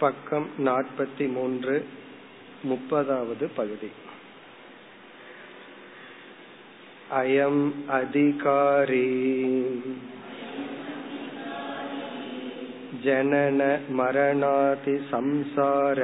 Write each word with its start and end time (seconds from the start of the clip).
பக்கம் 0.00 0.46
43 0.64 1.76
முப்பதாவது 2.70 3.46
பகுதி. 3.56 3.90
அயம் 7.20 7.62
அதிகாரி 7.90 9.08
ஜனன 13.04 13.60
மரணாதி 13.98 14.96
சம்சார 15.10 15.98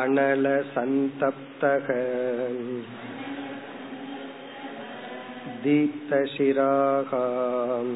அனல 0.00 0.46
சந்தப்தக 0.74 1.88
தீப்தசிராகாம் 6.62 7.94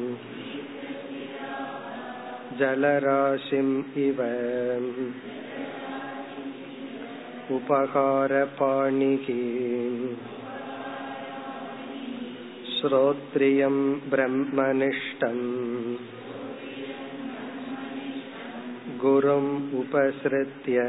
जलराशिम् 2.58 3.72
इव 4.06 4.18
उपहारपाणिः 7.56 9.26
श्रोत्रियं 12.74 13.76
ब्रह्मनिष्ठम् 14.10 15.40
गुरुम् 19.02 19.50
उपसृत्य 19.80 20.84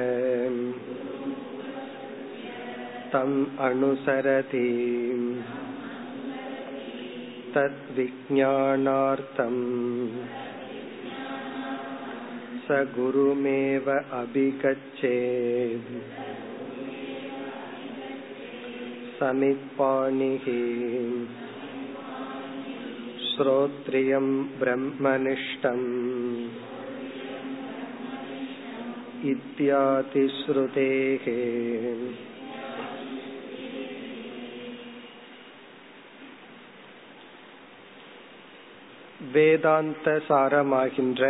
तम् 3.13 3.35
अनुसरति 3.67 4.67
तद्विज्ञानार्थम् 7.55 9.61
स 12.65 12.77
गुरुमेव 12.95 13.89
अभिगच्छेत् 14.21 15.91
समित्पाणिः 19.19 20.45
श्रोत्रियं 23.27 24.27
ब्रह्मनिष्ठम् 24.59 25.87
इत्यादिश्रुतेः 29.31 31.25
வேதாந்த 39.33 40.07
சாரமாகின்ற 40.27 41.23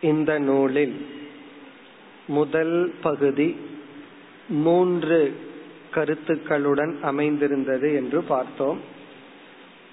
இந்த 0.00 0.38
நூலில் 0.38 1.06
முதல் 2.26 2.94
பகுதி 3.00 3.56
மூன்று 4.48 5.40
கருத்துக்களுடன் 5.94 7.00
அமைந்திருந்தது 7.00 7.94
என்று 7.94 8.22
பார்த்தோம். 8.22 8.80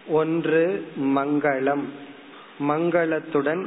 ஒன்று 0.07 0.87
மங்களம். 1.01 1.83
மங்களத்துடன் 2.59 3.65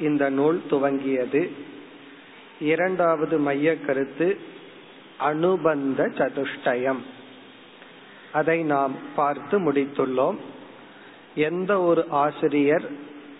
இந்த 0.00 0.30
நூல் 0.30 0.62
துவங்கியது. 0.70 1.50
இரண்டாவது 2.60 3.38
மைய 3.38 3.80
கருத்து 3.80 4.38
அனுபந்த 5.18 6.06
சதுஷ்டயம். 6.06 6.98
அதை 8.32 8.62
நாம் 8.62 8.94
பார்த்து 9.16 9.72
முடித்துள்ளோம். 9.72 10.36
எந்த 11.34 11.80
ஒரு 11.80 12.06
ஆசிரியர் 12.08 12.90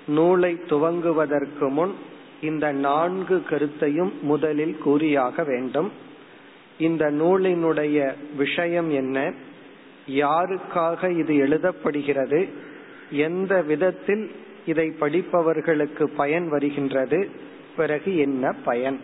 நூலை 0.07 0.53
துவங்குவதற்கு 0.55 1.69
முன் 1.69 2.11
இந்த 2.43 2.73
நான்கு 2.73 3.43
கருத்தையும் 3.43 4.13
முதலில் 4.23 4.79
கூறியாக 4.79 5.45
வேண்டும். 5.45 5.93
இந்த 6.79 7.11
நூலினுடைய 7.11 8.15
விஷயம் 8.37 8.91
என்ன? 8.91 9.33
யாருக்காக 10.11 11.19
இது 11.19 11.35
எழுதப்படுகிறது? 11.35 12.49
எந்த 13.11 13.63
விதத்தில் 13.63 14.31
இதை 14.67 14.93
படிப்பவர்களுக்கு 15.01 16.09
பயன் 16.09 16.49
வருகின்றது? 16.49 17.31
பிறகு 17.77 18.19
என்ன 18.19 18.53
பயன்? 18.53 19.01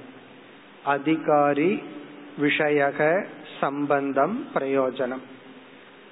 அதிகாரி 0.84 1.82
விஷயக 2.41 3.25
சம்பந்தம் 3.60 4.47
பிரயோஜனம். 4.54 5.25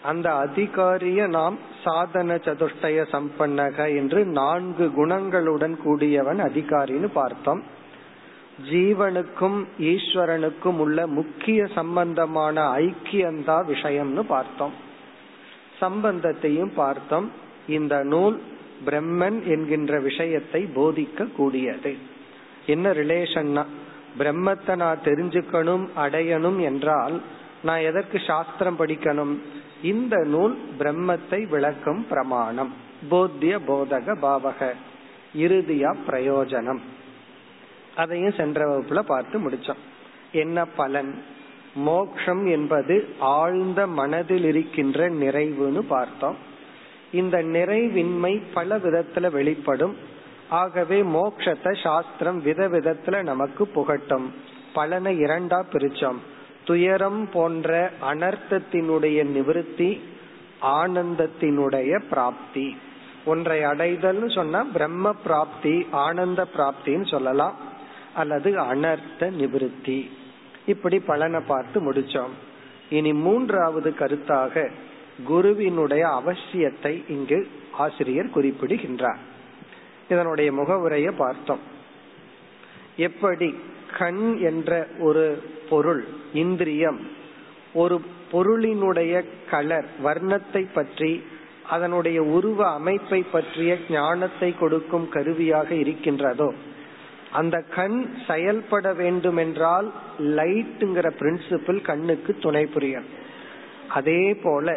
அந்த 0.07 0.29
அதிகாரிய 0.47 1.21
நாம் 1.29 1.57
சாதன 1.85 2.35
சதுஷ்டய 2.47 2.99
சம்பன்னக 3.13 3.79
என்று 3.97 4.21
நான்கு 4.39 4.87
குணங்களுடன் 4.97 5.77
கூடியவன் 5.83 6.41
அதிகாரின்னு 6.41 7.09
பார்த்தோம். 7.13 7.63
ஜீவனுக்கும் 8.71 9.59
ஈஸ்வரனுக்கும் 9.91 10.79
உள்ள 10.79 11.07
முக்கிய 11.07 11.61
சம்பந்தமான 11.75 12.67
ஐக்கியந்தா 12.79 13.57
விஷயம்னு 13.73 14.25
பார்த்தோம். 14.35 14.75
சம்பந்தத்தையும் 15.81 16.73
பார்த்தோம். 16.75 17.29
இந்த 17.69 17.97
நூல் 18.05 18.37
பிரம்மன் 18.87 19.39
என்கின்ற 19.47 19.99
விஷயத்தை 20.01 20.61
போதிக்க 20.75 21.29
கூடியது 21.37 21.93
என்ன 22.67 22.93
ரிலேஷன்னா 22.93 23.65
பிரம்மத்தை 24.19 24.75
நான் 24.77 25.05
தெரிஞ்சுக்கணும் 25.05 25.85
அடையணும் 25.97 26.59
என்றால் 26.61 27.17
நான் 27.63 27.79
எதற்கு 27.79 28.21
சாஸ்திரம் 28.27 28.79
படிக்கணும்? 28.79 29.39
இந்த 29.83 30.17
நூல் 30.17 30.59
பிரம்மத்தை 30.79 31.49
விளக்கும் 31.49 32.07
பிரமாணம். 32.09 32.73
போத்திய 33.11 33.59
போதக 33.69 34.17
பாவக. 34.17 34.73
இறுதியா 35.37 35.97
பிரயோஜனம். 36.09 36.79
அதையும் 37.97 38.35
சென்ற 38.37 38.67
வகுப்புல 38.67 38.99
பார்த்து 38.99 39.49
முடிச்சோம். 39.49 39.77
என்ன 40.33 40.65
பலன்? 40.65 41.23
மோக்ஷம் 41.75 42.47
என்பது 42.47 43.09
ஆழ்ந்த 43.19 43.87
மனதில் 43.87 44.45
இருக்கின்ற 44.45 45.11
நிறைவுன்னு 45.11 45.79
பார்த்தோம். 45.79 46.37
இந்த 47.13 47.43
நிறைவின்மை 47.43 48.43
பல 48.55 48.77
விதத்துல 48.77 49.31
வெளிப்படும். 49.31 49.97
ஆகவே 50.49 51.03
மோக்ஷத்தை 51.03 51.83
சாஸ்திரம் 51.83 52.45
விதவிதத்துல 52.45 53.23
நமக்கு 53.23 53.69
புகட்டும். 53.69 54.35
பலனை 54.73 55.19
இரண்டா 55.19 55.65
பிரிச்சோம். 55.73 56.17
துயரம் 56.67 57.29
போன்ற 57.31 57.91
அனர்த்தத்தினுடைய 58.03 59.25
நிவிருத்தி 59.35 60.01
ஆனந்தத்தினுடைய 60.63 62.03
பிராப்தி. 62.11 62.77
ஒன்றை 63.25 63.61
அடைதல்னு 63.61 64.35
சொன்னா 64.35 64.65
பிரம்ம 64.65 65.13
பிராப்தி 65.13 65.87
ஆனந்த 65.91 66.47
பிராப்தின்னு 66.57 67.09
சொல்லலாம். 67.09 67.57
அல்லது 68.15 68.51
அனர்த்த 68.51 69.21
நிவிருத்தி. 69.21 70.11
இப்படி 70.67 70.99
பலனை 70.99 71.41
பார்த்து 71.47 71.93
முடிச்சோம். 71.93 72.35
இனி 72.91 73.13
மூன்றாவது 73.13 73.95
கருத்தாக 73.99 74.71
குருவினுடைய 75.25 76.07
அவசியத்தை 76.07 77.03
இங்கு 77.09 77.49
ஆசிரியர் 77.73 78.31
குறிப்பிடுகின்றார். 78.31 79.19
இதனுடைய 80.11 80.53
முகவுரையை 80.53 81.15
பார்த்தோம். 81.17 81.61
எப்படி 82.97 83.59
கண் 83.99 84.25
என்ற 84.51 84.71
ஒரு 85.01 85.25
பொருள் 85.71 86.03
இந்திரியம். 86.33 87.01
ஒரு 87.75 87.97
பொருளினுடைய 88.33 89.15
கலர் 89.51 89.89
வர்ணத்தை 90.05 90.63
பற்றி 90.75 91.13
அதனுடைய 91.69 92.19
உருவ 92.37 92.61
அமைப்பை 92.71 93.21
பற்றிய 93.33 93.73
ஞானத்தை 93.91 94.51
கொடுக்கும் 94.59 95.07
கருவியாக 95.09 95.69
இருக்கின்றதோ. 95.75 96.49
அந்த 97.33 97.57
கண் 97.75 97.99
செயல்பட 98.27 98.87
வேண்டும் 98.93 99.37
என்றால் 99.37 99.89
லைட்டுங்கிற 100.39 101.07
பிரின்சிபிள் 101.21 101.81
கண்ணுக்கு 101.83 102.33
துணை 102.41 102.65
புரியும் 102.67 103.09
அதே 103.89 104.23
போல 104.43 104.77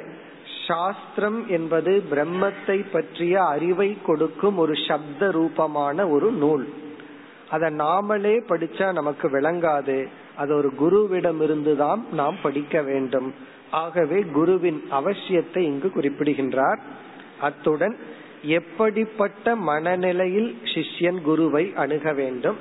சாஸ்திரம் 0.68 1.40
என்பது 1.50 1.92
பிரம்மத்தை 2.12 2.78
பற்றிய 2.92 3.36
அறிவை 3.46 3.90
கொடுக்கும் 4.06 4.58
ஒரு 4.58 4.74
சப்த 4.88 5.32
ரூபமான 5.32 6.08
ஒரு 6.08 6.30
நூல். 6.42 6.66
அதை 7.50 7.76
நாமளே 7.76 8.40
படிச்சா 8.50 8.94
நமக்கு 8.94 9.30
விளங்காது. 9.30 10.08
அது 10.36 10.56
ஒரு 10.56 10.72
குருவிடம் 10.82 11.42
இருந்துதான் 11.42 12.06
நாம் 12.12 12.36
படிக்க 12.42 12.82
வேண்டும். 12.82 13.34
ஆகவே 13.72 14.22
குருவின் 14.22 14.84
அவசியத்தை 14.92 15.58
இங்கு 15.58 15.92
குறிப்பிடுகின்றார். 15.92 16.80
அத்துடன் 17.42 17.98
எப்படிப்பட்ட 18.44 19.56
மனநிலையில் 19.56 20.58
சிஷ்யன் 20.64 21.22
குருவை 21.22 21.74
அணுக 21.76 22.14
வேண்டும்? 22.14 22.56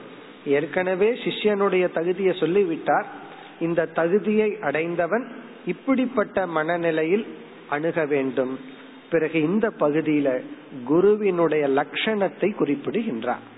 ஏற்கனவே 0.47 1.11
சிஷ்யனுடைய 1.11 1.93
தகுதியை 1.93 2.37
சொல்லிவிட்டார். 2.41 3.07
இந்த 3.61 3.87
தகுதியை 3.87 4.59
அடைந்தவன் 4.61 5.33
இப்படிப்பட்ட 5.67 6.47
மனநிலையில் 6.47 7.27
அணுக 7.69 8.05
வேண்டும். 8.05 8.59
பிறகு 9.11 9.43
இந்த 9.43 9.69
பகுதியில 9.69 10.41
குருவினுடைய 10.85 11.69
லட்சணத்தை 11.69 12.55
குறிப்பிடுகின்றார். 12.55 13.57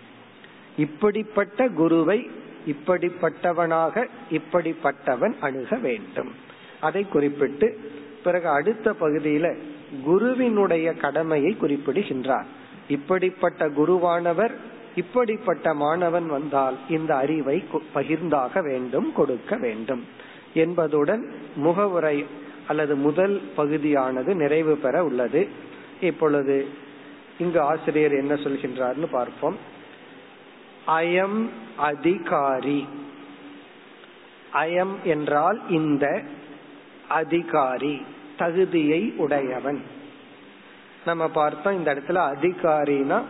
இப்படிப்பட்ட 0.84 1.68
குருவை 1.80 2.18
இப்படிப்பட்டவனாக 2.66 4.06
இப்படிப்பட்டவன் 4.30 5.34
அணுக 5.40 5.76
வேண்டும். 5.76 6.30
அதை 6.80 7.02
குறிப்பிட்டு 7.08 7.66
பிறகு 8.24 8.48
அடுத்த 8.48 8.94
பகுதியில 9.00 9.46
குருவினுடைய 10.04 10.86
கடமையை 10.94 11.52
குறிப்பிடுகின்றார். 11.56 12.48
இப்படிப்பட்ட 12.88 13.68
குருவானவர் 13.68 14.54
இப்படிப்பட்ட 14.94 15.74
மாணவன் 15.74 16.26
வந்தால் 16.26 16.76
இந்த 16.88 17.10
அறிவை 17.16 17.64
பகிர்ந்தாக 17.94 18.62
வேண்டும் 18.62 19.08
கொடுக்க 19.12 19.56
வேண்டும். 19.56 20.02
என்பதுடன் 20.54 21.24
முகவுரை 21.56 22.16
அல்லது 22.68 22.94
முதல் 22.96 23.36
பகுதியானது 23.56 24.30
நிறைவு 24.34 24.74
பெற 24.76 25.04
உள்ளது. 25.04 25.42
இப்பொழுது 26.00 26.56
இங்கு 27.38 27.60
ஆசிரியர் 27.60 28.12
என்ன 28.12 28.34
சொல்கின்றார்னு 28.34 29.06
பார்ப்போம். 29.10 29.58
அயம் 30.86 31.48
அதிகாரி. 31.76 32.88
அயம் 34.52 35.02
என்றால் 35.02 35.60
இந்த 35.68 36.22
அதிகாரி 37.08 38.02
தகுதியை 38.36 39.12
உடையவன். 39.16 39.82
நம்ம 41.04 41.28
பார்த்தோம் 41.28 41.76
இந்த 41.76 41.94
இடத்துல 41.94 42.32
அதிகாரினா 42.32 43.22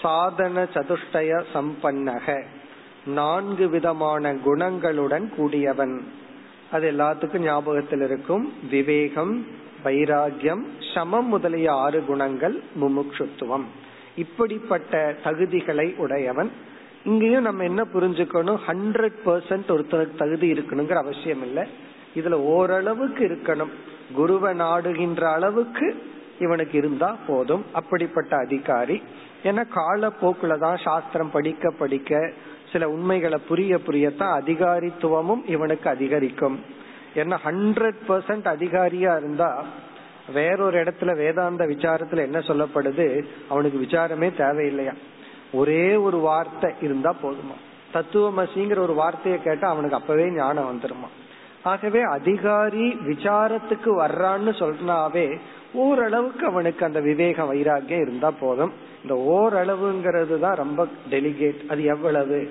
சாதன 0.00 0.62
சதுஷ்டய 0.62 1.44
சம்பன்னக 1.54 2.44
நான்கு 3.06 3.68
விதமான 3.68 4.34
குணங்களுடன் 4.34 5.28
கூடியவன். 5.28 6.12
அது 6.72 6.90
எல்லாத்துக்கும் 6.90 7.38
ஞாபகத்தில் 7.38 8.00
இருக்கும். 8.00 8.52
விவேகம் 8.70 9.46
வைராகியம் 9.84 10.62
சமம் 10.94 11.26
முதலிய 11.26 11.72
ஆறு 11.72 12.04
குணங்கள் 12.04 12.62
முமுட்சுத்துவம். 12.80 13.64
இப்படிப்பட்ட 14.16 15.16
தகுதிகளை 15.24 15.96
உடையவன். 15.96 16.52
இங்கேயும் 17.04 17.42
நம்ம 17.42 17.64
என்ன 17.64 17.86
புரிஞ்சுக்கணும்? 17.94 18.58
ஹண்ட்ரட் 18.66 19.12
பர்சன்ட் 19.26 19.68
ஒருத்தருக்கு 19.68 20.16
தகுதி 20.16 20.52
இருக்கணுங்கிற 20.52 20.92
அவசியம் 20.92 21.42
இல்லை. 21.42 21.68
இதுல 22.14 22.32
ஓரளவுக்கு 22.32 23.28
இருக்கணும். 23.28 23.70
குருவை 24.14 24.54
நாடுகின்ற 24.54 25.22
அளவுக்கு 25.22 26.02
இவனுக்கு 26.38 26.78
இருந்தா 26.78 27.16
போதும். 27.26 27.64
அப்படிப்பட்ட 27.72 28.36
அதிகாரி. 28.36 29.02
ஏன்னா 29.42 29.64
காலப்போக்குல 29.74 30.58
தான் 30.58 30.76
சாஸ்திரம் 30.76 31.30
படிக்க 31.30 31.70
படிக்க 31.70 32.32
சில 32.72 32.88
உண்மைகளை 32.88 33.38
புரிய 33.48 33.78
புரியத்தான் 33.86 34.40
அதிகாரித்துவமும் 34.44 35.48
இவனுக்கு 35.50 35.90
அதிகரிக்கும். 35.90 36.60
ஏன்னா 37.14 37.36
ஹண்ட்ரட் 37.44 37.94
பர்சன்ட் 38.08 38.56
அதிகாரியா 38.56 39.16
இருந்தா 39.16 39.64
வேறொரு 40.28 40.82
இடத்துல 40.82 41.16
வேதாந்த 41.16 41.64
விசாரத்துல 41.64 42.16
என்ன 42.16 42.38
சொல்லப்படுது? 42.38 43.24
அவனுக்கு 43.48 43.78
விசாரமே 43.78 44.32
தேவையில்லையா? 44.38 44.94
ஒரே 45.52 45.94
ஒரு 45.94 46.18
வார்த்தை 46.18 46.72
இருந்தா 46.82 47.14
போதுமா? 47.22 47.56
தத்துவமசிங்கிற 47.94 48.78
ஒரு 48.78 48.94
வார்த்தையை 48.94 49.42
கேட்டா 49.42 49.68
அவனுக்கு 49.68 49.96
அப்பவே 49.96 50.30
ஞானம் 50.30 50.78
வந்துருமா? 50.78 51.08
ஆகவே 51.62 52.00
அதிகாரி 52.00 52.94
விசாரத்துக்கு 53.06 53.90
வர்றான்னு 53.98 54.52
சொன்னாவே 54.58 55.38
ஓரளவுக்கு 55.72 56.46
அவனுக்கு 56.46 56.84
அந்த 56.84 57.00
விவேக 57.00 57.44
வைராக்கியம் 57.44 58.00
இருந்தா 58.00 58.30
போதும். 58.30 58.72
இந்த 59.02 59.14
ஓரளவுங்கிறது 59.14 60.38
தான் 60.38 60.56
ரொம்ப 60.56 60.86
டெலிகேட் 61.10 61.66
அது 61.68 61.84
எவ்வளவு? 61.84 62.50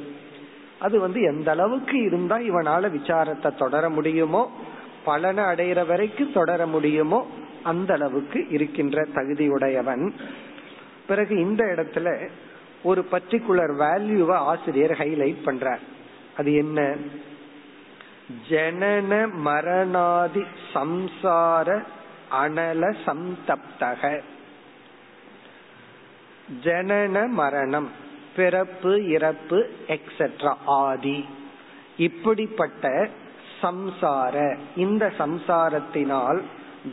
அது 0.80 1.00
வந்து 1.00 1.22
எந்த 1.22 1.52
அளவுக்கு 1.52 2.02
இருந்தா 2.02 2.38
இவனால 2.38 2.90
விசாரத்தை 2.90 3.58
தொடர 3.58 3.90
முடியுமோ 3.90 4.52
பலனை 5.04 5.44
அடைகிற 5.44 5.88
வரைக்கும் 5.88 6.32
தொடர 6.32 6.66
முடியுமோ 6.66 7.28
அந்த 7.64 7.94
அளவுக்கு 7.94 8.48
இருக்கின்ற 8.50 9.08
தகுதியுடையவன். 9.16 10.12
பிறகு 11.08 11.40
இந்த 11.40 11.64
இடத்துல 11.64 12.30
ஒரு 12.84 13.06
பர்டிகுலர் 13.12 13.76
வேல்யூவை 13.80 14.34
ஆசிரியர் 14.34 14.92
ஹைலைட் 14.92 15.38
பண்றார். 15.46 15.80
அது 16.38 16.54
என்ன? 16.54 16.96
ஜனன 18.50 19.34
மரணாதி 19.34 20.44
சம்சார 20.74 21.84
அனல 22.42 22.96
சந்தப்தக. 23.06 24.22
ஜனன 26.64 27.28
மரணம் 27.28 27.92
பிறப்பு 28.36 29.10
இறப்பு 29.10 29.70
எக்ஸெட்ரா 29.88 30.54
ஆதி. 30.66 31.26
இப்படிப்பட்ட 31.98 33.10
சம்சார 33.62 34.58
இந்த 34.76 35.14
சம்சாரத்தினால் 35.18 36.42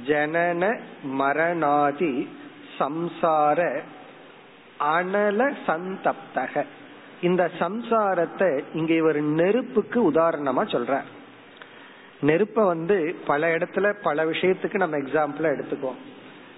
ஜனன 0.07 0.81
மரணாதி 1.03 2.29
சம்சார 2.79 3.81
அனல 4.81 5.55
சந்தப்தக. 5.67 6.65
இந்த 7.23 7.51
சம்சாரத்தை 7.59 8.63
இங்க 8.75 8.95
இவர் 8.95 9.21
நெருப்புக்கு 9.21 10.13
உதாரணமா 10.13 10.63
சொல்ற 10.75 11.01
நெருப்ப 12.23 12.65
வந்து 12.65 13.17
பல 13.27 13.57
இடத்துல 13.57 13.95
பல 14.03 14.25
விஷயத்துக்கு 14.25 14.75
நம்ம 14.75 14.97
எக்ஸாம்பிள 14.97 15.43
எடுத்துக்குவோம். 15.43 15.99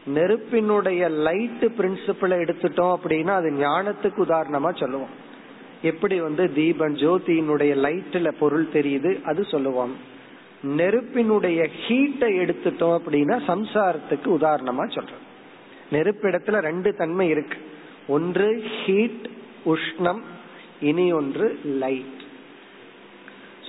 நெருப்பினுடைய 0.07 1.09
லைட் 1.09 1.65
பிரின்சிபிள 1.65 2.33
எடுத்துட்டோம் 2.43 2.95
அப்படின்னா 2.97 3.29
அது 3.29 3.51
ஞானத்துக்கு 3.51 4.21
உதாரணமா 4.29 4.77
சொல்லுவோம். 4.77 5.29
எப்படி 5.83 6.21
வந்து 6.21 6.53
தீபம் 6.53 6.97
ஜோதியினுடைய 6.97 7.73
லைட்ல 7.87 8.31
பொருள் 8.39 8.69
தெரியுது 8.73 9.23
அது 9.23 9.45
சொல்லுவோம். 9.45 9.97
நெருப்பினுடைய 10.63 11.69
ஹீட்டை 11.87 12.31
எடுத்துட்டோம் 12.43 12.97
அப்படின்னா 12.99 13.37
சம்சாரத்துக்கு 13.47 14.27
உதாரணமா 14.27 14.85
சொல்றோம் 14.91 15.27
நெருப்பிடத்துல 15.91 16.59
ரெண்டு 16.59 16.95
தன்மை 16.95 17.29
இருக்கு. 17.29 17.59
ஒன்று 18.09 18.65
ஹீட் 18.85 19.29
உஷ்ணம் 19.67 20.21
இனி 20.81 21.13
ஒன்று 21.13 21.61
லைட் 21.65 22.19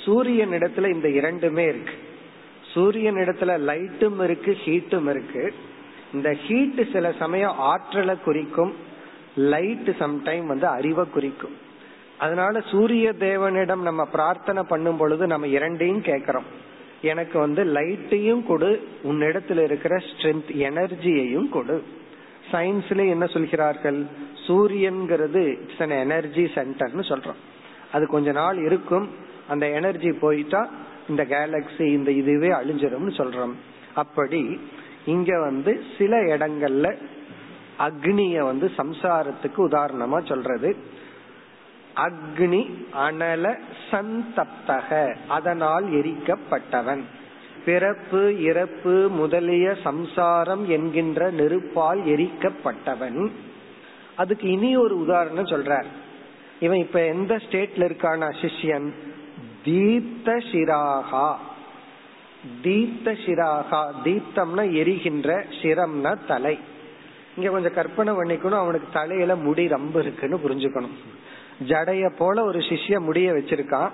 சூரியன் 0.06 0.50
இடத்துல 0.50 0.94
இந்த 0.94 1.10
இரண்டுமே 1.10 1.64
இருக்கு. 1.64 1.94
சூரியன் 2.62 3.16
இடத்துல 3.16 3.56
லைட்டும் 3.70 4.24
இருக்கு 4.24 4.58
ஹீட்டும் 4.66 5.10
இருக்கு. 5.10 5.54
இந்த 6.14 6.34
ஹீட் 6.34 6.92
சில 6.92 7.14
சமயம் 7.20 7.58
ஆற்றலை 7.58 8.16
குறிக்கும் 8.24 8.74
லைட் 9.36 9.90
சம்டைம் 10.00 10.46
வந்து 10.46 10.68
அறிவை 10.68 11.06
குறிக்கும். 11.10 11.58
அதனால 12.18 12.62
சூரிய 12.62 13.14
தேவனிடம் 13.20 13.82
நம்ம 13.82 14.06
பிரார்த்தனை 14.06 14.64
பண்ணும் 14.64 14.98
பொழுது 14.98 15.28
நம்ம 15.28 15.48
இரண்டையும் 15.48 16.02
கேட்கிறோம். 16.02 16.70
எனக்கு 17.02 17.40
வந்து 17.40 17.64
லைட்டையும் 17.64 18.46
கொடு 18.46 18.88
உன்னிடத்துல 19.04 19.64
இருக்கிற 19.64 19.98
ஸ்ட்ரென்த் 19.98 20.50
எனர்ஜியையும் 20.50 21.50
கொடு. 21.50 21.84
சயின்ஸ்ல 22.52 23.10
என்ன 23.10 23.26
சொல்கிறார்கள்? 23.26 24.06
சூரியன்கிறது 24.48 25.48
இட்ஸ் 25.48 25.80
அன் 25.80 25.90
எனர்ஜி 25.90 26.44
சென்டர்னு 26.44 27.04
சொல்றோம். 27.10 27.40
அது 27.92 28.08
கொஞ்ச 28.08 28.32
நாள் 28.32 28.58
இருக்கும் 28.58 29.10
அந்த 29.50 29.70
எனர்ஜி 29.70 30.12
போயிட்டா 30.12 30.70
இந்த 31.10 31.26
கேலக்சி 31.26 31.82
இந்த 31.82 32.12
இதுவே 32.12 32.48
அழிஞ்சிடும்னு 32.48 33.14
சொல்றோம். 33.18 33.52
அப்படி 33.94 34.60
இங்க 35.06 35.40
வந்து 35.40 35.84
சில 35.98 36.18
இடங்கள்ல 36.18 36.96
அக்னிய 37.80 38.40
வந்து 38.40 38.72
சம்சாரத்துக்கு 38.78 39.58
உதாரணமா 39.58 40.26
சொல்றது. 40.26 40.76
அக்னி 41.96 42.86
அனல 42.94 43.58
சந்தப்தக. 43.92 45.16
அதனால் 45.28 45.86
எரிக்கப்பட்டவன். 45.86 47.02
பிறப்பு 47.66 48.42
இறப்பு 48.42 49.10
முதலிய 49.10 49.76
சம்சாரம் 49.84 50.70
என்கின்ற 50.70 51.32
நெருப்பால் 51.32 52.04
எரிக்கப்பட்டவன். 52.06 53.32
அதுக்கு 54.16 54.50
இனி 54.50 54.76
ஒரு 54.76 55.00
உதாரணம் 55.00 55.46
சொல்றார். 55.46 55.86
இவன் 56.60 56.78
இப்ப 56.78 57.06
எந்த 57.06 57.36
ஸ்டேட்ல 57.36 57.84
இருக்கான 57.84 58.28
சிஷ்யன்? 58.28 58.94
தீப்த 59.66 60.44
சிராகா 60.52 61.38
தீப்த 62.62 63.12
சிராகா 63.12 63.92
தீப்தம்னா 64.04 64.74
எரிகின்ற 64.74 65.46
சிரம்னா 65.62 66.18
தலை. 66.28 66.60
இங்க 67.38 67.50
கொஞ்சம் 67.50 67.74
கற்பனை 67.74 68.14
பண்ணிக்கணும் 68.14 68.58
அவனுக்கு 68.58 68.88
தலையில 68.94 69.36
முடி 69.36 69.68
ரொம்ப 69.68 70.00
இருக்குன்னு 70.00 70.38
புரிஞ்சுக்கணும். 70.38 70.98
ஜடைய 71.68 72.10
போல 72.18 72.44
ஒரு 72.44 72.60
சிஷ்ய 72.60 73.00
முடிய 73.00 73.32
வச்சிருக்கான். 73.32 73.90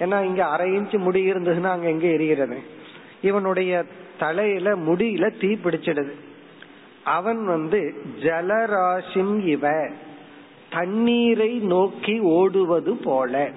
ஏன்னா 0.00 0.24
இங்க 0.24 0.44
அரை 0.44 0.76
இன்ச்சு 0.76 0.98
முடி 0.98 1.32
இருந்ததுன்னா 1.32 1.62
அங்க 1.62 1.88
எங்க 1.88 2.06
எரிகிறது? 2.06 2.56
இவனுடைய 3.22 3.84
தலையில 4.18 4.76
முடியில 4.76 5.40
தீ 5.40 5.48
பிடிச்சிடுது. 5.54 6.12
அவன் 7.04 7.46
வந்து 7.46 7.94
ஜலராசிம் 8.20 9.46
இவ 9.46 9.88
தண்ணீரை 10.70 11.58
நோக்கி 11.58 12.18
ஓடுவது 12.18 12.96
போல. 12.96 13.50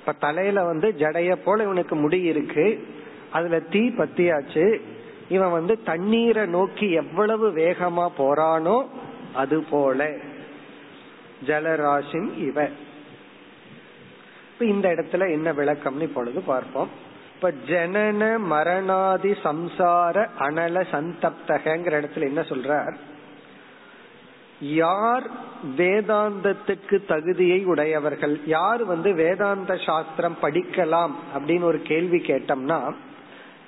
இப்ப 0.00 0.12
தலையில 0.12 0.64
வந்து 0.64 0.94
ஜடைய 0.98 1.36
போல 1.44 1.62
இவனுக்கு 1.62 1.96
முடி 1.96 2.20
இருக்கு. 2.20 2.86
அதுல 3.32 3.60
தீ 3.60 3.88
பத்தியாச்சு. 3.88 4.80
இவன் 5.28 5.50
வந்து 5.50 5.82
தண்ணீரை 5.82 6.46
நோக்கி 6.46 6.90
எவ்வளவு 6.90 7.50
வேகமா 7.50 8.08
போறானோ 8.18 8.86
அது 9.34 9.62
போல. 9.62 10.16
ஜலராசின் 11.46 12.36
இவ. 12.36 12.68
இந்த 14.60 14.88
இடத்துல 14.88 15.30
என்ன 15.30 15.52
விளக்கம்னு 15.52 16.00
இப்பொழுது 16.00 16.40
பார்ப்போம். 16.40 16.88
இப்ப 17.34 17.52
ஜனன 17.68 18.38
மரணாதி 18.38 19.30
சம்சார 19.30 20.28
அனல 20.38 20.84
சந்தப்தகங்கிற 20.92 22.00
இடத்துல 22.00 22.20
என்ன 22.20 22.40
சொல்றார்? 22.40 22.94
யார் 24.60 25.22
வேதாந்தத்துக்கு 25.76 27.06
தகுதியை 27.06 27.64
உடையவர்கள்? 27.64 28.40
யார் 28.46 28.84
வந்து 28.84 29.14
வேதாந்த 29.14 29.76
சாஸ்திரம் 29.76 30.36
படிக்கலாம் 30.42 31.10
அப்படின்னு 31.38 31.62
ஒரு 31.62 31.82
கேள்வி 31.82 32.18
கேட்டோம்னா 32.18 32.94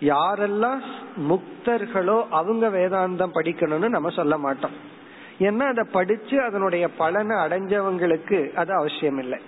யாரெல்லாம் 0.00 0.80
முக்தர்களோ 1.28 2.26
அவங்க 2.30 2.68
வேதாந்தம் 2.68 3.34
படிக்கணும்னு 3.34 3.88
நம்ம 3.88 4.08
சொல்ல 4.08 4.38
மாட்டோம். 4.38 4.98
ஏன்னா 5.40 5.64
அதை 5.72 5.84
படிச்சு 5.92 6.36
அதனுடைய 6.42 6.84
பலனை 7.00 7.36
அடைஞ்சவங்களுக்கு 7.36 8.38
அது 8.54 8.72
அவசியம் 8.74 9.20
இல்லை 9.24 9.38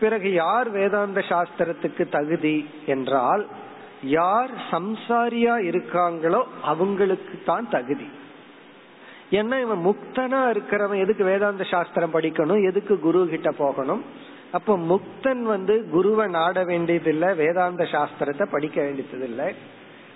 பிறகு 0.00 0.28
யார் 0.32 0.68
வேதாந்த 0.70 1.20
சாஸ்திரத்துக்கு 1.28 2.04
தகுதி 2.08 2.56
என்றால் 2.86 3.44
யார் 4.16 4.50
சம்சாரியா 4.72 5.54
இருக்காங்களோ 5.70 6.40
அவங்களுக்கு 6.72 7.36
தான் 7.44 7.68
தகுதி. 7.68 8.08
ஏன்னா 9.30 9.56
இவன் 9.60 9.82
முக்தனா 9.86 10.40
இருக்கிறவன் 10.52 11.02
எதுக்கு 11.04 11.24
வேதாந்த 11.24 11.64
சாஸ்திரம் 11.64 12.14
படிக்கணும் 12.16 12.64
எதுக்கு 12.64 12.94
குரு 13.06 13.20
கிட்ட 13.32 13.50
போகணும்? 13.62 14.02
அப்போ 14.52 14.72
முக்தன் 14.92 15.42
வந்து 15.54 15.74
குருவை 15.94 16.26
நாட 16.38 16.64
வேண்டியதில்லை 16.64 17.30
வேதாந்த 17.34 17.84
சாஸ்திரத்தை 17.94 18.46
படிக்க 18.50 18.78
வேண்டியதில்லை. 18.82 19.48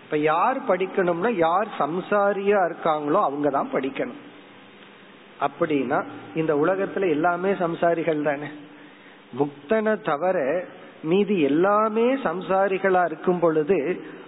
இப்ப 0.04 0.18
யார் 0.32 0.58
படிக்கணும்னா 0.68 1.30
யார் 1.36 1.68
சம்சாரியா 1.78 2.60
இருக்காங்களோ 2.68 3.20
அவங்க 3.28 3.50
தான் 3.50 3.74
படிக்கணும். 3.74 4.20
அப்படின்னா 5.46 5.98
இந்த 6.34 6.52
உலகத்துல 6.54 7.08
எல்லாமே 7.16 7.52
சம்சாரிகள் 7.52 8.22
தானே. 8.22 8.50
முக்தனை 9.38 9.94
தவிர 10.02 10.38
மீதி 11.02 11.36
எல்லாமே 11.40 12.06
சம்சாரிகளா 12.24 13.02
இருக்கும் 13.04 13.38
பொழுது 13.38 13.76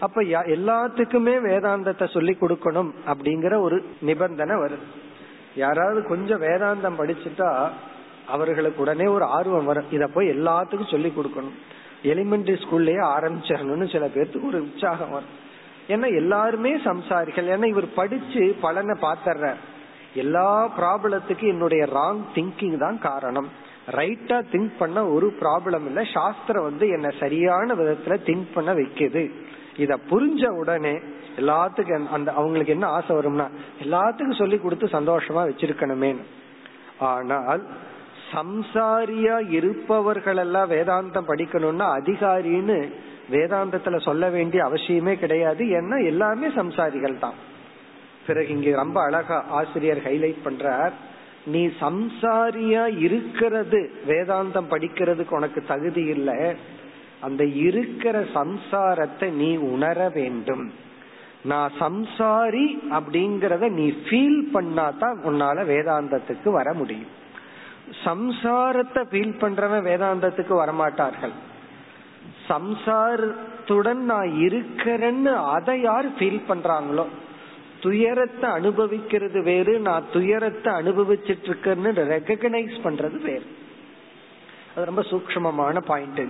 அப்ப 0.01 0.23
எல்லாத்துக்குமே 0.57 1.35
வேதாந்தத்தை 1.49 2.07
சொல்லி 2.11 2.35
கொடுக்கணும் 2.41 2.91
அப்படிங்கிற 3.07 3.55
ஒரு 3.61 3.79
நிபந்தனை 4.01 4.57
வருது. 4.57 4.87
யாராவது 5.57 6.01
கொஞ்சம் 6.07 6.43
வேதாந்தம் 6.43 6.99
படிச்சுட்டா 7.01 7.51
அவர்களுக்கு 8.27 8.81
உடனே 8.81 9.07
ஒரு 9.07 9.25
ஆர்வம் 9.25 9.65
வரும். 9.65 9.91
இத 9.91 10.07
போய் 10.07 10.31
எல்லாத்துக்கும் 10.31 10.91
சொல்லி 10.91 11.13
கொடுக்கணும். 11.17 11.59
எலிமெண்டரி 12.05 12.57
ஸ்கூல்லயே 12.63 13.03
ஆரம்பிச்சிடணும்னு 13.17 13.93
சில 13.93 14.07
பேர்த்துக்கு 14.07 14.51
ஒரு 14.53 14.61
உற்சாகம் 14.63 15.11
வரும். 15.11 15.35
ஏன்னா 15.89 16.09
எல்லாருமே 16.17 16.73
சம்சாரிகள். 16.77 17.47
ஏன்னா 17.55 17.65
இவர் 17.65 17.95
படிச்சு 17.95 18.57
பலனை 18.61 18.95
பாத்துற 19.03 19.55
எல்லா 20.15 20.71
ப்ராப்ளத்துக்கு 20.79 21.47
என்னுடைய 21.47 21.85
ராங் 21.85 22.23
திங்கிங் 22.35 22.79
தான் 22.79 22.99
காரணம். 22.99 23.49
ரைட்டா 23.87 24.43
திங்க் 24.53 24.73
பண்ண 24.79 25.07
ஒரு 25.07 25.35
ப்ராப்ளம் 25.41 25.87
இல்ல. 25.87 26.05
சாஸ்திரம் 26.05 26.63
வந்து 26.63 26.89
என்ன 26.89 27.11
சரியான 27.11 27.75
விதத்துல 27.75 28.19
திங்க் 28.27 28.53
பண்ண 28.55 28.75
வைக்குது. 28.75 29.31
இத 29.77 29.99
புரிஞ்ச 30.11 30.49
உடனே 30.49 31.01
எல்லாத்துக்கும் 31.37 32.07
அந்த 32.07 32.33
அவங்களுக்கு 32.33 32.73
என்ன 32.73 32.87
ஆசை 32.87 33.17
வரும்னா 33.17 33.51
எல்லாத்துக்கும் 33.81 34.41
சொல்லி 34.41 34.59
கொடுத்து 34.59 34.87
சந்தோஷமா 34.87 35.43
வச்சிருக்கணுமே. 35.49 36.17
ஆனால் 36.99 37.63
சம்சாரியா 38.33 39.51
இருப்பவர்கள் 39.51 40.37
எல்லாம் 40.37 40.71
வேதாந்தம் 40.71 41.29
படிக்கணும்னா 41.29 41.87
அதிகாரின்னு 42.01 42.93
வேதாந்தத்துல 43.31 44.01
சொல்ல 44.01 44.29
வேண்டிய 44.29 44.65
அவசியமே 44.65 45.15
கிடையாது. 45.15 45.65
ஏன்னா 45.65 46.07
எல்லாமே 46.07 46.49
சம்சாரிகள் 46.49 47.19
தான் 47.19 47.35
பிறகு 48.27 48.49
இங்க 48.49 48.77
ரொம்ப 48.77 48.99
அழகா 49.03 49.39
ஆசிரியர் 49.61 50.01
ஹைலைட் 50.05 50.45
பண்றார். 50.45 50.95
நீ 51.45 51.63
சம்சாரியா 51.81 52.85
இருக்கிறது 52.99 53.81
வேதாந்தம் 54.07 54.71
படிக்கிறதுக்கு 54.71 55.33
உனக்கு 55.33 55.63
தகுதி 55.63 56.05
இல்லை. 56.05 56.39
அந்த 57.21 57.43
இருக்கிற 57.45 58.17
சம்சாரத்தை 58.35 59.29
நீ 59.31 59.51
உணர 59.57 60.09
வேண்டும். 60.15 60.65
நான் 61.43 61.73
சம்சாரி 61.81 62.67
அப்படிங்கறத 62.99 63.69
நீ 63.71 63.87
ஃபீல் 64.05 64.43
பண்ணாதான் 64.55 65.17
உன்னால 65.29 65.65
வேதாந்தத்துக்கு 65.73 66.51
வர 66.51 66.69
முடியும். 66.73 67.11
சம்சாரத்தை 68.05 69.03
ஃபீல் 69.11 69.35
பண்றவன் 69.41 69.87
வேதாந்தத்துக்கு 69.89 70.55
வரமாட்டார்கள். 70.63 71.35
சம்சாரத்துடன் 72.49 74.03
நான் 74.13 74.31
இருக்கிறேன்னு 74.47 75.33
அதை 75.57 75.75
யார் 75.81 76.09
ஃபீல் 76.19 76.41
பண்றாங்களோ 76.49 77.07
துயரத்தை 77.83 78.49
அனுபவிக்கிறது 78.51 79.43
வேறு 79.43 79.75
நான் 79.81 80.05
துயரத்தை 80.13 80.73
அனுபவிச்சிட்டு 80.73 81.49
இருக்கேன்னு 81.51 81.93
ரெகனைஸ் 82.13 82.77
பண்றது 82.85 83.19
வேறு. 83.21 83.47
அது 84.75 84.85
ரொம்ப 84.85 85.03
சூக்மமான 85.11 85.79
பாயிண்ட் 85.87 86.25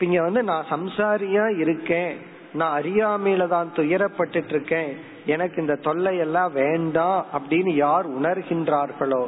இங்க 0.00 0.22
வந்து 0.22 0.42
நான் 0.42 0.66
சம்சாரியா 0.70 1.44
இருக்கேன் 1.58 2.12
நான் 2.52 2.74
அறியாமையில 2.80 3.46
தான் 3.48 3.70
துயரப்பட்டு 3.76 4.50
இருக்கேன் 4.52 4.90
எனக்கு 5.26 5.60
இந்த 5.60 5.74
தொல்லை 5.76 6.12
எல்லாம் 6.16 6.52
வேண்டாம் 6.52 7.26
அப்படின்னு 7.36 7.72
யார் 7.74 8.06
உணர்கின்றார்களோ 8.08 9.22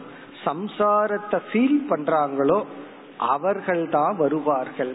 சம்சாரத்தை 0.45 1.39
ஃபீல் 1.49 1.81
பண்றாங்களோ 1.91 2.59
அவர்கள் 3.33 3.89
தான் 3.89 4.17
வருவார்கள். 4.17 4.93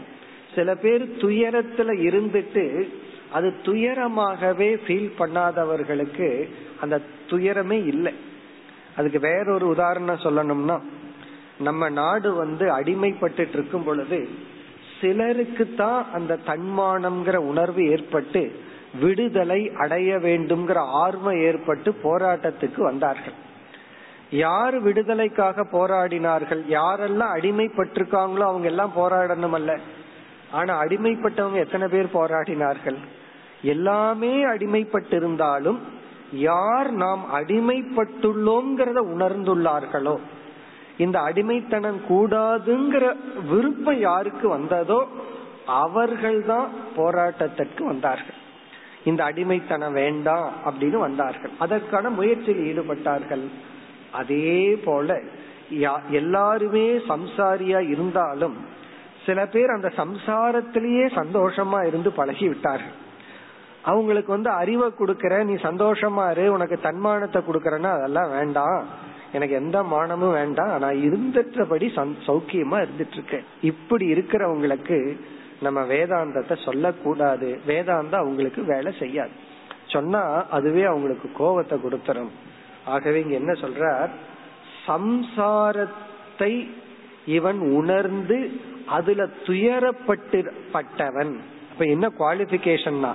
சில 0.55 0.75
பேர் 0.75 1.03
துயரத்துல 1.23 1.91
இருந்துட்டு 2.07 2.65
அது 3.37 3.47
துயரமாகவே 3.67 4.69
ஃபீல் 4.83 5.11
பண்ணாதவர்களுக்கு 5.19 6.27
அந்த 6.83 6.95
துயரமே 7.29 7.77
இல்லை. 7.93 8.13
அதுக்கு 8.97 9.19
வேறொரு 9.29 9.65
உதாரணம் 9.73 10.23
சொல்லணும்னா 10.25 10.77
நம்ம 11.67 11.89
நாடு 12.01 12.29
வந்து 12.41 12.65
அடிமைப்பட்டு 12.79 13.53
இருக்கும் 13.55 13.85
பொழுது 13.87 14.19
சிலருக்கு 14.99 15.65
தான் 15.75 16.01
அந்த 16.17 16.37
தன்மானம்ங்கிற 16.49 17.37
உணர்வு 17.51 17.81
ஏற்பட்டு 17.93 18.41
விடுதலை 19.01 19.61
அடைய 19.83 20.09
வேண்டும்ங்கிற 20.25 20.79
ஆர்வம் 21.03 21.39
ஏற்பட்டு 21.47 21.89
போராட்டத்துக்கு 22.03 22.79
வந்தார்கள். 22.89 23.37
யார் 24.43 24.75
விடுதலைக்காக 24.81 25.65
போராடினார்கள்? 25.71 26.61
யாரெல்லாம் 26.77 27.33
அடிமைப்பட்டிருக்காங்களோ 27.37 28.45
அவங்க 28.51 28.67
எல்லாம் 28.73 28.93
போராடணும் 28.99 29.57
அல்ல 29.59 29.73
ஆனா 30.59 30.73
அடிமைப்பட்டவங்க 30.83 31.59
எத்தனை 31.65 31.87
பேர் 31.87 32.15
போராடினார்கள்? 32.19 32.99
எல்லாமே 33.63 34.43
அடிமைப்பட்டிருந்தாலும் 34.45 35.79
யார் 36.33 36.91
நாம் 36.91 37.23
அடிமைப்பட்டுள்ளோங்கிறத 37.33 38.99
உணர்ந்துள்ளார்களோ? 39.13 40.15
இந்த 40.97 41.19
அடிமைத்தனம் 41.19 41.99
கூடாதுங்கிற 42.09 43.15
விருப்பம் 43.49 43.99
யாருக்கு 43.99 44.47
வந்ததோ 44.49 45.07
அவர்கள்தான் 45.65 46.69
போராட்டத்திற்கு 46.97 47.83
வந்தார்கள். 47.83 48.39
இந்த 49.03 49.23
அடிமைத்தனம் 49.23 49.93
வேண்டாம் 49.93 50.51
அப்படின்னு 50.65 50.97
வந்தார்கள். 50.97 51.51
அதற்கான 51.59 52.09
முயற்சியில் 52.09 52.65
ஈடுபட்டார்கள். 52.69 53.45
அதே 54.11 54.79
போல 54.85 55.19
எல்லாருமே 56.09 56.87
சம்சாரியா 57.09 57.79
இருந்தாலும் 57.89 58.55
சில 59.25 59.45
பேர் 59.45 59.69
அந்த 59.69 59.91
சம்சாரத்திலேயே 59.95 61.05
சந்தோஷமா 61.19 61.87
இருந்து 61.87 62.11
பழகி 62.11 62.47
விட்டார்கள் 62.47 63.01
அவங்களுக்கு 63.91 64.31
வந்து 64.35 64.49
அறிவை 64.61 64.87
கொடுக்கற 64.99 65.37
நீ 65.49 65.55
சந்தோஷமா 65.67 66.25
இரு 66.33 66.45
உனக்கு 66.51 66.77
தன்மானத்தை 66.87 67.39
கொடுக்கறன்னா 67.47 67.91
அதெல்லாம் 67.97 68.29
வேண்டாம். 68.37 68.83
எனக்கு 69.35 69.55
எந்த 69.55 69.77
மானமும் 69.93 70.35
வேண்டாம். 70.39 70.73
நான் 70.83 70.99
இருந்தபடி 71.07 71.87
சௌக்கியமா 71.95 72.77
இருந்துட்டு 72.83 73.17
இருக்கேன் 73.19 73.47
இப்படி 73.71 74.05
இருக்கிறவங்களுக்கு 74.13 74.99
நம்ம 75.65 75.81
வேதாந்தத்தை 75.91 76.55
சொல்லக்கூடாது. 76.65 77.49
வேதாந்தம் 77.67 78.23
அவங்களுக்கு 78.23 78.61
வேலை 78.73 78.93
செய்யாது. 79.01 79.33
சொன்னா 79.93 80.21
அதுவே 80.57 80.83
அவங்களுக்கு 80.91 81.27
கோபத்தை 81.37 81.75
கொடுத்துரும். 81.79 82.31
ஆகவே 82.85 83.19
இங்க 83.21 83.35
என்ன 83.41 83.53
சொல்றார்? 83.63 84.11
சம்சாரத்தை 84.87 86.53
இவன் 87.37 87.59
உணர்ந்து 87.79 88.39
அதுல 88.97 89.27
துயரப்பட்டு 89.47 90.39
பட்டவன். 90.71 91.35
அப்ப 91.71 91.85
என்ன 91.95 92.05
குவாலிபிகேஷன்னா 92.19 93.13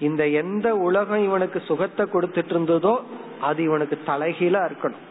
இந்த 0.00 0.22
எந்த 0.40 0.76
உலகம் 0.76 1.22
இவனுக்கு 1.22 1.60
சுகத்தை 1.60 2.04
கொடுத்துட்டு 2.06 2.52
இருந்ததோ 2.54 2.94
அது 3.40 3.60
இவனுக்கு 3.62 3.96
தலைகீழா 4.06 4.62
இருக்கணும். 4.68 5.04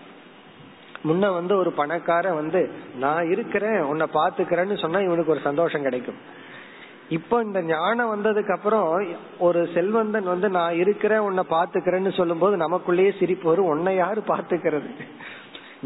முன்ன 1.08 1.32
வந்து 1.34 1.54
ஒரு 1.58 1.72
பணக்காரன் 1.72 2.40
வந்து 2.42 2.62
நான் 3.04 3.30
இருக்கிறேன் 3.34 3.80
உன்னை 3.82 4.06
பாத்துக்கிறேன்னு 4.14 4.78
சொன்னா 4.84 5.00
இவனுக்கு 5.00 5.34
ஒரு 5.36 5.44
சந்தோஷம் 5.50 5.86
கிடைக்கும். 5.88 6.20
இப்போ 7.10 7.36
இந்த 7.44 7.60
ஞானம் 7.62 8.14
வந்ததுக்கு 8.14 8.54
அப்புறம் 8.56 8.88
ஒரு 9.38 9.60
செல்வந்தன் 9.74 10.32
வந்து 10.34 10.50
நான் 10.50 10.80
இருக்கிறேன் 10.84 11.26
உன்னை 11.28 11.44
பாத்துக்கிறேன்னு 11.50 12.12
சொல்லும் 12.18 12.42
போது 12.44 12.56
நமக்குள்ளேயே 12.58 13.12
சிரிப்பு 13.20 13.48
வரும். 13.50 13.70
உன்னை 13.74 13.96
யாரு 13.96 14.22
பாத்துக்கிறது 14.28 14.90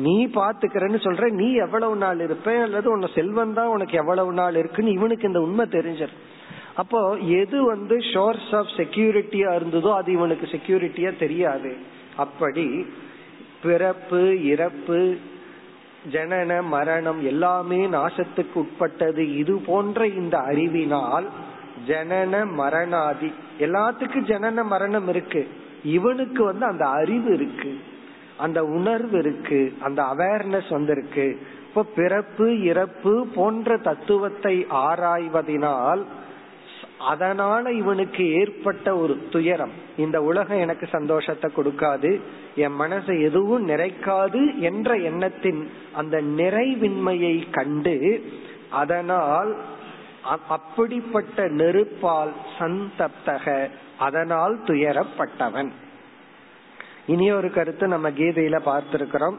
நீ 0.06 0.16
பாத்துக்கிறேன்னு 0.40 1.00
சொல்ற 1.06 1.30
நீ 1.32 1.48
எவ்வளவு 1.66 1.96
நாள் 1.96 2.20
இருப்ப? 2.20 2.52
அல்லது 2.62 2.88
உன்னை 2.92 3.08
செல்வம் 3.16 3.54
தான் 3.54 3.68
உனக்கு 3.68 3.96
எவ்வளவு 3.98 4.32
நாள் 4.34 4.56
இருக்குன்னு 4.56 4.92
இவனுக்கு 4.92 5.28
இந்த 5.28 5.42
உண்மை 5.48 5.66
தெரிஞ்சிடும் 5.78 6.22
அப்போ 6.82 7.02
எது 7.14 7.66
வந்து 7.66 7.98
ஷோர்ஸ் 7.98 8.52
ஆஃப் 8.52 8.72
செக்யூரிட்டியா 8.78 9.50
இருந்ததோ 9.56 9.94
அது 9.94 10.12
இவனுக்கு 10.12 10.46
செக்யூரிட்டியா 10.46 11.20
தெரியாது. 11.20 11.72
அப்படி 12.16 12.86
பிறப்பு 13.64 14.22
இறப்பு 14.44 15.18
ஜனன 16.12 16.64
மரணம் 16.64 17.26
எல்லாமே 17.26 17.80
நாசத்துக்கு 17.88 18.54
உட்பட்டது. 18.54 19.38
இது 19.38 19.58
போன்ற 19.66 20.08
இந்த 20.08 20.38
அறிவினால் 20.38 21.28
ஜனன 21.88 22.52
மரணாதி 22.52 23.32
எல்லாத்துக்கும் 23.60 24.30
ஜனன 24.32 24.64
மரணம் 24.64 25.08
இருக்கு. 25.08 25.48
இவனுக்கு 25.84 26.44
வந்து 26.44 26.66
அந்த 26.66 26.86
அறிவு 26.86 27.34
இருக்கு. 27.34 27.80
அந்த 28.38 28.66
உணர்வு 28.66 29.18
இருக்கு. 29.18 29.74
அந்த 29.82 30.02
அவேர்னஸ் 30.04 30.70
வந்திருக்கு. 30.70 31.28
இப்ப 31.68 31.86
பிறப்பு 31.96 32.48
இறப்பு 32.64 33.28
போன்ற 33.36 33.78
தத்துவத்தை 33.78 34.56
ஆராய்வதினால் 34.88 36.04
அதனால 37.08 37.72
இவனுக்கு 37.72 38.34
ஏற்பட்ட 38.34 38.98
ஒரு 38.98 39.28
துயரம். 39.30 39.72
இந்த 39.98 40.22
உலகம் 40.22 40.58
எனக்கு 40.58 40.88
சந்தோஷத்தை 40.92 41.52
கொடுக்காது 41.56 42.20
என் 42.56 42.80
மனசை 42.80 43.22
எதுவும் 43.22 43.68
நிறைக்காது 43.68 44.60
என்ற 44.60 44.96
எண்ணத்தின் 44.96 45.70
அந்த 45.94 46.22
நிறைவின்மையை 46.22 47.50
கண்டு 47.52 48.24
அதனால் 48.70 49.56
அப்படிப்பட்ட 50.48 51.48
நெருப்பால் 51.48 52.30
சந்தப்தக 52.60 53.70
அதனால் 53.98 54.60
துயரப்பட்டவன். 54.64 55.72
இனி 57.08 57.32
ஒரு 57.32 57.52
கருத்து 57.52 57.88
நம்ம 57.88 58.10
கீதையில 58.10 58.60
பார்த்திருக்கிறோம். 58.66 59.36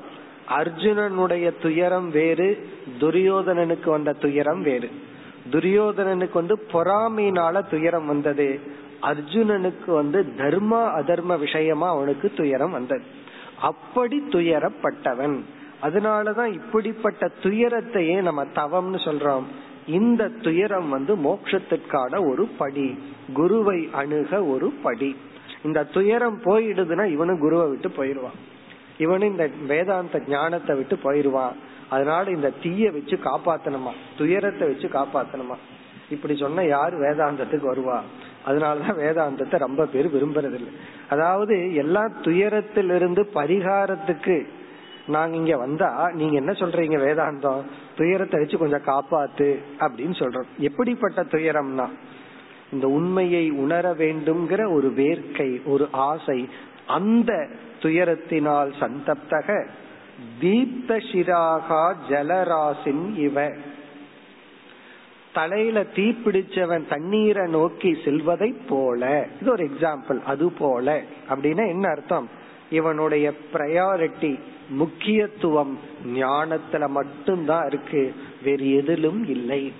அர்ஜுனனுடைய 0.58 1.52
துயரம் 1.62 2.10
வேறு 2.10 2.68
துரியோதனனுக்கு 3.00 3.88
வந்த 3.88 4.12
துயரம் 4.12 4.62
வேறு. 4.62 4.90
துரியோதனனுக்கு 5.52 6.32
வந்து 6.32 6.60
பொறாமையினால 6.72 7.68
துயரம் 7.70 8.06
வந்தது. 8.06 8.60
அர்ஜுனனுக்கு 9.02 9.94
வந்து 9.94 10.34
தர்ம 10.34 11.00
அதர்ம 11.00 11.38
விஷயமா 11.38 11.88
அவனுக்கு 11.88 12.32
துயரம் 12.36 12.70
வந்தது. 12.70 13.02
அப்படி 13.60 14.22
துயரப்பட்டவன். 14.28 15.40
அதனாலதான் 15.82 16.52
இப்படிப்பட்ட 16.52 17.30
துயரத்தையே 17.42 18.22
நம்ம 18.22 18.44
தவம்னு 18.44 18.94
சொல்றோம். 18.94 19.42
இந்த 19.86 20.28
துயரம் 20.28 20.88
வந்து 20.88 21.16
மோட்சத்திற்கான 21.16 22.28
ஒரு 22.30 22.46
படி. 22.46 22.98
குருவை 23.32 23.88
அணுக 23.92 24.44
ஒரு 24.44 24.70
படி. 24.70 25.16
இந்த 25.64 25.84
துயரம் 25.84 26.42
போயிடுதுன்னா 26.42 27.04
இவனும் 27.04 27.38
குருவை 27.38 27.68
விட்டு 27.68 27.90
போயிடுவான். 27.90 28.50
இவனு 29.04 29.24
இந்த 29.24 29.44
வேதாந்த 29.66 30.22
ஞானத்தை 30.28 30.76
விட்டு 30.76 30.96
போயிடுவான் 30.96 31.56
அதனால 31.88 32.30
இந்த 32.30 32.48
தீய 32.62 32.90
வச்சு 32.90 33.16
காப்பாத்தணுமா? 33.16 33.92
துயரத்தை 34.18 34.68
வச்சு 34.68 34.88
காப்பாத்தணுமா? 34.88 35.56
இப்படி 36.10 36.34
சொன்ன 36.36 36.64
யாரு 36.64 36.96
வேதாந்தத்துக்கு 36.96 37.66
வருவா? 37.72 37.98
அதனாலதான் 38.46 39.00
வேதாந்தத்தை 39.00 39.58
ரொம்ப 39.58 39.82
பேர் 39.86 40.14
விரும்புறது 40.14 40.54
இல்லை 40.54 40.72
அதாவது 41.08 41.74
எல்லா 41.74 42.02
துயரத்திலிருந்து 42.22 43.22
பரிகாரத்துக்கு 43.34 44.36
நாங்க 45.06 45.36
இங்க 45.36 45.56
வந்தா 45.56 46.10
நீங்க 46.12 46.34
என்ன 46.34 46.52
சொல்றீங்க 46.52 46.96
வேதாந்தம்? 47.06 47.62
துயரத்தை 47.96 48.40
வச்சு 48.40 48.58
கொஞ்சம் 48.58 48.86
காப்பாத்து 48.86 49.48
அப்படின்னு 49.78 50.16
சொல்றோம். 50.18 50.48
எப்படிப்பட்ட 50.58 51.22
துயரம்னா 51.22 51.86
இந்த 52.72 52.86
உண்மையை 52.88 53.50
உணர 53.50 53.94
வேண்டும்ங்கிற 53.94 54.62
ஒரு 54.74 54.88
வேர்க்கை 54.96 55.50
ஒரு 55.64 55.88
ஆசை 55.92 56.48
அந்த 56.86 57.32
துயரத்தினால் 57.82 58.72
சந்தப்தக 58.80 59.66
தீப்த 60.40 60.96
சிராகா 61.12 61.94
ஜலராசின் 62.08 63.16
இவ. 63.16 63.52
தலையில 65.32 65.82
தீப்பிடிச்சவன் 65.82 66.88
தண்ணீரை 66.88 67.50
நோக்கி 67.50 67.96
செல்வதை 68.04 68.54
போல. 68.68 69.26
இது 69.40 69.50
ஒரு 69.50 69.64
எக்ஸாம்பிள் 69.64 70.22
அது 70.22 70.52
போல. 70.52 71.02
அப்படின்னா 71.30 71.68
என்ன 71.68 71.88
அர்த்தம்? 71.88 72.28
இவனுடைய 72.70 73.32
பிரையாரிட்டி 73.52 74.40
முக்கியத்துவம் 74.68 75.78
ஞானத்துல 76.06 76.88
மட்டும்தான் 76.88 77.66
இருக்கு. 77.66 78.14
வேறு 78.42 78.72
எதிலும் 78.72 79.28
இல்லை. 79.28 79.72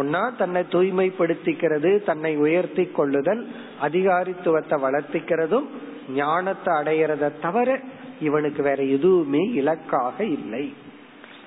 ஒன்னா 0.00 0.22
தன்னை 0.36 0.62
தூய்மைப்படுத்திக்கிறது 0.70 1.90
தன்னை 2.02 2.36
உயர்த்தி 2.36 2.84
கொள்ளுதல் 2.86 3.42
அதிகாரித்துவத்தை 3.82 4.76
வளர்த்திக்கிறதும் 4.86 5.66
ஞானத்தை 6.14 6.74
அடையிறத 6.74 7.32
தவிர 7.40 7.80
இவனுக்கு 8.20 8.62
வேற 8.62 8.82
எதுவுமே 8.82 9.42
இலக்காக 9.52 10.24
இல்லை. 10.24 10.64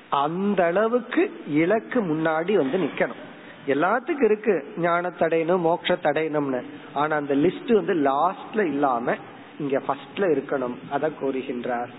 அந்த 0.10 0.64
அளவுக்கு 0.64 1.24
இலக்கு 1.48 2.00
முன்னாடி 2.02 2.54
வந்து 2.54 2.78
நிக்கணும். 2.78 3.22
எல்லாத்துக்கும் 3.68 4.24
இருக்கு. 4.24 4.56
ஞானத்தடையணும் 4.78 5.66
மோட்சத்தடையணும்னு 5.68 6.62
ஆனா 6.94 7.16
அந்த 7.16 7.36
லிஸ்ட் 7.36 7.74
வந்து 7.74 7.96
லாஸ்ட்ல 8.10 8.66
இல்லாம 8.66 9.16
இங்க 9.60 9.82
ஃபர்ஸ்ட்ல 9.88 10.28
இருக்கணும். 10.36 10.76
அதை 10.90 11.10
கூறுகின்றார் 11.22 11.92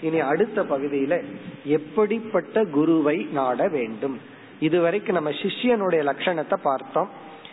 இனி 0.00 0.20
அடுத்த 0.20 0.62
பகுதியில 0.62 1.14
எப்படிப்பட்ட 1.64 2.64
குருவை 2.76 3.16
நாட 3.32 3.68
வேண்டும்? 3.68 4.16
இதுவரைக்கும் 4.68 5.18
நம்ம 5.18 5.30
சிஷ்யனுடைய 5.42 6.00
லட்சணத்தை 6.10 6.56
பார்த்தோம். 6.62 7.10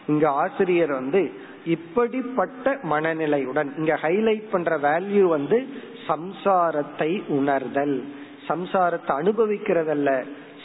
இங்க 0.07 0.25
ஆசிரியர் 0.43 0.91
வந்து 0.91 1.21
இப்படிப்பட்ட 1.65 2.75
மனநிலையுடன் 2.91 3.69
இங்க 3.77 3.93
ஹைலைட் 4.03 4.45
பண்ற 4.51 4.77
வேல்யூ 4.85 5.23
வந்து 5.35 5.57
சம்சாரத்தை 6.07 7.09
உணர்தல். 7.39 7.97
சம்சாரத்தை 8.49 9.13
அனுபவிக்கிறதல்ல 9.21 10.11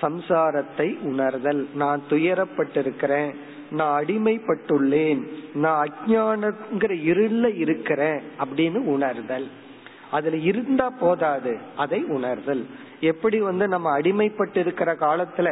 சம்சாரத்தை 0.02 0.86
உணர்தல். 1.10 1.62
நான் 1.74 2.00
துயரப்பட்டிருக்கிறேன் 2.10 3.30
நான் 3.70 3.94
அடிமைப்பட்டுள்ளேன் 4.00 5.20
நான் 5.54 5.80
அஜானங்கிற 5.84 6.92
இருள 7.10 7.44
இருக்கிறேன் 7.64 8.20
அப்படின்னு 8.42 8.80
உணர்தல். 8.94 9.46
அதுல 10.10 10.40
இருந்தா 10.50 10.86
போதாது 11.02 11.52
அதை 11.84 12.00
உணர்தல். 12.16 12.64
எப்படி 13.12 13.38
வந்து 13.48 13.64
நம்ம 13.68 13.88
அடிமைப்பட்டு 13.98 14.58
இருக்கிற 14.64 14.90
காலத்துல 15.00 15.50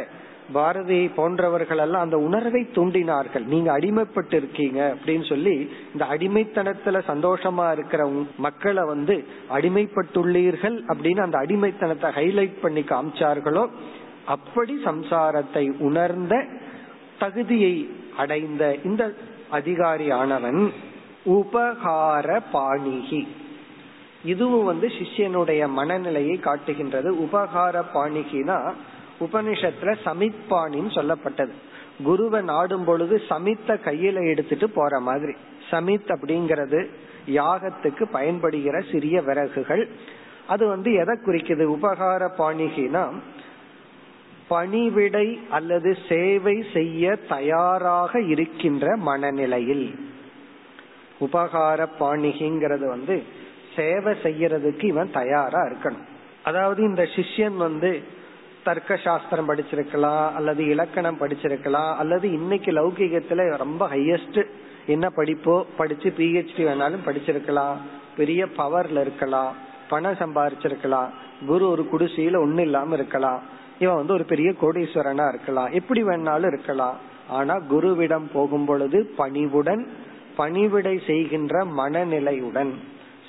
பாரதி 0.51 1.07
போன்றவர்கள் 1.07 1.77
எல்லாம் 1.77 2.01
அந்த 2.01 2.17
உணர்வை 2.17 2.61
தூண்டினார்கள். 2.73 3.45
நீங்க 3.45 3.69
அடிமைப்பட்டு 3.79 4.33
இருக்கீங்க 4.33 4.95
அப்படின்னு 4.95 5.25
சொல்லி 5.29 5.71
இந்த 5.93 6.05
அடிமைத்தனத்துல 6.05 7.01
சந்தோஷமா 7.07 7.71
இருக்கிற 7.71 8.07
மக்களை 8.37 8.83
வந்து 8.83 9.15
அடிமைப்பட்டுள்ளீர்கள் 9.51 10.77
அப்படின்னு 10.87 11.21
அந்த 11.21 11.37
அடிமைத்தனத்தை 11.37 12.11
ஹைலைட் 12.19 12.61
பண்ணி 12.61 12.81
காமிச்சார்களோ 12.81 13.65
அப்படி 14.25 14.75
சம்சாரத்தை 14.85 15.65
உணர்ந்த 15.79 16.45
தகுதியை 17.19 17.89
அடைந்த 18.17 18.75
இந்த 18.83 19.13
அதிகாரியானவன் 19.51 20.71
உபகார 21.25 22.39
பாணிகி. 22.53 23.27
இதுவும் 24.23 24.65
வந்து 24.65 24.87
சிஷ்யனுடைய 24.87 25.67
மனநிலையை 25.67 26.39
காட்டுகின்றது. 26.39 27.09
உபகார 27.25 27.83
பாணிகினா 27.93 28.57
உபனிஷத்துல 29.25 29.95
சமித்பாணின்னு 30.05 30.91
சொல்லப்பட்டது. 30.95 31.51
குருவை 32.03 32.41
நாடும் 32.41 32.83
பொழுது 32.83 33.21
சமித்த 33.29 33.79
கையில 33.85 34.27
எடுத்துட்டு 34.27 34.69
போற 34.69 34.99
மாதிரி. 34.99 35.33
சமித் 35.71 36.15
அப்படிங்கறது 36.15 36.87
யாகத்துக்கு 37.27 38.03
பயன்படுகிற 38.11 38.81
சிறிய 38.91 39.21
விறகுகள். 39.21 39.89
அது 40.47 40.67
வந்து 40.67 40.93
எதை 40.93 41.19
குறிக்குது? 41.25 41.63
உபகார 41.63 42.29
பாணிகினா 42.37 43.09
பணிவிடை 44.47 45.39
அல்லது 45.49 45.97
சேவை 46.09 46.65
செய்ய 46.73 47.15
தயாராக 47.15 48.21
இருக்கின்ற 48.21 48.95
மனநிலையில். 48.97 49.95
உபகார 51.19 51.87
பாணிகிங்கிறது 51.99 52.87
வந்து 52.87 53.23
சேவை 53.75 54.13
செய்யறதுக்கு 54.23 54.83
இவன் 54.83 55.11
தயாரா 55.11 55.61
இருக்கணும். 55.61 56.05
அதாவது 56.43 56.83
இந்த 56.83 57.03
சிஷ்யன் 57.03 57.55
வந்து 57.55 58.03
தர்க்க 58.63 58.97
சாஸ்திரம் 58.97 59.49
படிச்சிருக்கலாம் 59.49 60.33
அல்லது 60.33 60.65
இலக்கணம் 60.65 61.19
படிச்சிருக்கலாம் 61.19 61.95
அல்லது 61.95 62.31
இன்னைக்கு 62.31 62.71
லௌகிகத்துல 62.71 63.57
ரொம்ப 63.57 63.87
ஹையஸ்ட் 63.87 64.39
என்ன 64.85 65.09
படிப்போ 65.15 65.63
படிச்சு 65.77 66.13
பிஹெச்டி 66.17 66.63
வேணாலும் 66.67 67.05
படிச்சிருக்கலாம் 67.05 67.75
பெரிய 68.17 68.45
பவர்ல 68.57 69.01
இருக்கலாம் 69.01 69.51
பணம் 69.89 70.19
சம்பாரிச்சிருக்கலாம் 70.19 71.09
குரு 71.45 71.69
ஒரு 71.69 71.87
குடிசையில 71.91 72.41
ஒண்ணு 72.45 72.59
இல்லாம 72.59 72.93
இருக்கலாம் 72.93 73.41
இவன் 73.79 73.95
வந்து 73.95 74.13
ஒரு 74.13 74.23
பெரிய 74.23 74.49
கோடீஸ்வரனா 74.61 75.27
இருக்கலாம் 75.27 75.71
எப்படி 75.71 76.03
வேணாலும் 76.03 76.47
இருக்கலாம் 76.47 76.97
ஆனா 77.29 77.55
குருவிடம் 77.71 78.25
போகும் 78.33 78.65
பொழுது 78.65 79.13
பணிவுடன் 79.17 79.87
பணிவிடை 80.35 81.01
செய்கின்ற 81.07 81.65
மனநிலையுடன் 81.65 82.73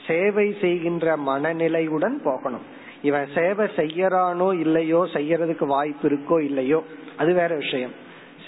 சேவை 0.06 0.56
செய்கின்ற 0.60 1.16
மனநிலையுடன் 1.16 2.16
போகணும். 2.24 2.64
இவன் 3.04 3.28
சேவை 3.34 3.66
செய்யறானோ 3.76 4.48
இல்லையோ 4.60 5.00
செய்யறதுக்கு 5.12 5.66
வாய்ப்பு 5.66 6.08
இருக்கோ 6.08 6.40
இல்லையோ 6.40 6.84
அது 7.16 7.32
வேற 7.34 7.56
விஷயம். 7.56 7.92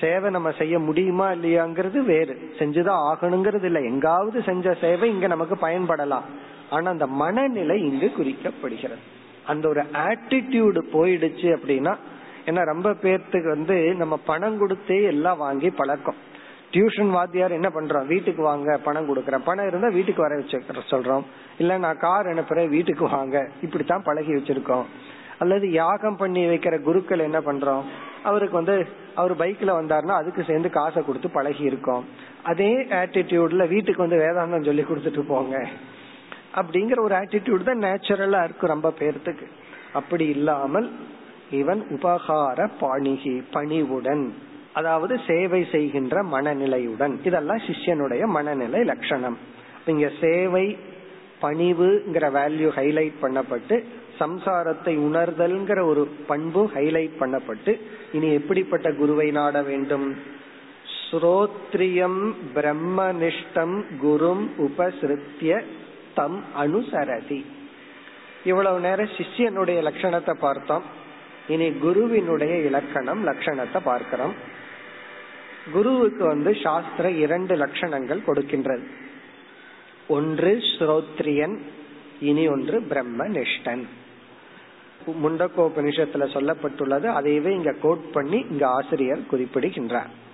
சேவை 0.01 0.31
நம்ம 0.31 0.51
செய்ய 0.59 0.79
முடியுமா 0.79 1.31
இல்லையாங்கிறது 1.31 1.99
வேறு. 2.05 2.35
செஞ்சுதான் 2.59 3.03
ஆகணுங்கிறது 3.11 3.64
இல்லை. 3.64 3.85
எங்காவது 3.85 4.42
செஞ்ச 4.42 4.75
சேவை 4.81 5.11
இங்க 5.11 5.27
நமக்கு 5.27 5.55
பயன்படலாம். 5.55 6.27
ஆனா 6.71 6.90
அந்த 6.90 7.07
மனநிலை 7.07 7.81
இங்கு 7.81 8.12
குறிக்கப்படுகிறது. 8.19 9.05
அந்த 9.47 9.69
ஒரு 9.69 9.83
ஆட்டிடியூடு 9.92 10.81
போயிடுச்சு 10.92 11.49
அப்படின்னா 11.57 11.95
ஏன்னா 12.47 12.64
ரொம்ப 12.64 12.90
பேர்த்துக்கு 12.90 13.49
வந்து 13.49 13.95
நம்ம 13.95 14.16
பணம் 14.16 14.59
கொடுத்தே 14.61 15.07
எல்லாம் 15.07 15.38
வாங்கி 15.38 15.71
பழக்கம். 15.71 16.19
டியூஷன் 16.77 17.11
வாத்தியார் 17.11 17.53
என்ன 17.53 17.69
பண்றோம்? 17.69 18.07
வீட்டுக்கு 18.07 18.43
வாங்க 18.43 18.77
பணம் 18.77 19.17
கொடுக்கறேன். 19.17 19.41
பணம் 19.45 19.67
இருந்தா 19.67 19.89
வீட்டுக்கு 19.89 20.23
வர 20.23 20.35
வச்சு 20.35 20.62
சொல்றோம். 20.91 21.23
இல்ல 21.59 21.79
நான் 21.79 21.97
கார் 21.97 22.27
அனுப்புறேன் 22.27 22.69
வீட்டுக்கு 22.69 23.09
வாங்க. 23.09 23.49
இப்படித்தான் 23.62 24.03
பழகி 24.03 24.33
வச்சிருக்கோம். 24.33 24.85
அல்லது 25.39 25.71
யாகம் 25.71 26.17
பண்ணி 26.17 26.47
வைக்கிற 26.47 26.81
குருக்கள் 26.81 27.19
என்ன 27.19 27.41
பண்றோம்? 27.41 27.83
அவருக்கு 28.25 28.55
வந்து 28.55 28.87
அவர் 29.15 29.37
பைக்ல 29.37 29.75
வந்தாருன்னா 29.81 30.12
அதுக்கு 30.12 30.45
சேர்ந்து 30.45 30.71
காசை 30.71 31.05
கொடுத்து 31.05 31.31
பழகி 31.31 31.62
இருக்கோம். 31.62 32.05
அதே 32.43 32.75
ஆட்டிடியூட்ல 32.77 33.69
வீட்டுக்கு 33.69 34.09
வந்து 34.09 34.17
வேதாந்தம் 34.17 34.65
சொல்லி 34.65 34.83
கொடுத்துட்டு 34.83 35.21
போங்க. 35.21 35.69
அப்படிங்கிற 36.55 37.01
ஒரு 37.01 37.15
ஆட்டிடியூட் 37.15 37.62
தான் 37.62 37.79
நேச்சுரலா 37.79 38.45
இருக்கும் 38.45 38.71
ரொம்ப 38.71 38.93
பேர்த்துக்கு. 38.99 39.47
அப்படி 39.93 40.27
இல்லாமல் 40.27 40.93
இவன் 41.51 41.87
உபகார 41.91 42.71
பாணிகி 42.81 43.43
பணிவுடன். 43.51 44.35
அதாவது 44.79 45.15
சேவை 45.27 45.61
செய்கின்ற 45.75 46.23
மனநிலையுடன். 46.33 47.15
இதெல்லாம் 47.25 47.62
சிஷ்யனுடைய 47.69 48.23
மனநிலை 48.37 48.81
லட்சணம். 48.85 49.39
இங்க 49.93 50.09
சேவை 50.21 50.67
பணிவுங்கிற 51.43 52.27
வேல்யூ 52.39 52.69
ஹைலைட் 52.79 53.17
பண்ணப்பட்டு 53.23 53.77
சம்சாரத்தை 54.21 54.93
உணர்தல்ங்கிற 55.09 55.81
ஒரு 55.91 56.03
பண்பு 56.27 56.62
ஹைலைட் 56.75 57.17
பண்ணப்பட்டு 57.21 57.73
இனி 58.12 58.29
எப்படிப்பட்ட 58.33 58.89
குருவை 58.93 59.29
நாட 59.31 59.62
வேண்டும்? 59.62 60.07
ஸ்ரோத்ரியம் 61.07 62.21
பிரம்மனிஷ்டம் 62.55 63.77
குரும் 64.05 64.45
உபசிருத்திய 64.67 65.61
தம் 66.19 66.39
அனுசரதி. 66.62 67.41
இவ்வளவு 68.45 68.81
நேரம் 68.81 69.15
சிஷ்யனுடைய 69.19 69.79
லட்சணத்தை 69.89 70.35
பார்த்தோம். 70.41 70.85
இனி 71.49 71.69
குருவினுடைய 71.85 72.55
இலக்கணம் 72.69 73.23
லட்சணத்தை 73.27 73.81
பார்க்கிறோம். 73.85 74.37
குருவுக்கு 75.72 76.26
வந்து 76.26 76.57
சாஸ்திர 76.62 77.11
இரண்டு 77.11 77.57
லட்சணங்கள் 77.57 78.20
கொடுக்கின்றது. 78.26 78.87
ஒன்று 80.09 80.62
ஸ்ரோத்ரியன். 80.79 81.59
இனி 82.20 82.48
ஒன்று 82.48 82.81
பிரம்மனிஷ்டன். 82.81 83.85
முண்டக்கோபனிஷத்துல 85.24 86.26
சொல்லப்பட்டுள்ளது. 86.26 87.07
அதையவே 87.07 87.46
இங்க 87.46 87.72
கோட் 87.72 88.12
பண்ணி 88.12 88.46
இங்க 88.50 88.68
ஆசிரியர் 88.68 89.26
குறிப்பிடுகின்றார். 89.26 90.24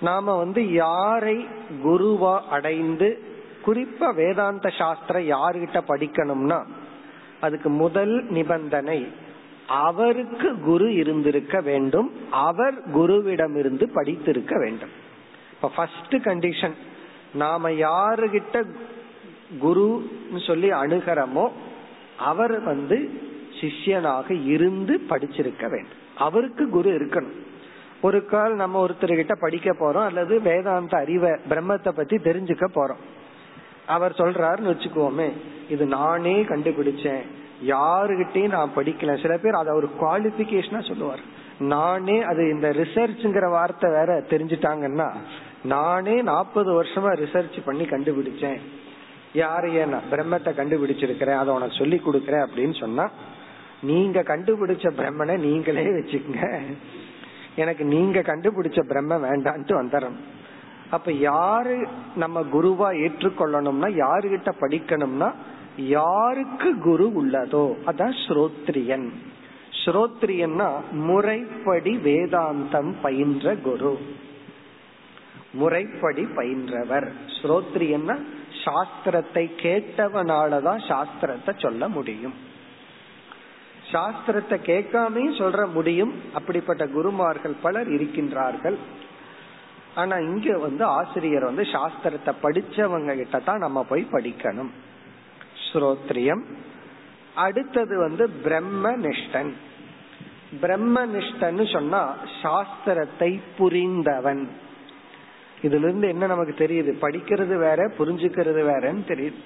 நாம 0.00 0.36
வந்து 0.36 0.72
யாரை 0.72 1.46
குருவா 1.84 2.40
அடைந்து 2.40 3.22
குறிப்பா 3.66 4.14
வேதாந்த 4.14 4.68
சாஸ்திரம் 4.68 5.28
யாருகிட்ட 5.28 5.80
படிக்கணும்னா 5.88 6.66
அதுக்கு 7.40 7.68
முதல் 7.68 8.24
நிபந்தனை 8.30 9.06
அவருக்கு 9.72 10.60
குரு 10.60 10.94
இருந்திருக்க 10.94 11.60
வேண்டும். 11.60 12.08
அவர் 12.30 12.74
குருவிடமிருந்து 12.96 13.86
படித்திருக்க 13.94 14.58
வேண்டும். 14.58 14.88
இப்ப 15.52 15.68
ஃபர்ஸ்ட் 15.68 16.14
கண்டிஷன் 16.14 16.76
நாம 17.34 17.70
யாருகிட்ட 17.70 18.64
குருன்னு 19.62 20.46
சொல்லி 20.46 20.70
அணுகிறோமோ 20.70 21.50
அவர் 22.18 22.60
வந்து 22.60 23.20
சிஷ்யனாக 23.60 24.44
இருந்து 24.44 25.00
படிச்சிருக்க 25.08 25.64
வேண்டும். 25.70 26.00
அவருக்கு 26.16 26.68
குரு 26.68 26.90
இருக்கணும். 26.90 27.36
ஒரு 28.00 28.24
கால் 28.24 28.54
நம்ம 28.54 28.86
ஒருத்தர்கிட்ட 28.86 29.32
படிக்க 29.40 29.70
போறோம் 29.72 30.04
அல்லது 30.04 30.40
வேதாந்த 30.40 30.96
அறிவை 30.96 31.30
பிரம்மத்தை 31.50 31.88
பத்தி 31.88 32.16
தெரிஞ்சுக்க 32.16 32.66
போறோம். 32.74 33.02
அவர் 33.86 34.12
சொல்றாருன்னு 34.12 34.72
வச்சுக்கோமே 34.72 35.28
இது 35.68 35.86
நானே 35.86 36.42
கண்டுபிடிச்சேன். 36.42 37.26
யாருகிட்டையும் 37.66 38.54
நான் 38.56 38.76
படிக்கல. 38.76 39.14
சில 39.22 39.34
பேர் 39.38 39.60
அதை 39.60 39.72
ஒரு 39.74 39.88
குவாலிபிகேஷனா 40.00 40.80
சொல்லுவார். 40.88 41.22
நானே 41.72 42.16
அது 42.30 42.42
இந்த 42.50 42.68
ரிசர்ச்ங்கிற 42.68 43.48
வார்த்தை 43.50 43.90
வேற 43.90 44.10
தெரிஞ்சுட்டாங்கன்னா 44.30 45.08
நானே 45.72 46.16
நாற்பது 46.22 46.70
வருஷமா 46.78 47.10
ரிசர்ச் 47.22 47.58
பண்ணி 47.64 47.84
கண்டுபிடிச்சேன். 47.84 48.58
யாரைய 49.34 49.84
நான் 49.92 50.10
பிரம்மத்தை 50.10 50.50
கண்டுபிடிச்சிருக்கிறேன் 50.60 51.40
அதை 51.42 51.50
உனக்கு 51.54 51.76
சொல்லி 51.76 51.98
கொடுக்கறேன் 52.06 52.44
அப்படின்னு 52.46 52.76
சொன்னா 52.80 53.06
நீங்க 53.90 54.20
கண்டுபிடிச்ச 54.20 54.86
பிரம்மனை 54.98 55.36
நீங்களே 55.46 55.86
வச்சுக்கங்க. 55.98 56.48
எனக்கு 57.62 57.84
நீங்க 57.84 58.20
கண்டுபிடிச்ச 58.20 58.80
பிரம்ம 58.90 59.16
வேண்டான்ட்டு 59.28 59.74
வந்துடும் 59.80 60.18
அப்ப 60.96 61.12
யாரு 61.12 61.76
நம்ம 62.14 62.40
குருவா 62.54 62.88
ஏற்றுக்கொள்ளணும்னா 63.04 63.88
யாருகிட்ட 64.04 64.50
படிக்கணும்னா 64.60 65.28
யாருக்கு 65.76 66.78
குரு 66.78 67.12
உள்ளதோ? 67.16 67.74
அதான் 67.86 68.14
ஸ்ரோத்ரியன். 68.26 69.10
ஸ்ரோத்ரியன்னா 69.84 70.70
முறைப்படி 70.92 71.96
வேதாந்தம் 71.96 72.94
பயின்ற 73.02 73.54
குரு. 73.54 73.98
முறைப்படி 75.52 76.24
பயின்றவர். 76.24 77.12
ஸ்ரோத்ரியன்னா 77.42 78.22
சாஸ்திரத்தை 78.64 79.50
கேட்டவனாலதான் 79.62 80.80
சாஸ்திரத்தை 80.88 81.58
சொல்ல 81.58 81.88
முடியும். 81.88 82.34
சாஸ்திரத்தை 83.92 84.58
கேட்காமே 84.66 85.30
சொல்ற 85.38 85.72
முடியும். 85.72 86.14
அப்படிப்பட்ட 86.34 86.86
குருமார்கள் 86.86 87.54
பலர் 87.62 87.88
இருக்கின்றார்கள். 87.88 88.76
ஆனா 89.94 90.16
இங்க 90.16 90.58
வந்து 90.58 90.84
ஆசிரியர் 90.84 91.44
வந்து 91.44 91.62
சாஸ்திரத்தை 91.62 92.32
படிச்சவங்க 92.42 93.16
கிட்ட 93.16 93.38
தான் 93.38 93.58
நம்ம 93.58 93.82
போய் 93.82 94.06
படிக்கணும். 94.12 94.70
ஸ்ரோத்ரியம் 95.72 96.42
அடுத்தது 97.34 97.98
வந்து 97.98 98.30
பிரம்ம 98.30 98.96
நிஷ்டன் 98.96 99.52
பிரம்ம 100.60 101.06
நிஷ்டன்னு 101.06 101.72
சொன்னா 101.72 102.16
சாஸ்திரத்தை 102.42 103.40
புரிந்தவன். 103.58 104.46
இதுல 105.62 105.86
இருந்து 105.86 106.08
என்ன 106.08 106.26
நமக்கு 106.26 106.54
தெரியுது? 106.64 106.92
படிக்கிறது 107.04 107.56
வேற 107.58 107.92
புரிஞ்சுக்கிறது 107.98 108.62
வேறன்னு 108.70 109.04
தெரியுது. 109.08 109.38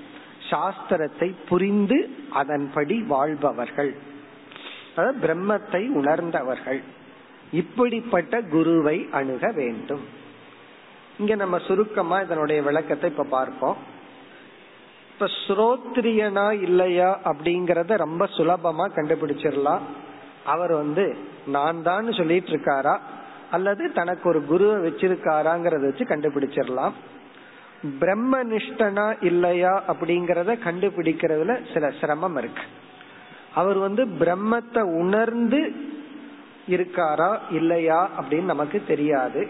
சாஸ்திரத்தை 0.50 1.34
புரிந்து 1.48 2.10
அதன்படி 2.30 3.02
வாழ்பவர்கள். 3.02 3.94
அதாவது 4.96 5.18
பிரம்மத்தை 5.26 5.88
உணர்ந்தவர்கள். 5.88 6.82
இப்படிப்பட்ட 7.52 8.40
குருவை 8.40 9.08
அணுக 9.12 9.52
வேண்டும். 9.52 10.04
இங்க 11.18 11.34
நம்ம 11.34 11.58
சுருக்கமா 11.58 12.20
இதனுடைய 12.20 12.62
விளக்கத்தை 12.62 13.10
இப்ப 13.10 13.24
பார்ப்போம். 13.24 13.94
இப்ப 15.18 15.28
ஸ்ரோத்ரியனா 15.46 16.52
இல்லையா 16.62 17.20
அப்படிங்கறத 17.24 17.96
ரொம்ப 17.96 18.24
சுலபமா 18.24 18.84
கண்டுபிடிச்சிடலாம். 18.96 19.80
அவர் 20.44 20.72
வந்து 20.72 21.16
நான் 21.46 21.82
தான் 21.82 22.12
சொல்லிட்டு 22.12 22.50
இருக்காரா? 22.50 22.98
அல்லது 23.50 23.92
தனக்கு 23.92 24.28
ஒரு 24.28 24.44
குருவை 24.44 24.92
வச்சிருக்காராங்கிறத 24.92 25.80
வச்சு 25.80 26.04
கண்டுபிடிச்சிடலாம். 26.04 26.92
பிரம்ம 27.98 28.44
நிஷ்டனா 28.44 29.16
இல்லையா 29.20 29.82
அப்படிங்கறத 29.88 30.58
கண்டுபிடிக்கிறதுல 30.64 31.72
சில 31.74 31.92
சிரமம் 32.00 32.36
இருக்கு. 32.36 32.62
அவர் 33.54 33.76
வந்து 33.76 34.04
பிரம்மத்தை 34.04 34.80
உணர்ந்து 34.80 35.72
இருக்காரா 36.68 37.38
இல்லையா 37.50 38.10
அப்படின்னு 38.18 38.42
நமக்கு 38.42 38.82
தெரியாது. 38.86 39.48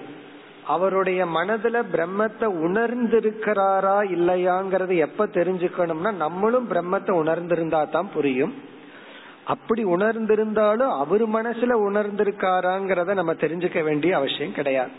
அவருடைய 0.66 1.26
மனதுல 1.26 1.76
பிரம்மத்தை 1.92 2.46
உணர்ந்திருக்கிறாரா 2.66 3.98
இல்லையாங்கிறது 4.16 4.96
எப்ப 4.96 5.26
தெரிஞ்சுக்கணும்னா 5.26 6.12
நம்மளும் 6.14 6.70
பிரம்மத்தை 6.70 7.12
உணர்ந்திருந்தா 7.22 7.88
தான் 7.88 8.09
புரியும். 8.14 8.55
அப்படி 9.44 9.85
உணர்ந்திருந்தாலும் 9.85 10.92
அவர் 10.96 11.24
மனசுல 11.29 11.72
உணர்ந்திருக்காராங்கிறத 11.88 13.14
நம்ம 13.14 13.33
தெரிஞ்சுக்க 13.33 13.83
வேண்டிய 13.83 14.16
அவசியம் 14.16 14.52
கிடையாது. 14.52 14.90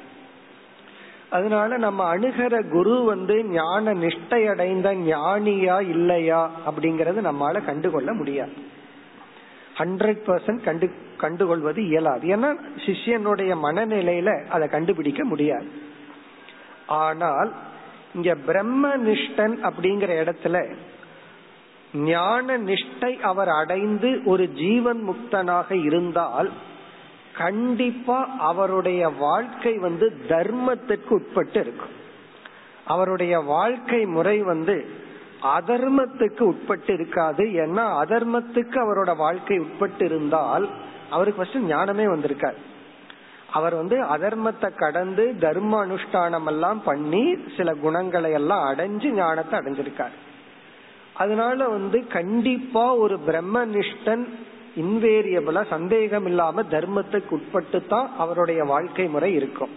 அதனால 1.29 1.77
நம்ம 1.77 2.15
அணுகிற 2.15 2.69
குரு 2.69 3.03
வந்து 3.03 3.45
ஞான 3.45 3.93
நிஷ்டை 3.93 4.41
அடைந்த 4.49 4.93
ஞானியா 4.93 5.77
இல்லையா 5.89 6.51
அப்படிங்கறது 6.67 7.21
நம்மளால 7.29 7.65
கண்டுகொள்ள 7.65 8.13
முடியாது. 8.13 8.51
ஹண்ட்ரட் 9.77 10.21
பர்சன்ட் 10.27 10.63
கண்டு 10.63 10.87
கண்டுகொள்வது 11.17 11.81
இயலாது. 11.87 12.25
ஏன்னா 12.35 12.49
சிஷ்யனுடைய 12.85 13.51
மனநிலையில 13.63 14.29
அதை 14.47 14.67
கண்டுபிடிக்க 14.67 15.23
முடியாது. 15.23 15.67
ஆனால் 16.87 17.51
இங்க 18.15 18.35
பிரம்ம 18.35 18.95
நிஷ்டன் 18.97 19.55
அப்படிங்கிற 19.69 20.11
இடத்துல 20.23 20.57
ஞான 21.93 22.57
நிஷ்டை 22.57 23.11
அவர் 23.21 23.49
அடைந்து 23.49 24.09
ஒரு 24.25 24.45
ஜீவன் 24.53 25.01
முக்தனாக 25.09 25.71
இருந்தால் 25.83 26.51
கண்டிப்பா 27.33 28.17
அவருடைய 28.37 29.09
வாழ்க்கை 29.09 29.73
வந்து 29.77 30.05
தர்மத்திற்கு 30.27 31.09
உட்பட்டு 31.09 31.59
இருக்கும். 31.59 31.95
அவருடைய 32.85 33.39
வாழ்க்கை 33.39 34.05
முறை 34.05 34.37
வந்து 34.41 34.75
அதர்மத்துக்கு 35.41 36.41
உட்பட்டு 36.41 36.93
இருக்காது. 36.93 37.43
ஏன்னா 37.43 37.85
அதர்மத்துக்கு 38.03 38.77
அவரோட 38.85 39.15
வாழ்க்கை 39.15 39.59
உட்பட்டு 39.59 40.05
இருந்தால் 40.05 40.69
அவருக்கு 41.09 41.39
ஃபர்ஸ்ட் 41.39 41.67
ஞானமே 41.67 42.07
வந்திருக்கார் 42.07 42.57
அவர் 43.51 43.75
வந்து 43.75 43.97
அதர்மத்தை 44.03 44.75
கடந்து 44.75 45.35
தர்ம 45.39 45.85
அனுஷ்டானம் 45.85 46.45
எல்லாம் 46.45 46.83
பண்ணி 46.83 47.37
சில 47.57 47.73
குணங்களை 47.73 48.31
எல்லாம் 48.31 48.63
அடைஞ்சு 48.73 49.09
ஞானத்தை 49.11 49.59
அடைஞ்சிருக்கார். 49.59 50.15
அதனால 51.13 51.67
வந்து 51.67 52.07
கண்டிப்பா 52.07 52.95
ஒரு 52.95 53.19
பிரம்மனிஷ்டன் 53.27 54.25
இன்வேரியபிளா 54.75 55.67
சந்தேகம் 55.69 56.25
இல்லாம 56.25 56.61
தர்மத்துக்கு 56.61 57.29
உட்பட்டு 57.29 57.87
தான் 57.87 58.09
அவருடைய 58.17 58.63
வாழ்க்கை 58.63 59.07
முறை 59.07 59.33
இருக்கும். 59.33 59.69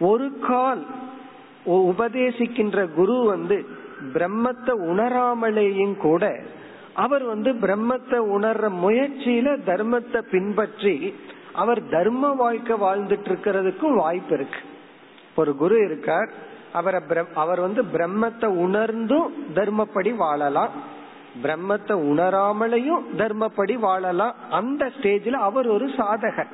ஒரு 0.00 0.38
கால் 0.46 0.86
உபதேசிக்கின்ற 1.66 2.92
குரு 2.92 3.24
வந்து 3.24 3.66
பிரம்மத்தை 4.14 4.70
உணராமலேயும் 4.70 5.96
கூட 5.96 6.40
அவர் 6.94 7.22
வந்து 7.22 7.52
பிரம்மத்தை 7.52 8.18
உணர்ற 8.18 8.70
முயற்சியில 8.82 9.58
தர்மத்தை 9.66 10.20
பின்பற்றி 10.20 11.14
அவர் 11.52 11.88
தர்ம 11.88 12.28
வாழ்க்கை 12.34 12.76
வாழ்ந்துட்டு 12.76 13.28
இருக்கிறதுக்கும் 13.28 13.94
வாய்ப்பு 13.94 14.34
இருக்கு. 14.34 14.58
ஒரு 15.36 15.56
குரு 15.56 15.84
இருக்கார். 15.84 16.30
அவரை 16.72 17.00
அவர் 17.34 17.60
வந்து 17.60 17.82
பிரம்மத்தை 17.82 18.46
உணர்ந்தும் 18.46 19.32
தர்மப்படி 19.54 20.14
வாழலாம். 20.14 20.70
பிரம்மத்தை 21.42 21.94
உணராமலையும் 22.12 23.02
தர்மப்படி 23.16 23.74
வாழலாம். 23.74 24.34
அந்த 24.50 24.86
ஸ்டேஜ்ல 24.86 25.30
அவர் 25.30 25.66
ஒரு 25.66 25.86
சாதகர். 25.86 26.52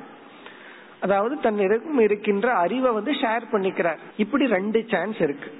அதாவது 0.99 1.39
தன்னிடம் 1.39 1.99
இருக்கின்ற 1.99 2.53
அறிவை 2.53 2.91
வந்து 2.91 3.11
ஷேர் 3.11 3.43
பண்ணிக்கிறார். 3.51 3.97
இப்படி 4.17 4.47
ரெண்டு 4.47 4.85
சான்ஸ் 4.87 5.21
இருக்கு. 5.21 5.51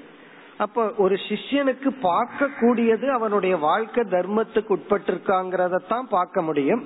அப்ப 0.58 0.92
ஒரு 0.98 1.16
சிஷ்யனுக்கு 1.16 1.90
பார்க்க 2.02 2.50
கூடியது 2.60 3.12
அவனுடைய 3.12 3.58
வாழ்க்கை 3.58 4.04
தர்மத்துக்கு 4.04 4.78
உட்பட்டிருக்காங்கிறதான் 4.80 6.02
பார்க்க 6.02 6.42
முடியும். 6.42 6.86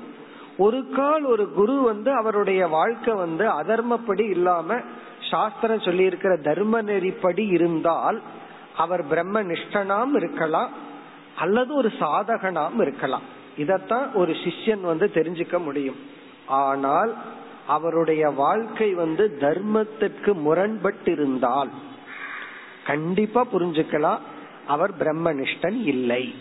ஒரு 0.57 0.89
கால் 0.95 1.23
ஒரு 1.23 1.51
குரு 1.51 1.81
வந்து 1.81 2.11
அவருடைய 2.11 2.67
வாழ்க்கை 2.67 3.13
வந்து 3.13 3.49
அதர்மப்படி 3.49 4.29
இல்லாம 4.29 4.79
சாஸ்திரம் 5.31 5.81
சொல்லி 5.81 6.03
இருக்கிற 6.03 6.37
தர்ம 6.37 6.81
நெறிப்படி 6.81 7.51
இருந்தால் 7.51 8.21
அவர் 8.77 9.07
பிரம்ம 9.07 9.43
நிஷ்டனாம் 9.43 10.15
இருக்கலாம் 10.15 10.69
அல்லது 11.37 11.75
ஒரு 11.75 11.91
சாதகனாம் 11.99 12.81
இருக்கலாம். 12.81 13.21
இதத்தான் 13.57 14.13
ஒரு 14.13 14.31
சிஷ்யன் 14.31 14.81
வந்து 14.81 15.11
தெரிஞ்சுக்க 15.13 15.63
முடியும். 15.63 15.95
ஆனால் 16.47 17.15
அவருடைய 17.67 18.29
வாழ்க்கை 18.29 18.93
வந்து 18.93 19.37
தர்மத்திற்கு 19.39 20.33
முரண்பட்டு 20.33 21.11
இருந்தால் 21.11 21.69
கண்டிப்பா 22.87 23.45
புரிஞ்சுக்கலாம். 23.53 24.19
அவர் 24.67 24.91
பிரம்மனிஷ்டன் 24.97 25.81
இல்லை. 25.83 26.35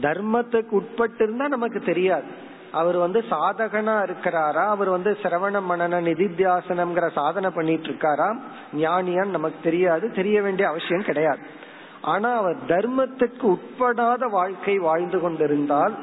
தர்மத்துக்கு 0.00 0.70
உட்பட்டு 0.70 1.24
இருந்தா 1.24 1.48
நமக்கு 1.48 1.80
தெரியாது. 1.80 2.44
அவர் 2.72 2.96
வந்து 2.96 3.24
சாதகனா 3.30 3.94
இருக்கிறாரா? 4.02 4.66
அவர் 4.66 4.88
வந்து 4.88 5.18
சிரவண 5.22 5.62
மனன 5.70 6.00
நிதித்தியாசனம்ங்கிற 6.00 7.12
சாதனை 7.12 7.50
பண்ணிட்டு 7.50 7.88
இருக்காரா? 7.88 8.38
ஞானியான்னு 8.76 9.26
நமக்கு 9.26 9.58
தெரியாது. 9.62 10.12
தெரிய 10.12 10.42
வேண்டிய 10.42 10.68
அவசியம் 10.68 11.04
கிடையாது. 11.04 11.38
ஆனா 12.00 12.36
அவர் 12.36 12.56
தர்மத்துக்கு 12.66 13.56
உட்படாத 13.56 14.30
வாழ்க்கை 14.30 14.78
வாழ்ந்து 14.78 15.20
கொண்டிருந்தால் 15.20 15.96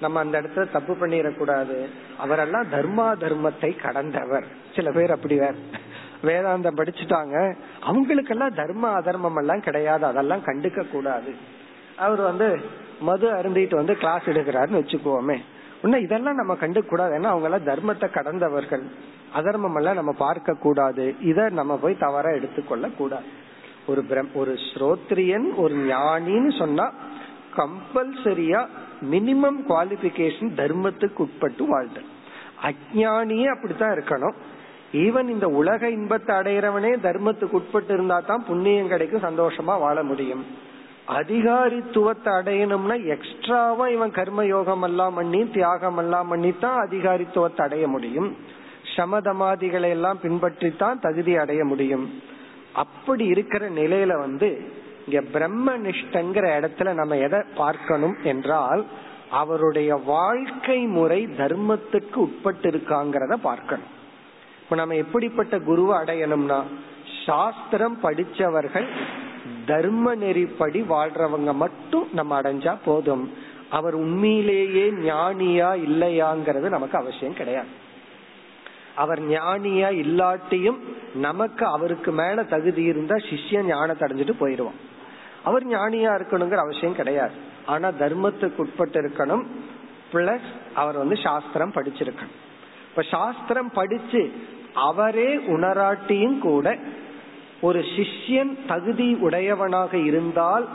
நம்ம 0.00 0.20
அந்த 0.20 0.42
இடத்துல 0.42 0.70
தப்பு 0.70 0.94
பண்ணிடக்கூடாது. 0.94 1.88
அவரெல்லாம் 2.18 2.70
தர்மா 2.72 3.12
தர்மத்தை 3.22 3.76
கடந்தவர். 3.76 4.46
சில 4.74 4.90
பேர் 4.90 5.10
அப்படி 5.10 5.38
வேற. 5.38 5.54
வேதாந்தம் 6.22 6.76
படிச்சுட்டாங்க. 6.76 7.54
அவங்களுக்கெல்லாம் 7.80 8.54
தர்ம 8.54 8.88
அதர்மம் 8.88 9.36
எல்லாம் 9.36 9.60
கிடையாது. 9.60 10.04
அதெல்லாம் 10.04 10.44
கண்டுக்க 10.44 10.88
கூடாது. 10.88 11.34
அவர் 11.96 12.20
வந்து 12.20 12.60
மது 13.00 13.30
அருந்திட்டு 13.30 13.74
வந்து 13.74 13.96
கிளாஸ் 13.96 14.22
எடுக்கிறாருன்னு 14.22 14.80
வச்சுக்கோமே. 14.82 15.36
இன்னும் 15.82 16.00
இதெல்லாம் 16.00 16.34
நம்ம 16.34 16.54
கண்டுக்க 16.54 16.86
கூடாது. 16.86 17.18
ஏன்னா 17.18 17.22
அவங்க 17.22 17.48
எல்லாம் 17.48 17.66
தர்மத்தை 17.66 18.10
கடந்தவர்கள். 18.10 18.82
அதர்மம் 19.32 19.76
எல்லாம் 19.76 19.94
நம்ம 19.94 20.12
பார்க்க 20.12 20.54
கூடாது. 20.54 21.14
இத 21.20 21.48
நம்ம 21.48 21.76
போய் 21.76 21.98
தவறா 21.98 22.30
எடுத்துக்கொள்ள 22.30 22.88
கூடாது. 22.88 23.24
ஒரு 23.86 24.04
ஒரு 24.34 24.52
ஸ்ரோத்ரியன் 24.52 25.54
ஒரு 25.56 25.74
ஞானின்னு 25.74 26.58
சொன்னா 26.58 26.92
கம்பல்சரியா 27.56 28.66
மினிமம் 29.10 29.60
குவாலிபிகேஷன் 29.68 30.54
தர்மத்துக்கு 30.56 31.16
உட்பட்டு 31.16 31.66
வாழ்தல் 31.66 32.06
அஜானியே 32.62 33.46
அப்படித்தான் 33.46 33.90
இருக்கணும். 33.90 34.34
ஈவன் 34.94 35.28
இந்த 35.28 35.46
உலக 35.48 35.90
இன்பத்தை 35.90 36.32
அடையிறவனே 36.36 36.92
தர்மத்துக்கு 37.02 37.58
உட்பட்டு 37.58 37.92
இருந்தா 37.92 38.20
தான் 38.20 38.46
புண்ணியம் 38.48 38.88
கிடைக்கும் 38.88 39.26
சந்தோஷமா 39.28 39.78
வாழ 39.78 40.02
முடியும். 40.02 40.42
அதிகாரித்துவத்தை 41.18 42.32
அடையணும்னா 42.40 42.96
எக்ஸ்ட்ராவா 43.04 43.88
இவன் 43.88 44.10
கர்ம 44.10 44.44
யோகம் 44.46 44.82
எல்லாம் 44.82 45.14
பண்ணி 45.14 45.40
தியாகம் 45.44 45.96
எல்லாம் 45.96 46.28
பண்ணி 46.28 46.58
தான் 46.58 46.78
அதிகாரித்துவத்தை 46.86 47.60
அடைய 47.60 47.86
முடியும். 47.86 48.36
சமதமாதிகளை 48.96 49.88
எல்லாம் 49.88 50.20
பின்பற்றித்தான் 50.22 51.00
தகுதி 51.00 51.36
அடைய 51.36 51.64
முடியும். 51.64 52.06
அப்படி 52.72 53.24
இருக்கிற 53.26 53.68
நிலையில 53.68 54.18
வந்து 54.18 54.50
இங்க 55.06 55.20
பிரம்ம 55.20 55.76
நிஷ்டங்கிற 55.76 56.46
இடத்துல 56.58 56.92
நம்ம 56.92 57.16
எதை 57.16 57.40
பார்க்கணும் 57.56 58.16
என்றால் 58.22 58.86
அவருடைய 59.30 59.96
வாழ்க்கை 59.96 60.86
முறை 60.86 61.28
தர்மத்துக்கு 61.38 62.16
உட்பட்டு 62.16 62.68
இருக்காங்கிறத 62.70 63.34
பார்க்கணும். 63.42 63.90
இப்ப 64.70 64.82
நம்ம 64.82 64.94
எப்படிப்பட்ட 64.94 65.58
குருவை 65.58 65.94
அடையணும்னா 65.98 66.62
சாஸ்திரம் 67.26 67.98
படிச்சவர்கள் 68.02 68.86
தர்ம 69.66 70.14
நெறிப்படி 70.14 70.80
வாழ்றவங்க 70.90 71.52
மட்டும் 71.54 72.08
நம்ம 72.12 72.40
அடைஞ்சா 72.40 72.76
போதும். 72.84 73.32
அவர் 73.70 73.94
உண்மையிலேயே 73.94 74.84
ஞானியா 74.90 75.70
இல்லையாங்கிறது 75.86 76.68
நமக்கு 76.68 76.98
அவசியம் 76.98 77.34
கிடையாது. 77.34 77.66
அவர் 78.94 79.22
ஞானியா 79.22 79.90
இல்லாட்டியும் 80.02 80.78
நமக்கு 81.14 81.66
அவருக்கு 81.66 82.12
மேல 82.12 82.44
தகுதி 82.44 82.82
இருந்தா 82.82 83.14
சிஷ்யன் 83.14 83.70
ஞானத்தை 83.72 84.08
அடைஞ்சிட்டு 84.08 84.36
போயிடுவான் 84.38 84.78
அவர் 85.44 85.66
ஞானியா 85.66 86.12
இருக்கணுங்கிற 86.18 86.56
அவசியம் 86.56 86.96
கிடையாது. 86.96 87.32
ஆனா 87.66 87.88
தர்மத்துக்கு 87.88 88.56
உட்பட்டு 88.56 89.02
இருக்கணும் 89.02 89.44
பிளஸ் 90.12 90.48
அவர் 90.74 90.96
வந்து 90.96 91.16
சாஸ்திரம் 91.16 91.72
படிச்சிருக்கணும். 91.72 92.36
இப்ப 92.90 93.02
சாஸ்திரம் 93.10 93.70
படிச்சு 93.72 94.22
அவரே 94.74 95.36
உணராட்டியும் 95.36 96.38
கூட 96.38 96.76
ஒரு 97.60 97.78
சிஷ்யன் 97.78 98.56
தகுதி 98.66 99.14
உடையவனாக 99.14 99.96
இருந்தால் 99.96 100.68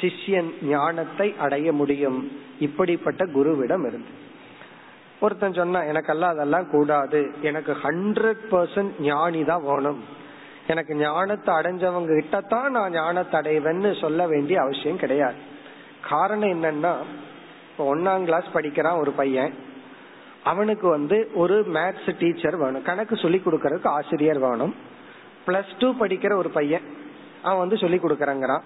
சிஷ்யன் 0.00 0.50
ஞானத்தை 0.62 1.34
அடைய 1.38 1.72
முடியும். 1.72 2.30
இப்படிப்பட்ட 2.58 3.24
குருவிடம் 3.24 3.86
இருந்து. 3.86 4.08
ஒருத்தன் 5.20 5.52
சொன்னா 5.52 5.80
எனக்கெல்லாம் 5.80 6.34
அதெல்லாம் 6.34 6.70
கூடாது. 6.70 7.30
எனக்கு 7.42 7.72
ஹண்ட்ரட் 7.72 8.42
பர்சன்ட் 8.50 9.00
ஞானி 9.00 9.44
தான் 9.44 9.64
வேணும். 9.64 10.00
எனக்கு 10.66 10.94
ஞானத்தை 10.94 11.54
அடைஞ்சவங்க 11.54 12.14
கிட்ட 12.14 12.40
தான் 12.40 12.70
நான் 12.70 12.92
ஞானத்தை 12.92 13.40
அடைவேன்னு 13.40 14.00
சொல்ல 14.00 14.26
வேண்டிய 14.26 14.60
அவசியம் 14.60 14.98
கிடையாது. 14.98 15.34
காரணம் 16.08 16.62
என்னன்னா 16.62 16.92
இப்போ 17.70 17.96
ஒன்னாம் 17.96 18.24
கிளாஸ் 18.24 18.52
படிக்கிறான் 18.52 18.98
ஒரு 18.98 19.10
பையன். 19.10 19.54
அவனுக்கு 20.44 20.88
வந்து 20.88 21.30
ஒரு 21.34 21.64
மேத்ஸ் 21.74 22.18
டீச்சர் 22.18 22.56
வேணும். 22.56 22.82
கணக்கு 22.82 23.16
சொல்லி 23.16 23.42
கொடுக்கறதுக்கு 23.44 23.88
ஆசிரியர் 23.88 24.38
வேணும். 24.38 24.74
பிளஸ் 25.46 25.72
டூ 25.78 25.94
படிக்கிற 26.00 26.36
ஒரு 26.36 26.50
பையன். 26.50 26.82
அவன் 27.42 27.58
வந்து 27.58 27.76
சொல்லி 27.76 27.96
கொடுக்கறங்கிறான். 27.96 28.60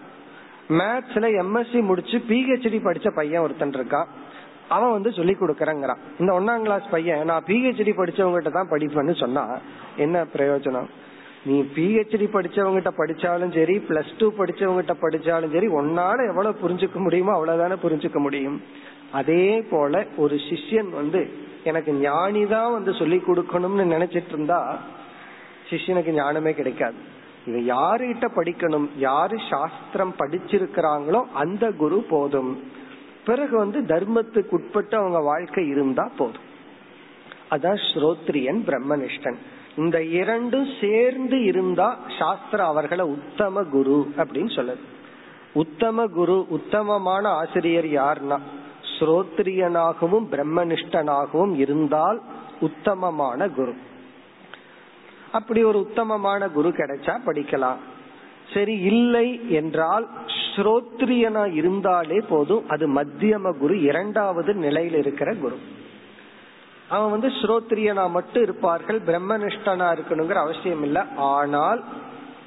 மேத்ஸ்ல 0.68 1.26
எம்எஸ்சி 1.42 1.82
முடிச்சு 1.82 2.18
பிஹெச்டி 2.18 2.78
படிச்ச 2.86 3.10
பையன் 3.10 3.42
ஒருத்தன் 3.42 3.70
இருக்கான் 3.70 4.08
அவன் 4.68 4.90
வந்து 4.90 5.12
சொல்லி 5.12 5.32
கொடுக்கறங்கிறான். 5.32 6.00
இந்த 6.20 6.30
ஒன்னாம் 6.40 6.62
கிளாஸ் 6.62 6.86
பையன் 6.90 7.24
நான் 7.24 7.44
பிஹெச்டி 7.46 7.92
படிச்சவங்ககிட்ட 7.98 8.50
தான் 8.50 8.70
படிப்பேன்னு 8.70 9.14
சொன்னா 9.20 9.58
என்ன 9.96 10.24
பிரயோஜனம்? 10.34 10.88
நீ 11.44 11.56
பிஹெச்டி 11.76 12.26
படிச்சவங்ககிட்ட 12.36 12.92
படிச்சாலும் 12.98 13.54
சரி 13.54 13.76
பிளஸ் 13.88 14.12
டூ 14.18 14.32
படிச்சவங்ககிட்ட 14.38 14.94
படிச்சாலும் 15.04 15.52
சரி 15.52 15.66
ஒன்னால 15.66 16.28
எவ்வளவு 16.28 16.68
புரிஞ்சுக்க 16.68 16.94
முடியுமோ 16.94 17.32
அவ்வளவுதானே 17.36 17.76
புரிஞ்சுக்க 17.82 18.18
முடியும். 18.18 18.62
அதே 19.12 19.62
போல 19.70 20.06
ஒரு 20.16 20.36
சிஷ்யன் 20.48 20.90
வந்து 20.90 21.44
எனக்கு 21.72 21.92
ஞானி 22.00 22.42
தான் 22.46 22.72
வந்து 22.72 22.92
சொல்லி 23.00 23.18
கொடுக்கணும்னு 23.26 23.84
நினைச்சிட்டு 23.94 24.32
இருந்தா 24.34 24.60
சிஷ்யனுக்கு 25.68 26.12
ஞானமே 26.20 26.52
கிடைக்காது. 26.54 26.98
இவ 27.48 27.58
யாருகிட்ட 27.74 28.26
படிக்கணும் 28.36 28.86
யாரு 28.98 29.36
சாஸ்திரம் 29.50 30.14
படிச்சிருக்கிறாங்களோ 30.18 31.20
அந்த 31.42 31.64
குரு 31.82 31.98
போதும். 32.10 32.52
பிறகு 33.24 33.54
வந்து 33.58 33.78
தர்மத்துக்கு 33.92 34.54
உட்பட்டு 34.58 34.94
அவங்க 34.96 35.20
வாழ்க்கை 35.32 35.64
இருந்தா 35.74 36.04
போதும். 36.16 36.46
அதான் 37.54 37.80
ஸ்ரோத்ரியன் 37.88 38.60
பிரம்மனிஷ்டன். 38.68 39.38
இந்த 39.76 39.98
இரண்டும் 40.18 40.68
சேர்ந்து 40.80 41.38
இருந்தா 41.44 41.88
சாஸ்திரம் 42.18 42.70
அவர்களை 42.72 43.04
உத்தம 43.16 43.64
குரு 43.74 43.98
அப்படின்னு 44.16 44.52
சொல்லுது 44.58 44.84
உத்தம 45.62 46.06
குரு 46.18 46.36
உத்தமமான 46.56 47.24
ஆசிரியர் 47.40 47.88
யாருன்னா 48.00 48.38
ஸ்ரோத்ரியனாகவும் 48.96 50.26
பிரம்மனிஷ்டனாகவும் 50.32 51.54
இருந்தால் 51.54 52.18
உத்தமமான 52.60 53.48
குரு. 53.48 53.74
அப்படி 55.32 55.64
ஒரு 55.64 55.78
உத்தமமான 55.78 56.48
குரு 56.48 56.68
கிடைச்சா 56.68 57.14
படிக்கலாம். 57.26 57.80
சரி 58.52 58.74
இல்லை 58.90 59.26
என்றால் 59.48 60.04
ஸ்ரோத்ரியனா 60.50 61.44
இருந்தாலே 61.52 62.18
போதும். 62.20 62.68
அது 62.68 62.84
மத்தியம 62.88 63.52
குரு 63.58 63.74
இரண்டாவது 63.82 64.54
நிலையில் 64.54 64.94
இருக்கிற 64.94 65.34
குரு. 65.34 65.56
அவன் 66.88 67.10
வந்து 67.10 67.28
ஸ்ரோத்ரியனா 67.40 68.10
மட்டும் 68.10 68.42
இருப்பார்கள் 68.42 69.00
பிரம்மனிஷ்டனா 69.00 69.88
இருக்கணுங்கிற 69.96 70.38
அவசியம் 70.46 70.82
இல்லை. 70.82 71.02
ஆனால் 71.16 71.82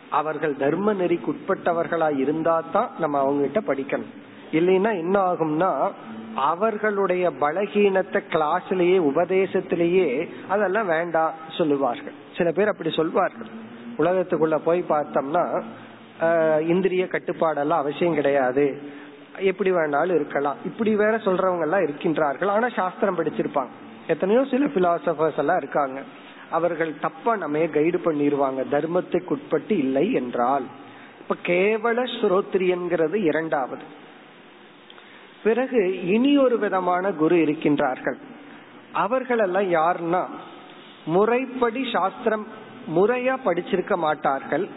அவர்கள் 0.09 0.55
தர்ம 0.57 0.93
நெறிக்கு 0.93 1.29
உட்பட்டவர்களா 1.33 2.09
இருந்தா 2.17 2.55
தான் 2.71 2.89
நம்ம 2.99 3.19
அவங்க 3.19 3.47
கிட்ட 3.47 3.73
படிக்கணும். 3.73 4.13
இல்லைன்னா 4.51 4.91
என்ன 4.97 5.15
ஆகும்னா 5.19 5.71
அவர்களுடைய 6.35 7.29
பலகீனத்தை 7.29 8.19
கிளாஸ்லயே 8.33 8.97
உபதேசத்திலேயே 9.11 10.29
அதெல்லாம் 10.47 10.87
வேண்டாம் 10.87 11.33
சொல்லுவார்கள். 11.57 12.13
சில 12.37 12.51
பேர் 12.51 12.67
அப்படி 12.67 12.91
சொல்வார்கள். 12.91 13.49
உலகத்துக்குள்ள 13.97 14.57
போய் 14.57 14.83
பார்த்தோம்னா 14.89 15.63
இந்திரிய 16.59 17.07
கட்டுப்பாடெல்லாம் 17.11 17.83
அவசியம் 17.83 18.13
கிடையாது. 18.13 18.81
எப்படி 19.37 19.71
வேணாலும் 19.71 20.15
இருக்கலாம். 20.15 20.57
இப்படி 20.65 20.95
வேற 20.95 21.17
சொல்றவங்க 21.17 21.61
எல்லாம் 21.61 21.85
இருக்கின்றார்கள். 21.87 22.47
ஆனா 22.47 22.69
சாஸ்திரம் 22.69 23.17
படிச்சிருப்பாங்க. 23.17 23.73
எத்தனையோ 24.07 24.45
சில 24.51 24.65
பிலாசபர்ஸ் 24.65 25.37
எல்லாம் 25.37 25.57
இருக்காங்க. 25.57 25.99
அவர்கள் 26.51 26.91
தப்பா 26.99 27.35
நம்ம 27.35 27.59
கைடு 27.59 27.97
பண்ணிடுவாங்க 28.05 28.61
தர்மத்துக்கு 28.71 29.33
உட்பட்டு 29.35 29.77
இல்லை 29.77 30.13
என்றால். 30.13 30.63
இப்ப 31.21 31.35
கேவல 31.43 32.05
ஸ்ரோத்ரியன்கிறது 32.19 33.13
இரண்டாவது. 33.13 33.81
பிறகு 35.43 36.07
இனி 36.07 36.37
ஒரு 36.37 36.59
விதமான 36.59 37.11
குரு 37.11 37.35
இருக்கின்றார்கள். 37.35 38.17
அவர்கள் 38.93 39.39
எல்லாம் 39.39 39.69
யாருன்னா 39.73 40.23
முறைப்படி 41.05 41.91
சாஸ்திரம் 41.91 42.47
முறையா 42.95 43.35
படிச்சிருக்க 43.45 43.95
மாட்டார்கள். 43.95 44.67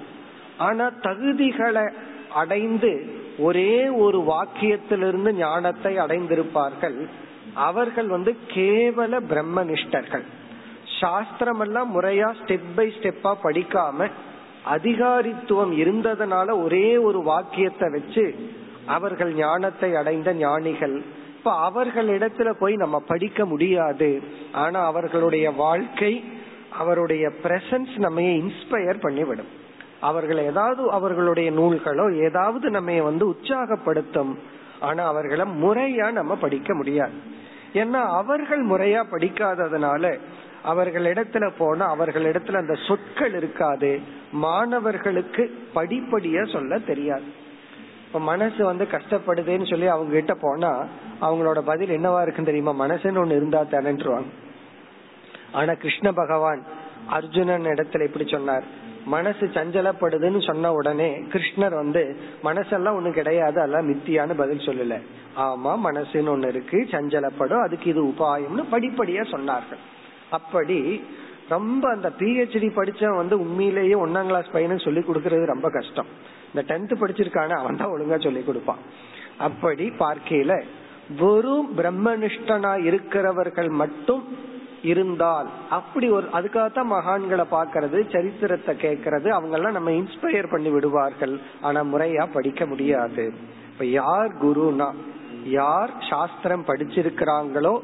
ஆனா 0.59 0.90
தகுதிகளை 1.03 1.92
அடைந்து 2.35 2.92
ஒரே 3.38 3.88
ஒரு 3.88 4.18
வாக்கியத்திலிருந்து 4.18 5.33
ஞானத்தை 5.33 5.96
அடைந்திருப்பார்கள். 5.98 7.07
அவர்கள் 7.55 8.09
வந்து 8.09 8.37
கேவல 8.48 9.20
பிரம்மனிஷ்டர்கள். 9.31 10.25
சாஸ்திரம் 11.01 11.61
எல்லாம் 11.61 11.90
முறையா 11.94 12.29
ஸ்டெப் 12.40 12.70
பை 12.75 12.87
ஸ்டெப்பா 12.88 13.33
படிக்காம 13.42 14.09
அதிகாரித்துவம் 14.70 15.72
இருந்ததுனால 15.83 16.62
ஒரே 16.62 16.96
ஒரு 16.96 17.20
வாக்கியத்தை 17.22 17.90
வச்சு 17.90 18.25
அவர்கள் 18.92 19.35
ஞானத்தை 19.35 19.94
அடைந்த 19.94 20.33
ஞானிகள். 20.35 21.02
இப்ப 21.37 21.70
அவர்களிடத்துல 21.70 22.52
போய் 22.52 22.74
நம்ம 22.76 23.00
படிக்க 23.00 23.46
முடியாது. 23.46 24.22
ஆனா 24.52 24.85
அவர்களுடைய 24.85 25.50
வாழ்க்கை 25.50 26.24
அவருடைய 26.72 27.31
பிரசன்ஸ் 27.42 27.98
நம்ம 27.98 28.20
இன்ஸ்பயர் 28.20 29.02
பண்ணிவிடும். 29.02 29.50
அவர்கள் 30.00 30.38
ஏதாவது 30.38 30.90
அவர்களுடைய 30.90 31.52
நூல்களோ 31.52 32.22
ஏதாவது 32.22 32.70
நம்ம 32.70 33.02
வந்து 33.02 33.26
உற்சாகப்படுத்தும். 33.28 34.35
ஆனா 34.81 35.07
அவர்களை 35.07 35.46
முறையா 35.62 36.11
நம்ம 36.11 36.37
படிக்க 36.37 36.74
முடியாது. 36.74 37.12
ஏன்னா 37.74 38.00
அவர்கள் 38.20 38.66
முறையா 38.66 39.02
படிக்காததுனால 39.11 40.18
அவர்களிடத்துல 40.64 41.50
போனா 41.59 41.96
அவர்களிடத்துல 41.96 42.57
அந்த 42.57 42.74
சொற்கள் 42.87 43.35
இருக்காது. 43.35 44.00
மாணவர்களுக்கு 44.33 45.59
படிப்படியா 45.74 46.52
சொல்ல 46.52 46.78
தெரியாது. 46.78 47.40
இப்ப 48.12 48.25
மனசு 48.25 48.64
வந்து 48.64 48.85
கஷ்டப்படுதுன்னு 48.85 49.66
சொல்லி 49.70 49.87
அவங்க 49.87 50.12
கிட்ட 50.12 50.35
போனா 50.35 50.87
அவங்களோட 51.20 51.61
பதில் 51.61 51.88
என்னவா 51.88 52.22
இருக்குன்னு 52.22 52.51
தெரியுமா? 52.53 52.87
மனசுன்னு 52.87 53.22
ஒண்ணு 53.22 53.37
இருந்தா 53.37 53.61
தானேன்றுவாங்க. 53.61 54.31
ஆனா 55.53 55.72
கிருஷ்ண 55.72 56.12
பகவான் 56.12 56.62
அர்ஜுனன் 57.07 57.62
இடத்துல 57.62 58.05
இப்படி 58.05 58.29
சொன்னார். 58.29 58.62
மனசு 59.05 59.46
சஞ்சலப்படுதுன்னு 59.46 60.46
சொன்ன 60.46 60.72
உடனே 60.72 61.11
கிருஷ்ணர் 61.33 61.75
வந்து 61.75 62.16
மனசெல்லாம் 62.44 62.98
ஒண்ணு 62.98 63.12
கிடையாது 63.12 63.61
அதெல்லாம் 63.61 63.88
மித்தியான்னு 63.90 64.37
பதில் 64.37 64.66
சொல்லல. 64.66 64.98
ஆமா 65.37 65.72
மனசுன்னு 65.88 66.35
ஒண்ணு 66.35 66.48
இருக்கு 66.48 66.88
சஞ்சலப்படும் 66.90 67.62
அதுக்கு 67.62 67.90
இது 67.90 68.05
உபாயம்னு 68.05 68.64
படிப்படியா 68.72 69.25
சொன்னார்கள். 69.31 69.83
அப்படி 70.31 71.05
ரொம்ப 71.54 71.84
அந்த 71.96 72.08
பிஹெச்டி 72.18 72.68
படிச்சவன் 72.78 73.20
வந்து 73.22 73.36
உண்மையிலேயே 73.44 73.96
ஒன்னாம் 74.04 74.30
கிளாஸ் 74.30 74.54
பையனுக்கு 74.54 74.86
சொல்லி 74.86 75.02
கொடுக்கறது 75.06 75.52
ரொம்ப 75.54 75.70
கஷ்டம். 75.78 76.10
இந்த 76.52 76.62
டென்த் 76.70 77.00
படிச்சிருக்கான 77.02 77.58
அவன் 77.60 77.80
தான் 77.82 77.92
ஒழுங்கா 77.94 78.18
சொல்லி 78.22 78.42
கொடுப்பான். 78.44 78.82
அப்படி 79.48 79.86
பார்க்கையில 79.98 80.54
வெறும் 81.20 81.70
பிரம்மனிஷ்டனா 81.78 82.72
இருக்கிறவர்கள் 82.88 83.70
மட்டும் 83.82 84.24
இருந்தால் 84.90 85.48
அப்படி 85.76 86.06
ஒரு 86.16 86.26
அதுக்காகத்தான் 86.36 86.92
மகான்களை 86.92 87.44
பாக்கிறது 87.50 87.98
சரித்திரத்தை 88.12 88.72
கேட்கறது 88.84 89.28
அவங்க 89.36 89.54
எல்லாம் 89.58 89.76
நம்ம 89.76 89.90
இன்ஸ்பயர் 89.98 90.52
பண்ணி 90.54 90.70
விடுவார்கள். 90.76 91.34
ஆனா 91.60 91.80
முறையா 91.92 92.24
படிக்க 92.36 92.66
முடியாது. 92.66 93.24
இப்ப 93.72 93.84
யார் 94.00 94.32
குருனா? 94.44 94.88
யார் 95.60 95.92
சாஸ்திரம் 96.10 96.64
படிச்சிருக்கிறாங்களோ 96.66 97.74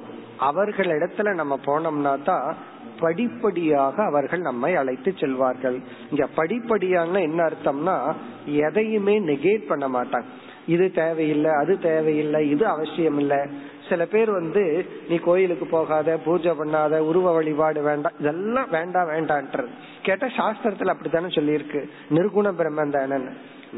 அவர்களிடத்துல 0.48 1.35
நம்ம 1.35 1.55
போனோம்னா 1.66 2.22
தான் 2.22 2.48
படிப்படியாக 3.01 3.96
அவர்கள் 4.05 4.40
நம்மை 4.40 4.74
அழைத்து 4.74 5.11
செல்வார்கள். 5.20 5.79
இங்க 6.11 6.24
படிப்படியான 6.37 7.20
என்ன 7.20 7.40
அர்த்தம்னா 7.48 7.96
எதையுமே 8.66 9.14
நெகேட் 9.20 9.66
பண்ண 9.66 9.88
மாட்டாங்க. 9.88 10.29
இது 10.66 10.87
தேவையில்லை 10.92 11.51
அது 11.51 11.79
தேவையில்லை 11.79 12.40
இது 12.48 12.66
அவசியம் 12.66 13.18
இல்லை 13.18 13.40
சில 13.88 14.05
பேர் 14.05 14.31
வந்து 14.31 14.62
நீ 15.09 15.16
கோயிலுக்கு 15.16 15.66
போகாத 15.66 16.16
பூஜை 16.24 16.51
பண்ணாத 16.51 16.98
உருவ 16.98 17.33
வழிபாடு 17.33 17.83
வேண்டாம் 17.83 18.16
இதெல்லாம் 18.18 18.70
வேண்டாம் 18.70 19.11
வேண்டான்றது 19.14 19.70
கேட்டா 20.03 20.27
சாஸ்திரத்துல 20.27 20.94
அப்படித்தானே 20.94 21.27
சொல்லியிருக்கு. 21.27 21.83
நிர்குண 22.11 22.53
பிரம்மன் 22.61 22.90
தானே 22.90 23.18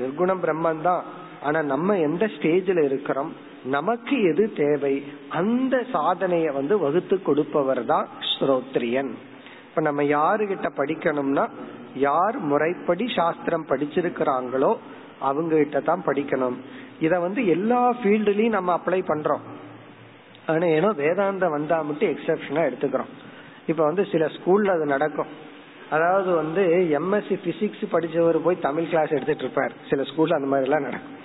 நிர்குண 0.01 0.35
பிரம்மன் 0.45 0.83
தான். 0.83 1.05
ஆனா 1.43 1.63
நம்ம 1.63 1.97
எந்த 1.99 2.25
ஸ்டேஜ்ல 2.27 2.85
இருக்கிறோம் 2.85 3.33
நமக்கு 3.65 4.23
எது 4.23 4.53
தேவை 4.53 5.05
அந்த 5.29 5.85
சாதனைய 5.93 6.53
வந்து 6.53 6.79
வகுத்து 6.79 7.23
கொடுப்பவர் 7.23 7.85
தான் 7.85 8.09
ஸ்ரோத்ரியன் 8.33 9.13
இப்ப 9.69 9.81
நம்ம 9.81 10.03
யாருகிட்ட 10.03 10.69
படிக்கணும்னா 10.77 11.45
யார் 11.95 12.39
முறைப்படி 12.39 13.07
சாஸ்திரம் 13.15 13.69
படிச்சிருக்கிறாங்களோ 13.69 14.77
அவங்க 15.19 15.57
கிட்ட 15.57 15.81
தான் 15.81 16.03
படிக்கணும். 16.07 16.57
இத 17.01 17.19
வந்து 17.19 17.47
எல்லா 17.47 17.81
ஃபீல்டுலயும் 17.91 18.57
நம்ம 18.57 18.79
அப்ளை 18.79 19.01
பண்றோம். 19.07 19.43
ஆனா 20.47 20.67
ஏன்னா 20.67 20.91
வேதாந்தம் 20.97 21.51
வந்தா 21.51 21.83
மட்டும் 21.83 22.09
எக்ஸப்ஷனா 22.09 22.63
எடுத்துக்கிறோம். 22.69 23.11
இப்ப 23.67 23.85
வந்து 23.85 24.07
சில 24.07 24.27
ஸ்கூல்ல 24.27 24.67
அது 24.67 24.87
நடக்கும். 24.87 25.31
அதாவது 25.91 26.31
வந்து 26.35 26.63
எம்எஸ்சி 26.99 27.37
பிசிக்ஸ் 27.45 27.85
படிச்சவர் 27.93 28.39
போய் 28.43 28.59
தமிழ் 28.59 28.89
கிளாஸ் 28.89 29.11
எடுத்துட்டு 29.11 29.45
இருப்பார். 29.45 29.73
சில 29.91 30.03
ஸ்கூல்ல 30.03 30.35
அந்த 30.35 30.47
மாதிரி 30.47 30.69
எல்லாம் 30.71 30.83
நடக்கும். 30.83 31.17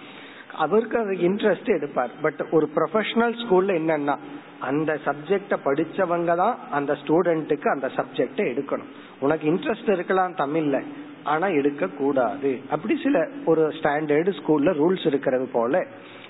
அவருக்கு 0.64 0.98
அது 1.00 1.14
இன்ட்ரெஸ்ட் 1.30 1.70
எடுப்பார். 1.78 2.12
பட் 2.22 2.42
ஒரு 2.52 2.70
ப்ரொஃபஷனல் 2.76 3.36
ஸ்கூல்ல 3.42 3.74
என்னன்னா 3.82 4.16
அந்த 4.60 5.00
சப்ஜெக்ட 5.06 5.58
படிச்சவங்க 5.66 6.36
தான் 6.36 6.60
அந்த 6.72 6.98
ஸ்டூடெண்ட்டுக்கு 7.02 7.68
அந்த 7.70 7.88
சப்ஜெக்ட 7.96 8.40
எடுக்கணும். 8.52 8.92
உனக்கு 9.20 9.52
இன்ட்ரெஸ்ட் 9.52 9.92
இருக்கலாம் 9.92 10.36
தமிழ்ல 10.36 10.84
ஆனா 11.24 11.48
எடுக்க 11.48 11.88
கூடாது 11.88 12.60
அப்படி 12.70 13.00
சில 13.04 13.28
ஒரு 13.46 13.68
ஸ்டாண்டர்டு 13.68 14.32
ஸ்கூல்ல 14.40 14.74
ரூல்ஸ் 14.82 15.06
இருக்கிறது 15.08 15.46
போல 15.46 15.86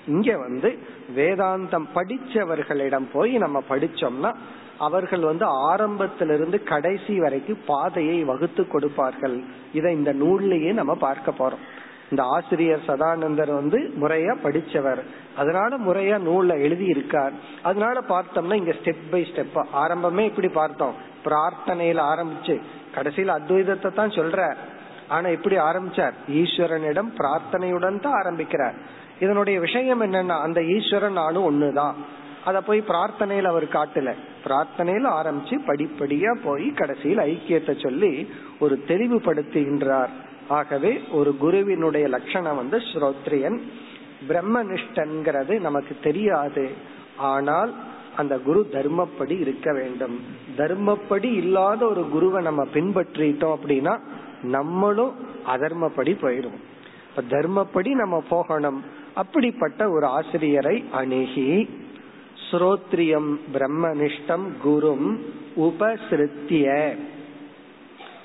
இங்க 0.06 0.38
வந்து 0.38 0.78
வேதாந்தம் 1.16 1.86
படிச்சவர்களிடம் 1.94 3.06
போய் 3.12 3.32
நம்ம 3.38 3.62
படிச்சோம்னா 3.68 4.32
அவர்கள் 4.78 5.20
வந்து 5.20 5.44
ஆரம்பத்திலிருந்து 5.44 6.62
கடைசி 6.62 7.18
வரைக்கும் 7.18 7.64
பாதையை 7.66 8.24
வகுத்து 8.24 8.68
கொடுப்பார்கள். 8.68 9.42
இதை 9.72 9.94
இந்த 9.94 10.12
நூல்லையே 10.12 10.72
நம்ம 10.72 10.94
பார்க்க 10.94 11.32
போறோம். 11.38 11.64
இந்த 12.10 12.22
ஆசிரியர் 12.22 12.84
சதானந்தர் 12.86 13.54
வந்து 13.54 13.92
முறையா 14.00 14.34
படிச்சவர். 14.42 15.02
அதனால 15.36 15.78
முறையா 15.78 16.18
நூல்ல 16.28 16.60
எழுதி 16.60 16.84
இருக்கார் 16.84 17.32
அதனால 17.62 18.00
பார்த்தோம்னா 18.08 18.54
இங்க 18.54 18.72
ஸ்டெப் 18.72 19.10
பை 19.10 19.32
ஸ்டெப் 19.32 19.64
ஆரம்பமே 19.74 20.24
இப்படி 20.24 20.48
பார்த்தோம். 20.48 20.94
பிரார்த்தனையில 21.24 22.00
ஆரம்பிச்சு. 22.12 22.60
கடைசியில் 22.94 23.34
அத்வைதத்தை 23.34 23.92
தான் 23.92 24.08
சொல்ற 24.08 24.54
ஆனா 25.08 25.28
எப்படி 25.28 25.56
ஆரம்பிச்சார். 25.56 26.12
ஈஸ்வரனிடம் 26.28 27.10
பிரார்த்தனையுடன் 27.16 28.00
தான் 28.00 28.12
ஆரம்பிக்கிறார். 28.12 28.74
இதனுடைய 29.20 29.60
விஷயம் 29.60 30.02
என்னன்னா 30.02 30.40
அந்த 30.40 30.64
ஈஸ்வரன் 30.64 31.12
நானும் 31.12 31.46
ஒண்ணுதான். 31.50 31.94
அத 32.44 32.60
போய் 32.60 32.84
பிரார்த்தனையில 32.88 33.42
அவர் 33.42 33.64
காட்டல. 33.64 34.14
பிரார்த்தனையில 34.44 35.06
ஆரம்பிச்சு 35.20 35.58
படிப்படியா 35.66 36.36
போய் 36.44 36.70
கடைசியில் 36.70 37.18
ஐக்கியத்தை 37.18 37.82
சொல்லி 37.82 38.30
ஒரு 38.58 38.84
தெளிவுபடுத்துகின்றார். 38.88 40.08
ஆகவே 40.48 41.00
ஒரு 41.12 41.36
குருவினுடைய 41.36 42.08
லட்சணம் 42.08 42.56
வந்து 42.56 42.78
ஸ்ரோத்ரியன் 42.78 43.60
பிரம்மனிஷ்டன்கிறது 44.28 45.60
நமக்கு 45.60 45.96
தெரியாது. 46.02 46.70
ஆனால் 47.16 47.74
அந்த 48.16 48.38
குரு 48.38 48.68
தர்மப்படி 48.72 49.40
இருக்க 49.40 49.72
வேண்டும். 49.72 50.20
தர்மப்படி 50.56 51.24
இல்லாத 51.24 51.86
ஒரு 51.86 52.08
குருவை 52.08 52.42
நம்ம 52.42 52.64
பின்பற்றிட்டோம் 52.74 53.56
அப்படின்னா 53.56 54.00
நம்மளும் 54.42 55.14
அதர்மப்படி 55.46 56.12
போயிடும் 56.22 56.58
இப்ப 57.08 57.38
தர்மப்படி 57.38 57.88
நம்ம 57.88 58.22
போகணும். 58.28 58.84
அப்படிப்பட்ட 59.14 59.90
ஒரு 59.90 60.06
ஆசிரியரை 60.06 60.84
அணுகி 60.92 61.68
ஸ்ரோத்ரியம் 62.50 63.36
பிரம்மனிஷ்டம் 63.54 64.46
குரும் 64.64 65.18
உபசிருத்திய. 65.56 66.96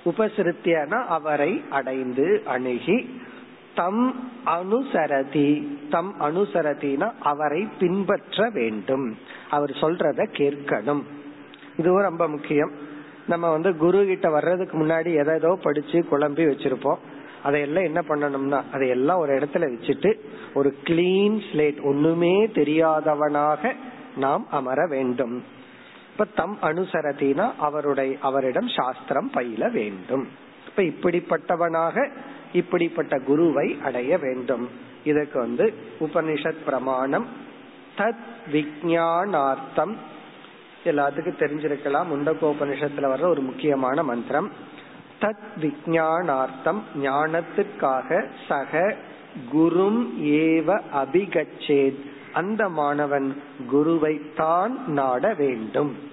உபசிருத்தியனா 0.06 1.06
அவரை 1.06 1.64
அடைந்து 1.70 2.42
அணுகி 2.46 3.20
தம் 3.76 4.30
அனுசரதி 4.46 5.68
தம் 5.90 6.16
அனுசரதினா 6.20 7.12
அவரை 7.20 7.68
பின்பற்ற 7.80 8.50
வேண்டும். 8.54 9.18
அவர் 9.50 9.70
சொல்றத 9.70 10.26
கேட்கணும். 10.38 11.02
இதுவும் 11.78 12.02
ரொம்ப 12.02 12.28
முக்கியம். 12.28 12.72
நம்ம 13.28 13.52
வந்து 13.52 13.78
குரு 13.78 14.06
கிட்ட 14.06 14.30
வர்றதுக்கு 14.30 14.78
முன்னாடி 14.78 15.36
எதோ 15.36 15.58
படிச்சு 15.64 16.06
குழம்பி 16.12 16.48
வச்சிருப்போம். 16.52 16.98
அதையெல்லாம் 17.44 17.84
என்ன 17.84 18.02
பண்ணணும்னா 18.08 18.64
அதையெல்லாம் 18.72 19.20
ஒரு 19.20 19.36
இடத்துல 19.36 19.74
வச்சுட்டு 19.74 20.20
ஒரு 20.54 20.76
கிளீன் 20.84 21.42
ஸ்லேட் 21.52 21.82
ஒண்ணுமே 21.84 22.48
தெரியாதவனாக 22.48 23.74
நாம் 24.16 24.48
அமர 24.52 24.88
வேண்டும். 24.88 25.44
இப்ப 26.22 26.34
தம் 26.36 26.58
அனுசரதினா 26.62 27.52
அவருடைய 27.58 28.18
அவரிடம் 28.22 28.68
சாஸ்திரம் 28.68 29.30
பயில 29.30 29.70
வேண்டும். 29.70 30.28
இப்ப 30.68 30.84
இப்படிப்பட்டவனாக 30.84 32.12
இப்படிப்பட்ட 32.54 33.20
குருவை 33.20 33.78
அடைய 33.84 34.18
வேண்டும். 34.18 34.70
இதற்கு 35.04 35.40
வந்து 35.40 35.74
உபனிஷத் 36.00 36.64
பிரமாணம் 36.66 37.28
தத் 37.98 38.28
விஜயானார்த்தம் 38.52 39.96
எல்லாத்துக்கும் 40.86 41.40
தெரிஞ்சிருக்கலாம். 41.40 42.06
முண்டகோபனிஷத்துல 42.14 43.10
வர்ற 43.14 43.30
ஒரு 43.30 43.42
முக்கியமான 43.42 44.04
மந்திரம். 44.04 44.52
தத் 45.22 45.52
விஜயானார்த்தம் 45.62 46.82
ஞானத்துக்காக 47.02 48.26
சக 48.48 48.96
குரும் 49.54 50.08
ஏவ 50.22 50.82
அபிகச்சேத். 50.94 52.10
அந்த 52.34 52.70
மாணவன் 52.70 53.42
குருவை 53.70 54.22
தான் 54.36 54.80
நாட 54.88 55.34
வேண்டும். 55.34 56.10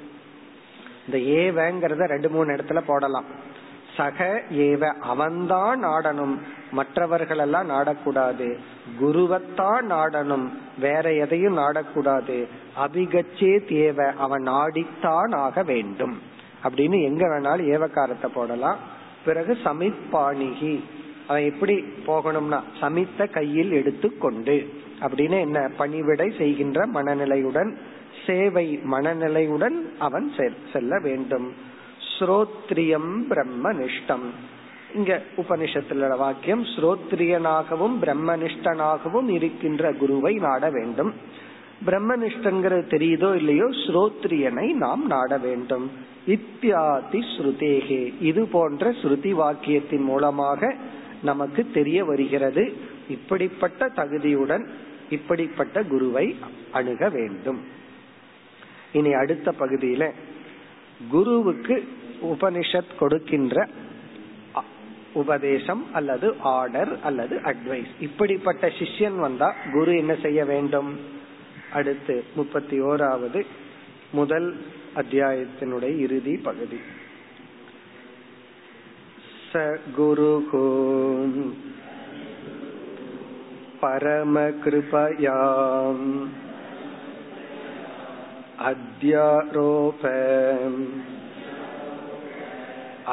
இந்த 1.08 1.18
ஏவங்கிறத 1.18 2.06
ரெண்டு 2.06 2.30
மூணு 2.30 2.52
இடத்துல 2.52 2.80
போடலாம். 2.86 3.24
சக 3.96 4.42
ஏவ 4.50 4.86
அவன்தான் 4.86 5.78
நாடனும் 5.78 6.40
மற்றவர்கள் 6.70 7.38
எல்லாம் 7.38 7.70
நாடக்கூடாது. 7.70 8.58
குருவத்தான் 9.00 9.80
நாடனும் 9.80 10.58
வேற 10.78 11.12
எதையும் 11.12 11.58
நாடக்கூடாது. 11.58 12.46
அபிகச்சே 12.78 13.68
தேவ 13.68 14.12
அவன் 14.12 14.42
நாடித்தான் 14.42 15.34
ஆக 15.34 15.62
வேண்டும். 15.62 16.18
அப்படின்னு 16.62 17.02
எங்க 17.02 17.26
வேணாலும் 17.26 17.68
ஏவக்காரத்தை 17.68 18.26
போடலாம். 18.26 18.78
பிறகு 19.24 19.58
சமிப்பாணிகி. 19.64 20.82
அவன் 21.28 21.42
எப்படி 21.42 21.84
போகணும்னா 22.06 22.60
சமித்த 22.80 23.30
கையில் 23.30 23.72
எடுத்துக்கொண்டு. 23.72 24.70
அப்படின்னு 25.00 25.40
என்ன? 25.40 25.70
பணிவிடை 25.76 26.32
செய்கின்ற 26.38 26.86
மனநிலையுடன் 26.86 27.76
சேவை 28.28 28.66
மனநிலையுடன் 28.92 29.76
அவன் 29.98 30.28
செல்ல 30.72 30.98
வேண்டும். 31.06 31.48
ஸ்ரோத்ரியம் 32.12 33.10
பிரம்மனிஷ்டம். 33.30 34.26
இங்க 34.94 35.22
உபனிஷத்துல 35.36 36.16
வாக்கியம் 36.16 36.64
ஸ்ரோத்ரியனாகவும் 36.74 37.96
பிரம்மனிஷ்டனாகவும் 38.02 39.28
இருக்கின்ற 39.28 39.92
குருவை 39.92 40.34
நாட 40.46 40.70
வேண்டும். 40.70 41.12
பிரம்மனிஷ்டங்கிறது 41.86 42.86
தெரியுதோ 42.94 43.30
இல்லையோ 43.34 43.66
ஸ்ரோத்ரியனை 43.86 44.66
நாம் 44.84 45.04
நாட 45.06 45.38
வேண்டும். 45.38 45.86
இத்தியாதி 46.26 47.20
ஸ்ருதேகே. 47.34 48.02
இது 48.20 48.42
போன்ற 48.46 48.90
ஸ்ருதி 49.02 49.32
வாக்கியத்தின் 49.42 50.06
மூலமாக 50.10 50.74
நமக்கு 51.22 51.62
தெரிய 51.74 52.04
வருகிறது. 52.04 52.64
இப்படிப்பட்ட 53.10 53.90
தகுதியுடன் 53.96 54.64
இப்படிப்பட்ட 55.10 55.82
குருவை 55.82 56.26
அணுக 56.72 57.08
வேண்டும். 57.08 57.60
இனி 58.98 59.12
அடுத்த 59.12 59.54
பகுதியில 59.60 60.02
குருவுக்கு 61.10 61.76
உபனிஷத் 62.22 62.96
கொடுக்கின்ற 62.98 63.68
உபதேசம் 65.12 65.82
அல்லது 65.92 66.26
ஆர்டர் 66.56 66.92
அல்லது 67.02 67.36
அட்வைஸ். 67.44 67.92
இப்படிப்பட்ட 68.00 68.72
சிஷ்யன் 68.78 69.18
வந்தா 69.18 69.48
குரு 69.72 69.92
என்ன 69.96 70.14
செய்ய 70.22 70.44
வேண்டும்? 70.44 70.90
அடுத்து 71.72 72.24
முப்பத்தி 72.34 72.76
ஓராவது 72.80 73.40
முதல் 74.10 74.48
அத்தியாயத்தினுடைய 74.96 75.98
இறுதி 75.98 76.34
பகுதி. 76.36 76.80
ச 79.52 79.78
குரு 79.96 80.32
பரம 83.80 84.40
अध्यारोप 88.69 90.05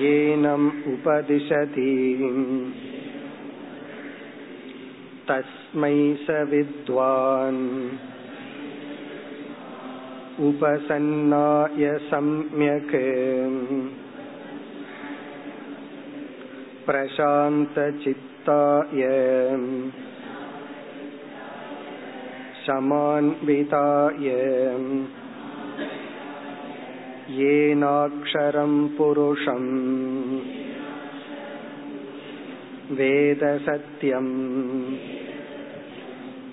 येनम् 0.00 0.68
उपदिशति 0.92 1.92
तस्मै 5.28 5.98
स 6.24 6.38
विद्वान् 6.52 7.62
उपसन्नाय 10.48 11.84
सम्यक् 12.10 12.94
प्रशान्तचित्ताय 18.46 19.02
समान्विताय 22.66 24.26
येनाक्षरं 27.38 28.72
पुरुषम् 28.88 29.70
वेदसत्यम् 32.98 34.34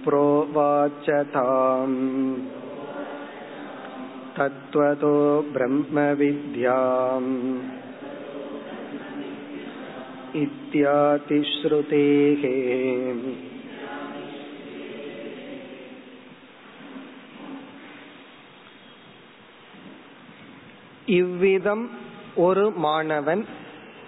प्रोवाच 0.05 1.09
ताम् 1.33 1.97
तत्त्वतो 4.37 5.15
ब्रह्मविद्याम् 5.53 7.31
इत्यातिश्रुतेः 10.43 12.43
இவ்விதம் 21.13 21.89
ஒரு 22.35 22.73
மாணவன் 22.77 23.45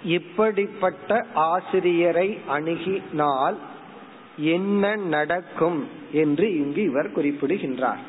இப்படிப்பட்ட 0.07 1.25
ஆசிரியரை 1.49 2.39
அணுகினால் 2.49 3.57
என்ன 4.51 4.97
நடக்கும் 5.07 5.87
என்று 6.11 6.55
இங்கு 6.55 6.83
இவர் 6.83 7.11
குறிப்பிடுகின்றார் 7.11 7.99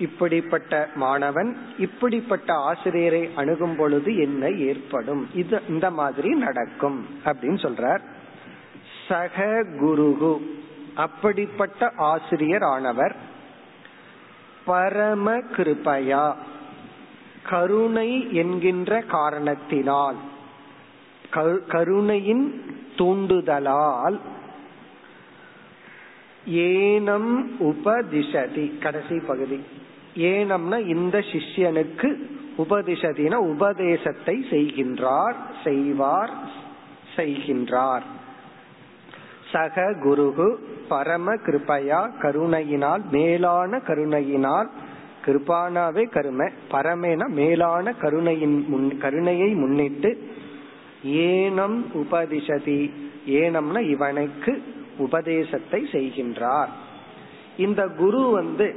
இப்படிப்பட்ட 0.00 0.88
மாணவன் 0.94 1.56
இப்படிப்பட்ட 1.78 2.54
ஆசிரியரை 2.54 3.30
அணுகும் 3.34 3.76
பொழுது 3.76 4.16
என்ன 4.16 4.48
ஏற்படும்? 4.48 5.28
இது 5.34 5.62
இந்த 5.68 5.90
மாதிரி 5.90 6.28
நடக்கும் 6.28 7.06
அப்படின்னு 7.24 7.60
சொல்றார். 7.66 8.00
சக 9.08 9.64
குருகு 9.80 10.32
அப்படிப்பட்ட 10.94 11.92
ஆசிரியர் 11.96 12.62
ஆனவர். 12.62 13.16
பரம 14.64 15.36
கிருபையா 15.36 16.34
கருணை 17.48 18.34
என்கின்ற 18.34 19.00
காரணத்தினால் 19.00 20.16
கருணையின் 21.68 22.44
தூண்டுதலால் 22.96 24.18
ஏனம் 26.50 27.30
உபதிஷதி 27.60 28.78
கடைசி 28.78 29.18
பகுதி. 29.26 29.60
ஏனம்னா 30.14 30.86
இந்த 30.86 31.18
சிஷ்யனுக்கு 31.18 32.08
உபதிஷதின 32.58 33.34
உபதேசத்தை 33.34 34.44
செய்கின்றார் 34.50 35.36
செய்வார் 35.64 36.30
செய்கின்றார். 37.16 38.02
சக 39.52 39.94
குருகு 40.02 40.58
பரம 40.88 41.34
கிருபையா 41.34 42.20
கருணையினால் 42.20 43.02
மேலான 43.10 43.78
கருணையினால் 43.78 44.70
கிருபானாவே 45.26 46.04
கருமை 46.10 46.48
பரமேன 46.70 47.28
மேலான 47.28 47.92
கருணையின் 47.92 48.64
முன் 48.68 48.98
கருணையை 48.98 49.54
முன்னிட்டு 49.54 50.10
ஏனம் 51.02 51.78
உபதிஷதி 51.94 52.90
ஏனம்னா 53.26 53.80
இவனுக்கு 53.88 54.62
உபதேசத்தை 54.98 55.88
செய்கின்றார். 55.92 56.68
இந்த 57.56 57.88
குரு 57.88 58.30
வந்து 58.30 58.74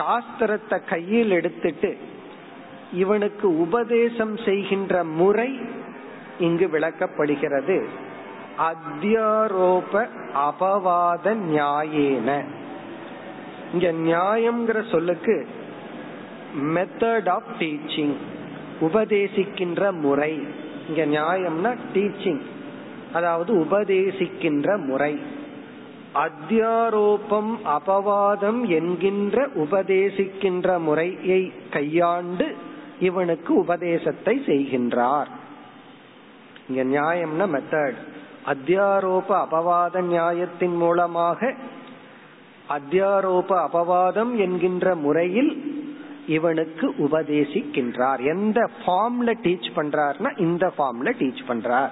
சாஸ்திரத்தை 0.00 0.88
கையில் 0.88 1.30
எடுத்துட்டு 1.30 1.96
இவனுக்கு 2.92 3.60
உபதேசம் 3.60 4.36
செய்கின்ற 4.36 5.04
முறை 5.04 5.60
இங்கு 6.38 6.66
விளக்கப்படுகிறது. 6.66 7.84
அத்தியாரோப 8.58 10.08
அபவாத 10.34 11.36
நியாயேன. 11.50 12.44
இங்க 13.72 13.92
நியாயம்ங்கிற 13.92 14.90
சொல்லுக்கு 14.90 15.48
மெத்தட் 16.74 17.28
ஆஃப் 17.28 17.50
டீச்சிங் 17.58 18.14
உபதேசிக்கின்ற 18.80 19.92
முறை. 19.92 20.42
இங்க 20.88 21.06
நியாயம்னா 21.06 21.76
டீச்சிங் 21.94 22.40
அதாவது 23.12 23.54
உபதேசிக்கின்ற 23.54 24.76
முறை. 24.86 25.38
அத்தியாரோபம் 26.14 27.58
அபவாதம் 27.64 28.68
என்கின்ற 28.68 29.46
உபதேசிக்கின்ற 29.46 30.78
முறையை 30.78 31.52
கையாண்டு 31.70 32.56
இவனுக்கு 33.00 33.54
உபதேசத்தை 33.54 34.42
செய்கின்றார். 34.46 35.26
இங்க 36.68 36.84
நியாயம்னா 36.84 37.40
மெத்தட் 37.40 37.94
அத்தியாரோப 38.46 39.28
அபவாத 39.28 40.00
நியாயத்தின் 40.00 40.76
மூலமாக 40.76 41.54
அத்தியாரோப 42.68 43.68
அபவாதம் 43.68 44.36
என்கின்ற 44.36 44.94
முறையில் 44.94 45.84
இவனுக்கு 46.26 46.94
உபதேசிக்கின்றார். 46.98 48.26
எந்த 48.26 48.70
ஃபார்ம்ல 48.86 49.34
டீச் 49.42 49.70
பண்றார்னா 49.76 50.40
இந்த 50.40 50.72
ஃபார்ம்ல 50.78 51.04
டீச் 51.04 51.42
பண்றார். 51.48 51.90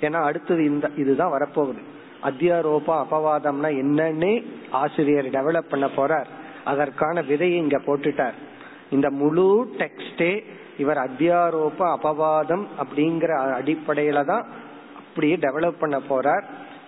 ஏன்னா 0.00 0.22
அடுத்தது 0.22 0.64
இந்த 0.64 0.90
இதுதான் 0.96 1.32
வரப்போகுது. 1.32 1.82
அத்தியாரோப 2.22 2.86
அபவாதம்னா 2.86 3.68
என்னன்னு 3.82 4.44
ஆசிரியர் 4.70 5.26
டெவலப் 5.26 5.70
பண்ண 5.70 5.86
போறார். 5.86 6.26
அதற்கான 6.64 7.22
விதையை 7.22 7.56
இங்க 7.56 7.78
போட்டுட்டார். 7.78 8.32
இந்த 8.90 9.10
முழு 9.10 9.74
டெக்ஸ்டே 9.78 10.44
இவர் 10.78 10.96
அத்தியாரோப 10.96 11.78
அபவாதம் 11.78 12.66
அப்படிங்கிற 12.78 13.32
அடிப்படையில 13.60 14.24
தான் 14.24 14.46
அப்படியே 14.96 15.36
டெவலப் 15.36 15.78
பண்ண 15.78 16.00
போறார். 16.08 16.42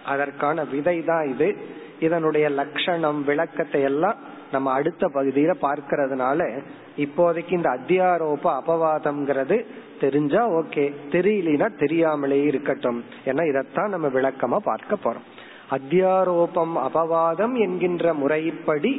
அதற்கான 0.05 0.65
விதை 0.65 1.05
தான் 1.05 1.29
இது. 1.29 1.57
இதனுடைய 2.01 2.49
லட்சணம் 2.49 3.25
விளக்கத்தை 3.25 3.83
எல்லாம் 3.83 4.37
நம்ம 4.53 4.71
அடுத்த 4.71 5.07
பகுதியில 5.15 5.53
பார்க்கறதுனால 5.63 6.61
இப்போதைக்கு 6.97 7.53
இந்த 7.53 7.79
அத்தியாரோப 7.79 8.45
அபவாதம்ங்கிறது 8.61 9.67
தெரிஞ்சா 10.01 10.43
ஓகே 10.51 10.85
தெரியலனா 11.11 11.79
தெரியாமலே 11.79 12.43
இருக்கட்டும். 12.43 13.05
ஏன்னா 13.25 13.43
இதத்தான் 13.51 13.89
நம்ம 13.89 14.07
விளக்கமா 14.09 14.57
பார்க்க 14.57 14.97
போறோம். 15.05 15.27
அத்தியாரோபம் 15.71 16.75
அபவாதம் 16.89 17.55
என்கின்ற 17.59 18.15
முறைப்படி 18.15 18.93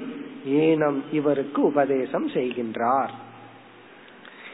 ஏனம் 0.46 1.00
இவருக்கு 1.12 1.62
உபதேசம் 1.62 2.28
செய்கின்றார். 2.28 3.14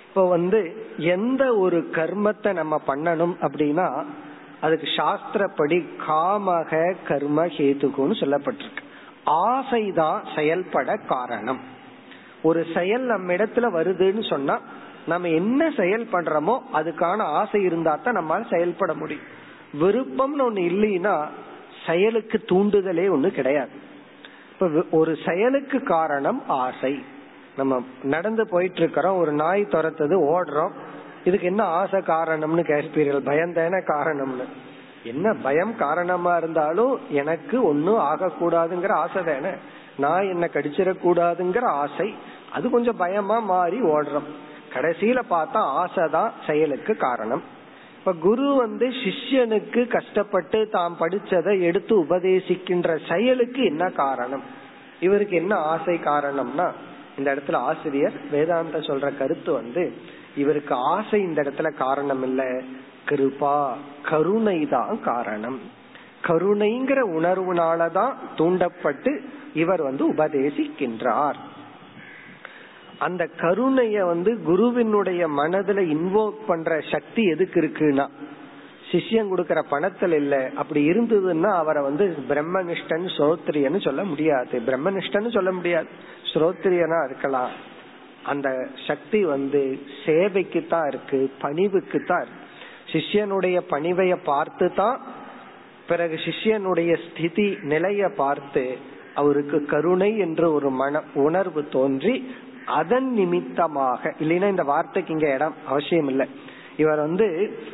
இப்போ 0.07 0.27
வந்து 0.27 0.59
எந்த 0.97 1.55
ஒரு 1.55 1.89
கர்மத்தை 1.91 2.53
நம்ம 2.53 2.81
பண்ணணும் 2.87 3.35
அப்படின்னா 3.41 3.87
அதுக்கு 4.61 4.87
சாஸ்திரப்படி 4.87 5.85
காமக 6.07 6.95
கர்ம 7.07 7.45
ஹேதுகுன்னு 7.45 8.15
சொல்லப்பட்டிருக்கு. 8.21 8.83
ஆசைதான் 9.25 10.35
செயல்பட 10.35 10.95
காரணம். 10.95 11.59
ஒரு 12.43 12.65
செயல் 12.73 13.01
நம்ம 13.01 13.33
இடத்துல 13.33 13.65
வருதுன்னு 13.77 14.29
சொன்னா 14.29 14.59
நம்ம 15.07 15.27
என்ன 15.27 15.73
செயல் 15.77 16.07
பண்றோமோ 16.11 16.59
அதுக்கான 16.73 17.17
ஆசை 17.17 17.63
இருந்தா 17.63 17.95
தான் 17.95 18.17
நம்மளால 18.17 18.51
செயல்பட 18.51 18.93
முடியும். 18.93 19.23
விருப்பம்னு 19.81 20.41
ஒண்ணு 20.41 20.61
இல்லைன்னா 20.61 21.27
செயலுக்கு 21.87 22.43
தூண்டுதலே 22.45 23.09
ஒண்ணு 23.09 23.27
கிடையாது. 23.27 23.69
இப்ப 24.51 24.83
ஒரு 24.91 25.17
செயலுக்கு 25.25 25.83
காரணம் 25.83 26.43
ஆசை. 26.47 27.03
நம்ம 27.57 27.83
நடந்து 28.03 28.49
போயிட்டு 28.49 28.77
இருக்கிறோம் 28.77 29.17
ஒரு 29.17 29.31
நாய் 29.31 29.61
துரத்தது 29.61 30.15
ஓடுறோம் 30.33 30.71
இதுக்கு 31.23 31.47
என்ன 31.47 31.63
ஆசை 31.63 31.99
காரணம்னு 31.99 32.63
கேட்பீர்கள்? 32.63 33.21
பயந்தேன 33.25 33.81
காரணம்னு. 33.87 34.45
என்ன 35.05 35.33
பயம் 35.33 35.75
காரணமா 35.75 36.35
இருந்தாலும் 36.35 36.99
எனக்கு 37.09 37.63
ஒன்னும் 37.63 37.99
ஆகக்கூடாதுங்கிற 37.99 38.89
ஆசை 38.89 39.23
தானே? 39.23 39.55
நான் 39.97 40.21
என்ன 40.21 40.49
கடிச்சிடக்கூடாதுங்கிற 40.53 41.63
ஆசை. 41.63 42.15
அது 42.51 42.69
கொஞ்சம் 42.69 42.97
பயமா 42.97 43.39
மாறி 43.39 43.81
ஓடுறோம். 43.81 44.27
கடைசியில 44.73 45.21
பார்த்தா 45.29 45.83
ஆசைதான் 45.83 46.31
செயலுக்கு 46.47 46.95
காரணம். 46.95 47.43
இப்ப 47.99 48.13
குரு 48.13 48.55
வந்து 48.55 48.87
சிஷ்யனுக்கு 48.87 49.87
கஷ்டப்பட்டு 49.87 50.69
தாம் 50.71 50.97
படிச்சதை 50.99 51.61
எடுத்து 51.61 52.03
உபதேசிக்கின்ற 52.03 53.13
செயலுக்கு 53.13 53.65
என்ன 53.65 53.89
காரணம்? 53.89 54.43
இவருக்கு 54.99 55.35
என்ன 55.35 55.55
ஆசை 55.55 55.95
காரணம்னா 55.95 56.71
இந்த 57.17 57.35
இடத்துல 57.35 57.55
ஆசிரியர் 57.55 58.13
வேதாந்த 58.31 58.77
சொல்ற 58.77 59.17
கருத்து 59.17 59.53
வந்து 59.53 59.93
இவருக்கு 60.35 60.75
ஆசை 60.75 61.21
இந்த 61.21 61.41
இடத்துல 61.41 61.73
காரணம் 61.73 62.23
இல்ல 62.23 62.61
கிருபா 63.09 63.73
கருணை 64.03 64.65
தான் 64.65 65.03
காரணம். 65.03 65.59
கருணைங்கிற 66.27 66.99
உணர்வுனாலதான் 67.17 68.13
தூண்டப்பட்டு 68.35 69.21
இவர் 69.53 69.81
வந்து 69.81 70.13
உபதேசிக்கின்றார். 70.13 71.35
அந்த 72.99 73.25
கருணைய 73.25 74.05
வந்து 74.05 74.43
குருவினுடைய 74.43 75.27
மனதுல 75.27 75.97
இன்வோக் 75.97 76.39
பண்ற 76.47 76.81
சக்தி 76.91 77.23
எதுக்கு 77.23 77.61
இருக்குன்னா 77.61 78.07
சிஷ்யம் 78.91 79.31
கொடுக்கற 79.31 79.63
பணத்தில் 79.69 80.11
இல்ல. 80.11 80.49
அப்படி 80.55 80.89
இருந்ததுன்னா 80.89 81.51
அவரை 81.53 81.83
வந்து 81.83 82.15
பிரம்மனிஷ்டன் 82.29 83.07
ஸ்ரோத்ரியன்னு 83.17 83.81
சொல்ல 83.81 84.03
முடியாது. 84.03 84.59
பிரம்மனிஷ்டன் 84.59 85.31
சொல்ல 85.31 85.51
முடியாது. 85.51 85.87
ஸ்ரோத்ரியனா 86.33 87.05
இருக்கலாம். 87.05 87.73
அந்த 88.25 88.49
சக்தி 88.87 89.19
வந்து 89.25 89.61
சேவைக்கு 90.05 90.61
தான் 90.69 90.87
இருக்கு 90.87 91.31
பணிவுக்கு 91.41 91.99
தான் 92.03 92.27
சிஷ்யனுடைய 92.91 93.57
பணிவைய 93.69 94.15
பார்த்து 94.23 94.73
தான் 94.73 94.97
பிறகு 95.87 96.19
சிஷ்யனுடைய 96.25 96.91
ஸ்திதி 97.05 97.47
நிலைய 97.61 98.09
பார்த்து 98.15 98.77
அவருக்கு 99.13 99.65
கருணை 99.65 100.17
என்ற 100.17 100.51
ஒரு 100.51 100.69
மன 100.69 101.01
உணர்வு 101.13 101.61
தோன்றி 101.69 102.15
அதன் 102.65 103.09
நிமித்தமாக 103.13 104.13
இல்லைன்னா 104.19 104.47
இந்த 104.47 104.63
வார்த்தைக்கு 104.63 105.13
இங்க 105.13 105.27
இடம் 105.33 105.55
அவசியம் 105.67 106.07
இல்லை 106.07 106.27
இவர் 106.77 106.97
வந்து 106.97 107.27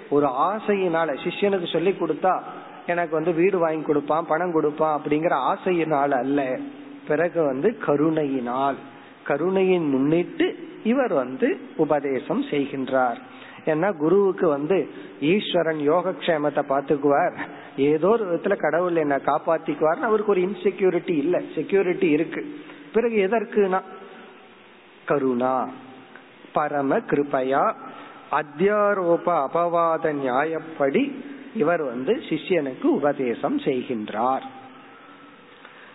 ஒரு 0.10 0.28
ஆசையினால 0.50 1.16
சிஷ்யனுக்கு 1.24 1.68
சொல்லி 1.72 1.92
கொடுத்தா 1.92 2.34
எனக்கு 2.86 3.14
வந்து 3.16 3.34
வீடு 3.34 3.58
வாங்கி 3.58 3.82
கொடுப்பான் 3.82 4.28
பணம் 4.28 4.52
கொடுப்பான் 4.52 4.96
அப்படிங்கிற 4.98 5.34
ஆசையினால 5.52 6.12
அல்ல. 6.24 6.60
பிறகு 7.08 7.44
வந்து 7.44 7.78
கருணையினால். 7.78 8.78
கருணையின் 9.24 9.90
முன்னிட்டு 9.90 10.70
இவர் 10.84 11.14
வந்து 11.14 11.60
உபதேசம் 11.76 12.44
செய்கின்றார். 12.44 13.18
ஏன்னா 13.66 13.98
குருவுக்கு 13.98 14.48
வந்து 14.48 14.90
ஈஸ்வரன் 15.22 15.90
யோகக்ஷேமத்தை 15.92 16.62
பாத்துக்குவார் 16.70 17.38
ஏதோ 17.78 18.08
ஒரு 18.08 18.36
விதத்துல 18.36 18.56
கடவுள் 18.56 18.96
என்ன 18.96 19.18
காப்பாத்திக்குவார் 19.18 20.00
அவருக்கு 20.00 20.32
ஒரு 20.32 20.42
இன்செக்யூரிட்டி 20.42 21.18
இல்ல. 21.18 21.42
செக்யூரிட்டி 21.56 22.10
இருக்கு. 22.10 22.60
பிறகு 22.94 23.28
எதற்குனா? 23.28 23.82
கருணா 25.06 25.70
பரம 26.54 26.98
கிருபையா 26.98 27.76
அத்தியாரோப 28.32 29.26
அபவாத 29.26 30.14
நியாயப்படி 30.14 31.12
இவர் 31.56 31.82
வந்து 31.82 32.14
சிஷ்யனுக்கு 32.30 32.84
உபதேசம் 32.84 33.60
செய்கின்றார். 33.60 34.42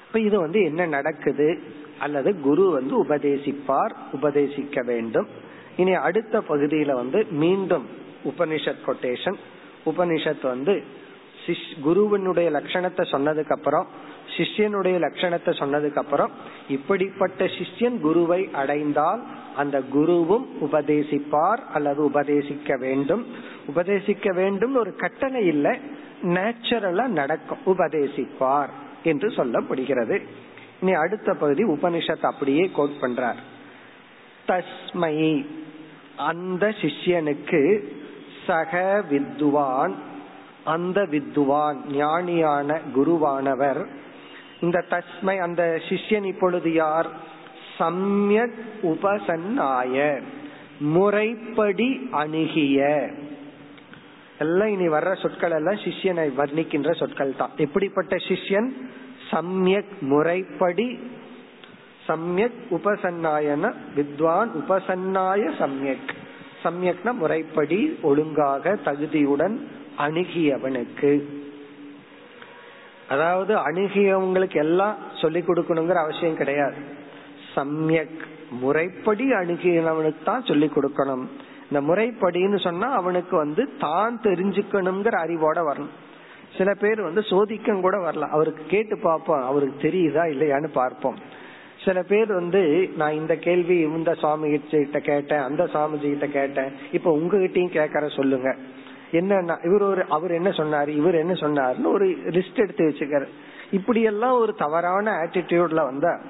இப்ப 0.06 0.20
இது 0.20 0.40
வந்து 0.40 0.60
என்ன 0.62 0.86
நடக்குது? 0.86 1.62
அல்லது 1.98 2.40
குரு 2.40 2.70
வந்து 2.70 2.94
உபதேசிப்பார் 3.04 3.94
உபதேசிக்க 4.12 4.84
வேண்டும். 4.84 5.28
இனி 5.76 5.94
அடுத்த 5.94 6.42
பகுதியில 6.48 6.92
வந்து 6.92 7.26
மீண்டும் 7.30 7.86
உபனிஷத் 8.24 8.84
கொட்டேஷன் 8.86 9.38
உபனிஷத் 9.86 10.42
வந்து 10.42 10.82
குருவினுடைய 11.82 12.50
லட்சணத்தை 12.50 13.02
சொன்னதுக்கு 13.12 13.50
அப்புறம் 13.50 13.86
சிஷ்யனுடைய 14.36 14.96
லட்சணத்தை 14.98 15.50
சொன்னதுக்கு 15.58 15.96
அப்புறம் 15.96 16.30
இப்படிப்பட்ட 16.68 17.44
சிஷ்யன் 17.44 18.00
குருவை 18.00 18.48
அடைந்தால் 18.52 19.22
அந்த 19.56 19.82
குருவும் 19.94 20.46
உபதேசிப்பார் 20.60 21.60
அல்லது 21.72 22.10
உபதேசிக்க 22.10 22.78
வேண்டும். 22.78 23.26
உபதேசிக்க 23.74 24.34
வேண்டும் 24.34 24.74
ஒரு 24.76 24.94
கட்டளை 24.94 25.46
இல்லை 25.46 25.78
நேச்சுரலா 26.22 27.06
நடக்கும். 27.06 27.58
உபதேசிப்பார். 27.66 28.74
என்று 29.02 29.28
சொல்லப்படுகிறது. 29.28 30.22
இனி 30.80 30.92
அடுத்த 30.92 31.34
பகுதி 31.34 31.64
உபனிஷத் 31.64 32.26
அப்படியே 32.26 32.70
கோட் 32.74 32.96
பண்றார். 33.00 33.36
தஸ்மை 34.48 35.46
அந்த 36.16 36.68
சிஷ்யனுக்கு 36.68 37.80
சக 38.46 39.02
வித்வான் 39.10 39.94
அந்த 40.64 41.04
வித்வான் 41.04 41.76
ஞானியான 41.92 42.80
குருவானவர். 42.96 43.86
இந்த 44.60 44.84
தஸ்மை 44.90 45.38
அந்த 45.38 45.80
சிஷ்யன் 45.88 46.24
இப்பொழுது 46.24 46.72
யார்? 46.72 47.08
சம்யக் 47.78 48.58
உபசன்னாய 48.82 50.22
முறைப்படி 50.78 52.08
அணுகிய. 52.10 53.10
எல்லாம் 54.38 54.68
இனி 54.68 54.88
வர்ற 54.88 55.12
சொற்கள் 55.22 55.50
எல்லாம் 55.50 55.74
சிஷ்யனை 55.74 56.26
வர்ணிக்கின்ற 56.36 56.92
சொற்கள் 56.94 57.36
தான் 57.36 57.50
எப்படிப்பட்ட 57.56 58.16
சிஷ்யன்? 58.16 58.68
சம்யக் 59.30 59.94
முறைப்படி 60.00 60.98
சம்யக் 62.08 62.58
உபசன்னாயன 62.70 63.72
வித்வான் 63.94 64.50
உபசன்னாய 64.60 65.42
சம்யக். 65.60 66.10
சம்யக்னா 66.64 67.12
முறைப்படி 67.12 67.98
ஒழுங்காக 68.02 68.78
தகுதியுடன் 68.84 69.56
அணுகியவனுக்கு. 69.98 71.22
அதாவது 73.08 73.56
அணுகியவங்களுக்கு 73.56 74.54
எல்லாம் 74.54 74.96
சொல்லி 75.14 75.40
கொடுக்கணுங்கிற 75.40 75.94
அவசியம் 75.94 76.36
கிடையாது. 76.36 76.74
சமயக் 77.54 78.22
முறைப்படி 78.50 79.30
அணுகினவனுக்கு 79.30 80.24
தான் 80.24 80.44
சொல்லி 80.44 80.70
கொடுக்கணும். 80.74 81.26
இந்த 81.70 81.94
முறைப்படின்னு 81.94 82.60
சொன்னா 82.60 82.90
அவனுக்கு 82.90 83.36
வந்து 83.36 83.76
தான் 83.78 84.20
தெரிஞ்சுக்கணுங்கிற 84.22 85.14
அறிவோட 85.24 85.58
வரணும். 85.70 85.94
சில 86.58 86.74
பேர் 86.74 87.02
வந்து 87.02 87.20
சோதிக்கம் 87.20 87.80
கூட 87.80 87.98
வரலாம். 87.98 88.30
அவருக்கு 88.30 88.64
கேட்டு 88.66 88.98
பார்ப்போம். 88.98 89.44
அவருக்கு 89.44 89.88
தெரியுதா 89.88 90.24
இல்லையான்னு 90.26 90.68
பார்ப்போம். 90.72 91.16
சில 91.84 92.02
பேர் 92.02 92.32
வந்து 92.32 92.90
நான் 92.96 93.12
இந்த 93.12 93.36
கேள்வி 93.36 93.78
இந்த 93.78 94.14
சுவாமி 94.14 94.58
கிட்ட 94.58 94.98
கேட்டேன் 94.98 95.38
அந்த 95.38 95.64
சுவாமிஜி 95.64 96.08
கிட்ட 96.08 96.26
கேட்டேன். 96.26 96.72
இப்ப 96.92 97.16
உங்ககிட்டயும் 97.16 97.76
கேட்கற 97.78 98.16
சொல்லுங்க. 98.16 98.56
என்னன்னா 99.12 99.66
இவர் 99.66 99.82
ஒரு 99.82 100.04
அவர் 100.08 100.30
என்ன 100.30 100.48
சொன்னாரு? 100.48 100.88
இவர் 100.88 101.14
என்ன 101.14 101.32
சொன்னாருன்னு 101.32 101.92
ஒரு 101.92 102.06
லிஸ்ட் 102.06 102.54
எடுத்து 102.54 102.84
வச்சுக்கிறார். 102.84 103.26
இப்படி 103.70 104.02
எல்லாம் 104.02 104.38
ஒரு 104.38 104.54
தவறான 104.54 105.12
ஆட்டிடியூட்ல 105.12 105.84
வந்தா 105.84 106.20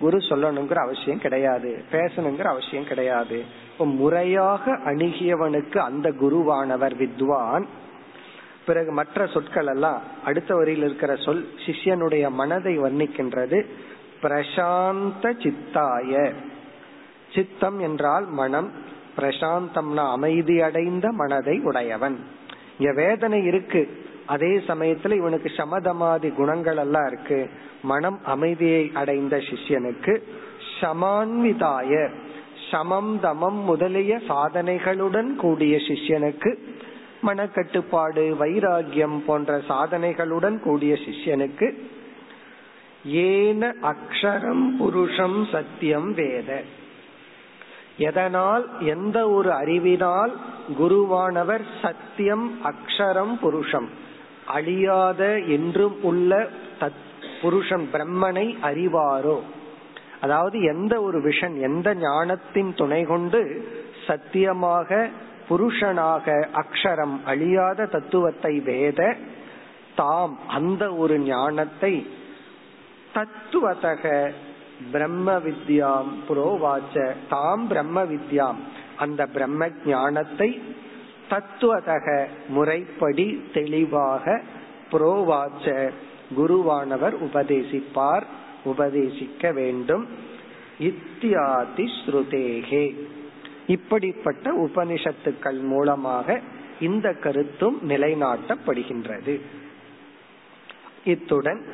குரு 0.00 0.16
சொல்லணுங்கிற 0.16 0.74
அவசியம் 0.74 1.18
கிடையாது. 1.18 1.84
பேசணுங்கிற 1.92 2.42
அவசியம் 2.42 2.84
கிடையாது. 2.84 3.44
முறையாக 3.78 4.72
அணுகியவனுக்கு 4.72 5.78
அந்த 5.78 6.10
குருவானவர் 6.10 6.96
வித்வான். 6.96 7.66
பிறகு 8.66 8.92
மற்ற 8.92 9.26
சொற்கள் 9.26 9.66
எல்லாம் 9.66 10.02
அடுத்த 10.24 10.54
வரியில் 10.54 10.84
இருக்கிற 10.84 11.16
சொல் 11.16 11.48
சிஷ்யனுடைய 11.66 12.30
மனதை 12.30 12.78
வர்ணிக்கின்றது. 12.78 13.66
பிரசாந்த 14.22 15.22
சித்தாய. 15.22 16.32
சித்தம் 17.34 17.78
என்றால் 17.78 18.26
மனம். 18.26 18.70
பிரசாந்தம்னா 19.16 20.10
அமைதி 20.10 20.60
அடைந்த 20.60 21.12
மனதை 21.12 21.60
உடையவன். 21.60 22.18
இங்க 22.78 22.92
வேதனை 22.92 23.44
இருக்கு. 23.44 24.08
அதே 24.30 24.52
சமயத்துல 24.66 25.16
இவனுக்கு 25.16 25.50
சமதமாதி 25.56 26.28
குணங்கள் 26.34 26.76
எல்லாம் 26.76 27.06
இருக்கு. 27.06 27.40
மனம் 27.82 28.18
அமைதியை 28.24 28.90
அடைந்த 28.94 29.36
சிஷ்யனுக்கு 29.36 30.14
சமான்விதாய 30.80 31.92
சமம் 32.70 33.12
தமம் 33.22 33.60
முதலிய 33.64 34.20
சாதனைகளுடன் 34.28 35.30
கூடிய 35.36 35.76
சிஷ்யனுக்கு 35.88 36.50
மனக்கட்டுப்பாடு 37.26 38.24
வைராகியம் 38.40 39.18
போன்ற 39.26 39.58
சாதனைகளுடன் 39.68 40.58
கூடிய 40.58 40.92
சிஷ்யனுக்கு 41.06 41.68
ஏன 43.04 43.74
அக்ஷரம் 43.82 44.66
புருஷம் 44.78 45.38
சத்தியம் 45.52 46.10
வேத. 46.14 46.62
எதனால்? 47.96 48.64
எந்த 48.80 49.18
ஒரு 49.30 49.50
அறிவினால் 49.52 50.32
குருவானவர் 50.80 51.64
சத்தியம் 51.82 52.46
அக்ஷரம் 52.64 53.34
புருஷம். 53.40 53.88
அழியாத 54.56 55.22
என்றும் 55.48 55.96
உள்ள 56.02 56.32
தத் 56.80 57.06
புருஷன் 57.42 57.86
பிரம்மனை 57.92 58.46
அறிவாரோ? 58.62 59.38
அதாவது 60.20 60.56
எந்த 60.74 60.94
ஒரு 61.02 61.18
விஷன் 61.20 61.56
எந்த 61.60 61.88
ஞானத்தின் 61.94 62.72
துணை 62.74 63.02
கொண்டு 63.04 63.40
சத்தியமாக 64.06 65.08
புருஷனாக 65.48 66.26
அக்ஷரம் 66.54 67.16
அழியாத 67.24 67.86
தத்துவத்தை 67.86 68.52
வேத 68.60 69.00
தாம் 69.96 70.34
அந்த 70.48 70.82
ஒரு 70.94 71.16
ஞானத்தை 71.28 71.94
தத்துவதக 73.14 74.04
பிரம்ம 74.92 75.28
வித்யாம் 75.38 76.10
புரோவாச்ச 76.28 76.96
தாம் 77.28 77.64
பிரம்ம 77.68 78.04
வித்யாம். 78.04 78.60
அந்த 78.96 79.22
பிரம்ம 79.26 79.68
ஞானத்தை 79.84 80.50
தத்துவதக 81.30 82.26
முறைப்படி 82.48 83.44
தெளிவாக 83.54 84.40
புரோவாச்ச 84.92 85.90
குருவானவர் 86.36 87.14
உபதேசிப்பார் 87.32 88.22
உபதேசிக்க 88.64 89.52
வேண்டும். 89.52 90.08
இத்தியாதி 90.78 91.90
ஸ்ருதேகே. 92.06 92.94
இப்படிப்பட்ட 93.66 94.52
உபனிஷத்துக்கள் 94.56 95.60
மூலமாக 95.60 96.40
இந்த 96.80 97.12
கருத்தும் 97.12 97.80
நிலைநாட்டப்படுகின்றது. 97.88 99.40
இத்துடன் 101.04 101.64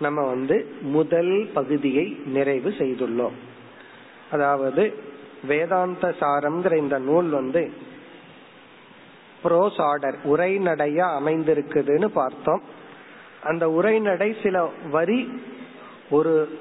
நம்ம 0.00 0.26
வந்து 0.26 0.74
முதல் 0.82 1.48
பகுதியை 1.54 2.18
நிறைவு 2.26 2.70
செய்துள்ளோம். 2.70 3.36
அதாவது 4.30 4.94
வேதாந்த 5.46 6.14
சாரம்ங்கிற 6.20 6.76
இந்த 6.76 6.98
நூல் 6.98 7.28
வந்து 7.28 7.70
ப்ரோஸ் 9.44 9.80
ஆர்டர் 9.80 10.16
உரைநடையா 10.24 11.06
அமைந்திருக்குதுன்னு 11.20 12.04
பார்த்தோம். 12.04 12.62
அந்த 13.42 13.70
உரைநடை 13.70 14.36
சில 14.42 14.68
வரி 14.90 15.42
ஒரு 16.10 16.58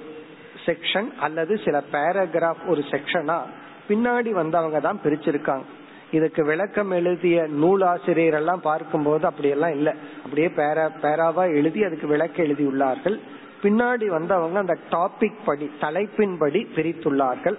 செக்ஷன் 0.65 1.15
அல்லது 1.19 1.59
சில 1.65 1.84
பேராகிராஃப் 1.91 2.67
ஒரு 2.67 2.84
செக்ஷனா 2.91 3.41
பின்னாடி 3.89 4.30
வந்தவங்க 4.30 4.80
தான் 4.80 4.99
பிரிச்சிருக்காங்க. 5.03 5.63
இதுக்கு 6.11 6.45
விளக்கம் 6.45 6.91
எழுதிய 6.91 7.47
நூலாசிரியர் 7.47 8.34
எல்லாம் 8.34 8.61
பார்க்கும்போது 8.61 9.26
அப்படியெல்லாம் 9.26 9.71
இல்லை. 9.71 9.93
அப்படியே 10.23 10.47
பேரா 10.47 10.89
பேராவா 11.01 11.55
எழுதி 11.55 11.84
அதுக்கு 11.84 12.07
விளக்க 12.07 12.43
எழுதியுள்ளார்கள். 12.43 13.19
பின்னாடி 13.63 14.05
வந்தவங்க 14.05 14.59
அந்த 14.59 14.78
டாபிக் 14.91 15.39
படி 15.45 15.71
தலைப்பின்படி 15.82 16.67
பிரித்துள்ளார்கள். 16.76 17.57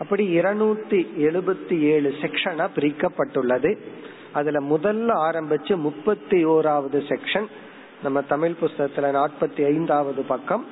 அப்படி 0.00 0.24
இருநூத்தி 0.40 1.00
எழுபத்தி 1.26 1.78
ஏழு 1.78 2.10
செக்ஷனா 2.20 2.66
பிரிக்கப்பட்டுள்ளது. 2.76 3.78
அதுல 4.32 4.58
முதல்ல 4.60 5.10
ஆரம்பிச்சு 5.28 5.76
முப்பத்தி 5.76 6.44
ஓராவது 6.44 6.98
செக்ஷன் 7.10 7.46
நம்ம 8.02 8.22
தமிழ் 8.22 8.54
புஸ்தகத்துல 8.60 9.08
நாற்பத்தி 9.18 9.64
ஐந்தாவது 9.64 10.22
பக்கம் 10.22 10.66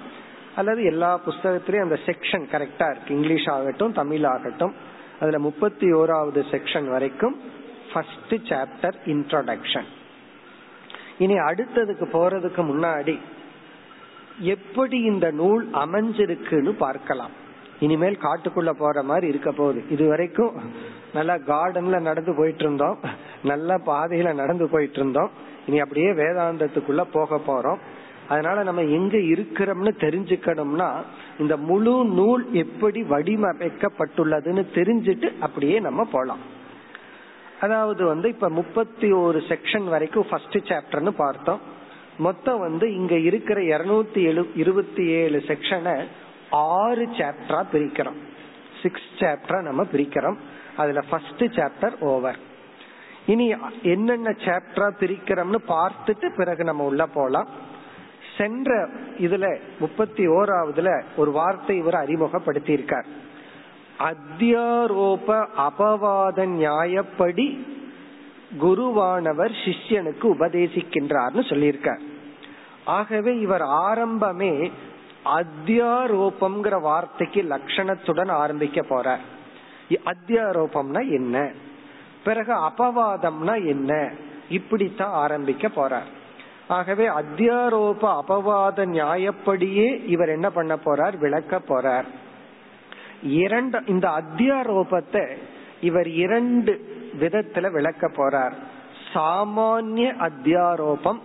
அல்லது 0.57 0.85
எல்லா 0.85 1.21
புஸ்தகத்திலயும் 1.27 1.87
அந்த 1.87 1.99
செக்ஷன் 2.07 2.45
கரெக்டா 2.53 2.91
இருக்கு. 2.91 3.15
இங்கிலீஷ் 3.15 3.49
ஆகட்டும் 3.49 3.93
தமிழ் 3.93 4.25
ஆகட்டும். 4.25 4.75
அதுல 5.21 5.39
முப்பத்தி 5.39 5.93
ஓராவது 5.93 6.43
செக்ஷன் 6.51 6.89
வரைக்கும் 6.89 7.37
ஃபர்ஸ்ட் 7.93 8.35
சாப்டர் 8.51 8.97
இன்ட்ரோடக்ஷன் 9.07 9.89
இனி 11.19 11.35
அடுத்ததுக்கு 11.35 12.07
போறதுக்கு 12.13 12.63
முன்னாடி 12.71 13.19
எப்படி 14.39 14.99
இந்த 14.99 15.31
நூல் 15.31 15.69
அமைஞ்சிருக்குன்னு 15.69 16.71
பார்க்கலாம். 16.71 17.47
இனிமேல் 17.81 18.17
காட்டுக்குள்ள 18.23 18.71
போற 18.79 19.03
மாதிரி 19.03 19.27
இருக்க 19.27 19.51
போகுது. 19.53 19.81
இது 19.91 20.05
வரைக்கும் 20.09 20.55
நல்லா 21.15 21.35
கார்டன்ல 21.51 21.99
நடந்து 22.01 22.33
போயிட்டு 22.35 22.65
இருந்தோம் 22.65 22.99
நல்ல 23.43 23.79
பாதையில 23.87 24.35
நடந்து 24.35 24.69
போயிட்டு 24.69 24.99
இருந்தோம் 25.01 25.31
இனி 25.67 25.79
அப்படியே 25.81 26.11
வேதாந்தத்துக்குள்ள 26.23 27.03
போக 27.13 27.41
போறோம். 27.47 27.81
அதனால 28.29 28.63
நம்ம 28.63 28.83
எங்க 28.99 29.17
இருக்கிறோம்னு 29.17 29.93
தெரிஞ்சுக்கணும்னா 30.05 30.89
இந்த 31.39 31.57
முழு 31.57 31.95
நூல் 32.19 32.45
எப்படி 32.53 33.03
வடிவமைக்கப்பட்டுள்ளதுன்னு 33.03 34.65
தெரிஞ்சுட்டு 34.75 35.31
அப்படியே 35.41 35.77
நம்ம 35.81 36.05
போலாம். 36.13 36.43
அதாவது 37.61 38.03
வந்து 38.05 38.29
இப்ப 38.29 38.49
முப்பத்தி 38.49 39.09
ஒரு 39.13 39.39
செக்ஷன் 39.49 39.87
வரைக்கும் 39.95 40.27
ஃபர்ஸ்ட் 40.31 40.59
சாப்டர்னு 40.71 41.13
பார்த்தோம். 41.25 41.61
மொத்தம் 42.27 42.61
வந்து 42.61 42.87
இங்க 42.95 43.15
இருக்கிற 43.29 43.59
இருநூத்தி 43.61 44.21
எழு 44.23 44.43
இருபத்தி 44.55 45.05
ஏழு 45.21 45.39
செக்ஷனை 45.47 45.97
ஆறு 46.51 47.09
சாப்டரா 47.13 47.63
பிரிக்கிறோம். 47.73 48.19
சிக்ஸ் 48.83 49.09
சாப்டரா 49.19 49.63
நம்ம 49.63 49.83
பிரிக்கிறோம். 49.83 50.37
அதுல 50.77 51.01
ஃபர்ஸ்ட் 51.01 51.43
சாப்டர் 51.43 52.01
ஓவர் 52.01 52.39
இனி 53.27 53.55
என்னென்ன 53.83 54.31
சாப்டரா 54.31 54.91
பிரிக்கிறோம்னு 55.01 55.59
பார்த்துட்டு 55.69 56.37
பிறகு 56.37 56.65
நம்ம 56.65 56.85
உள்ள 56.85 57.07
போலாம். 57.07 57.49
சென்ற 58.37 58.89
இதுல 59.19 59.61
முப்பத்தி 59.79 60.27
ஓராவதுல 60.27 61.03
ஒரு 61.17 61.31
வார்த்தை 61.31 61.77
இவர் 61.77 61.95
அறிமுகப்படுத்தி 61.95 62.73
இருக்கார் 62.73 63.05
அத்தியாரோப 63.99 65.47
அபவாத 65.57 66.47
நியாயப்படி 66.47 67.67
குருவானவர் 68.61 69.53
சிஷ்யனுக்கு 69.65 70.23
உபதேசிக்கின்றார்னு 70.23 71.43
சொல்லியிருக்கார். 71.49 72.01
ஆகவே 72.85 73.39
இவர் 73.39 73.63
ஆரம்பமே 73.63 74.73
அத்தியாரோபம்ங்கிற 75.25 76.81
வார்த்தைக்கு 76.81 77.43
லட்சணத்துடன் 77.43 78.31
ஆரம்பிக்க 78.31 78.83
போற. 78.83 79.19
அத்தியாரோபம்னா 79.91 81.11
என்ன? 81.11 81.51
பிறகு 82.25 82.53
அபவாதம்னா 82.53 83.67
என்ன? 83.67 84.11
இப்படித்தான் 84.49 85.13
ஆரம்பிக்க 85.13 85.69
போறார் 85.69 86.17
ஆகவே 86.69 87.09
அத்தியாரோப 87.09 88.21
அபவாத 88.21 88.87
நியாயப்படியே 88.87 90.09
இவர் 90.09 90.29
என்ன 90.29 90.51
பண்ண 90.51 90.79
போறார்? 90.85 91.19
விளக்க 91.19 91.61
போறார். 91.69 92.05
இரண்டு 93.23 93.83
இந்த 93.87 94.09
அத்தியாரோபத்தை 94.09 95.37
இவர் 95.81 96.09
இரண்டு 96.09 96.97
விதத்துல 97.21 97.71
விளக்க 97.71 98.09
போறார். 98.09 98.53
சாமானிய 99.15 100.31
அத்தியாரோபம் 100.31 101.19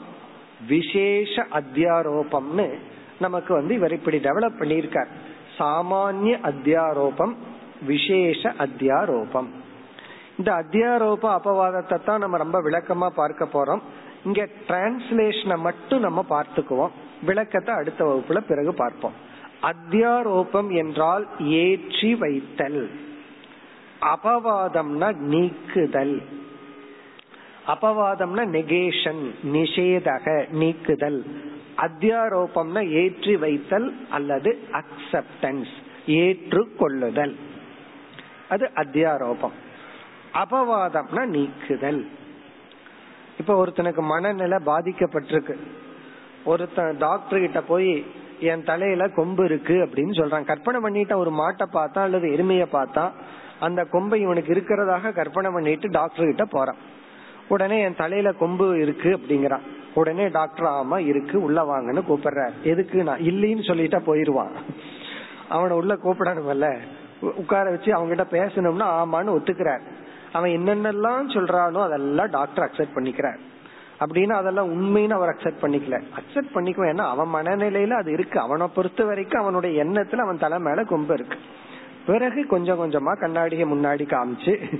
விசேஷ 0.68 1.46
அத்தியாரோபம்னு 1.54 2.80
நமக்கு 3.24 3.54
வந்து 3.54 3.74
இவர் 3.76 3.94
இப்படி 3.94 4.18
டெவலப் 4.18 4.60
பண்ணியிருக்கார். 4.60 5.12
சாமானிய 5.58 6.36
அத்தியாரோபம் 6.44 7.34
விசேஷ 7.86 8.54
அத்தியாரோபம். 8.60 9.50
இந்த 10.38 10.52
அத்தியாரோப 10.54 11.24
அபவாதத்தை 11.38 12.04
தான் 12.04 12.20
நம்ம 12.20 12.38
ரொம்ப 12.38 12.62
விளக்கமா 12.62 13.08
பார்க்க 13.08 13.48
போறோம். 13.54 13.82
இங்க 14.26 14.48
டிரான்ஸ்லேஷனை 14.68 15.58
மட்டும் 15.58 16.00
நம்ம 16.00 16.26
பார்த்துக்குவோம். 16.30 16.94
விளக்கத்தை 17.24 17.76
அடுத்த 17.76 18.06
வகுப்புல 18.06 18.40
பிறகு 18.48 18.74
பார்ப்போம். 18.74 19.16
அத்தியாரோபம் 19.72 20.70
என்றால் 20.76 21.28
ஏற்றி 21.40 22.16
வைத்தல். 22.16 22.82
அபவாதம்னா 24.14 25.10
நீக்குதல். 25.16 26.16
அபவாதம்னா 27.68 28.44
நெகேஷன் 28.56 29.24
நிஷேதக 29.54 30.50
நீக்குதல். 30.52 31.20
அத்தியாரோபம்னா 31.78 32.90
ஏற்றி 32.90 33.38
வைத்தல் 33.38 33.96
அல்லது 34.10 34.60
அக்செப்டன்ஸ் 34.72 35.72
ஏற்றுக்கொள்ளுதல். 36.08 37.36
அது 38.50 38.72
அத்தியாரோபம். 38.76 39.52
அபவாதம்னா 40.34 41.26
நீக்குதல். 41.26 42.08
இப்ப 43.40 43.66
ஒருத்தனுக்கு 43.66 44.02
மனநிலை 44.02 44.58
பாதிக்கப்பட்டிருக்கு. 44.66 45.56
ஒருத்தன் 46.46 46.98
டாக்டர் 46.98 47.40
கிட்ட 47.40 47.62
போய் 47.62 48.06
என் 48.40 48.64
தலையில 48.64 49.08
கொம்பு 49.08 49.44
இருக்கு 49.44 49.74
அப்படின்னு 49.74 50.12
சொல்றான். 50.12 50.44
கற்பனை 50.44 50.82
பண்ணிட்ட 50.82 51.16
ஒரு 51.16 51.32
மாட்டை 51.32 51.66
பார்த்தா 51.74 52.00
அல்லது 52.00 52.28
எருமையை 52.28 52.66
பார்த்தா 52.74 53.12
அந்த 53.60 53.84
கொம்பை 53.84 54.22
இவனுக்கு 54.22 54.54
இருக்கிறதாக 54.54 55.14
கற்பனை 55.14 55.52
பண்ணிட்டு 55.52 55.90
டாக்டர் 55.90 56.26
கிட்ட 56.26 56.46
போறான். 56.46 56.76
உடனே 57.48 57.82
என் 57.82 57.96
தலையில 57.96 58.32
கொம்பு 58.32 58.82
இருக்கு 58.82 59.10
அப்படிங்கிறான். 59.10 59.62
உடனே 59.94 60.28
டாக்டர் 60.28 60.66
ஆமா 60.66 60.98
இருக்கு 60.98 61.44
உள்ள 61.44 61.62
வாங்கன்னு 61.62 62.04
கூப்பிடுறாரு. 62.10 62.52
எதுக்கு 62.64 63.04
நான்? 63.04 63.20
இல்லைன்னு 63.20 63.68
சொல்லிட்டா 63.68 64.02
போயிருவான். 64.06 64.52
அவனை 65.50 65.76
உள்ள 65.76 65.96
கூப்பிடணும்ல 65.96 66.78
உட்கார 67.20 67.70
வச்சு 67.70 67.92
அவங்ககிட்ட 67.92 68.24
பேசணும்னா 68.32 68.88
ஆமான்னு 69.02 69.36
ஒத்துக்கிறார். 69.38 69.82
அவன் 70.32 70.52
என்னென்னலாம் 70.52 71.30
சொல்றானோ 71.30 71.82
அதெல்லாம் 71.82 72.30
டாக்டர் 72.30 72.70
அக்செப்ட் 72.70 72.98
பண்ணிக்கிறார். 72.98 73.38
அப்படின்னு 74.00 74.32
அதெல்லாம் 74.32 74.72
உண்மைன்னு 74.74 75.10
அவர் 75.10 75.30
அக்செப்ட் 75.30 75.64
பண்ணிக்கல. 75.64 76.02
அக்செப்ட் 76.18 76.56
பண்ணிக்குவேன். 76.56 76.94
ஏன்னா 76.94 77.08
அவன் 77.10 77.34
மனநிலையில 77.34 77.90
அது 77.90 78.12
இருக்கு. 78.12 78.40
அவனை 78.40 78.68
பொறுத்த 78.68 79.06
வரைக்கும் 79.06 79.42
அவனுடைய 79.42 79.84
எண்ணத்துல 79.84 80.16
அவன் 80.16 80.40
தலை 80.40 80.60
மேல 80.60 80.84
கொம்பு 80.84 81.14
இருக்கு. 81.14 81.38
பிறகு 82.06 82.48
கொஞ்சம் 82.48 82.80
கொஞ்சமா 82.80 83.20
கண்ணாடியை 83.20 83.72
முன்னாடி 83.72 84.06
காமிச்சு 84.08 84.80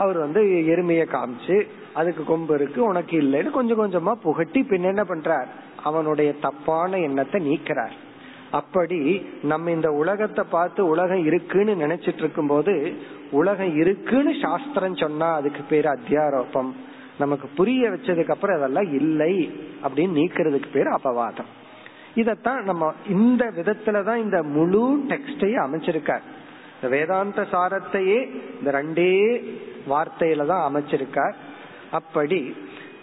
அவர் 0.00 0.18
வந்து 0.18 0.42
எருமைய 0.72 1.04
காமிச்சு 1.14 1.56
அதுக்கு 1.94 2.22
கொம்பு 2.24 2.54
இருக்கு 2.54 2.80
உனக்கு 2.84 3.14
இல்லைன்னு 3.20 3.50
கொஞ்சம் 3.50 3.80
கொஞ்சமா 3.80 4.12
புகட்டி 4.12 4.62
பின் 4.62 4.82
என்ன 4.82 5.02
பண்றார்? 5.02 5.50
அவனுடைய 5.82 6.30
தப்பான 6.34 6.98
எண்ணத்தை 6.98 7.38
நீக்கிறார். 7.48 7.96
அப்படி 8.50 9.00
நம்ம 9.42 9.70
இந்த 9.70 9.88
உலகத்தை 9.90 10.44
பார்த்து 10.50 10.86
உலகம் 10.86 11.24
இருக்குன்னு 11.24 11.74
நினைச்சிட்டு 11.74 12.22
இருக்கும் 12.24 12.46
போது 12.46 12.74
உலகம் 13.30 13.76
இருக்குன்னு 13.76 14.32
சாஸ்திரம் 14.42 14.96
சொன்னா 14.96 15.34
அதுக்கு 15.34 15.62
பேரு 15.70 15.88
அத்தியாரோபம். 15.90 16.70
நமக்கு 17.18 17.48
புரிய 17.56 17.88
வச்சதுக்கு 17.88 18.30
அப்புறம் 18.30 18.56
அதெல்லாம் 18.56 18.92
இல்லை 18.94 19.34
அப்படின்னு 19.82 20.18
நீக்கிறதுக்கு 20.20 20.70
பேர் 20.72 20.94
அபவாதம். 20.98 21.50
இதத்தான் 22.14 22.62
நம்ம 22.62 22.92
இந்த 23.08 23.44
விதத்துலதான் 23.56 24.22
இந்த 24.24 24.38
முழு 24.42 24.82
டெக்ஸ்டையும் 25.08 25.64
அமைச்சிருக்கார். 25.66 26.26
இந்த 26.82 26.96
வேதாந்த 26.96 27.42
சாரத்தையே 27.42 28.18
இந்த 28.58 28.70
ரெண்டே 28.70 29.12
வார்த்தையில 29.88 30.46
தான் 30.46 30.64
அமைச்சிருக்கார். 30.68 31.34
அப்படி 31.90 32.56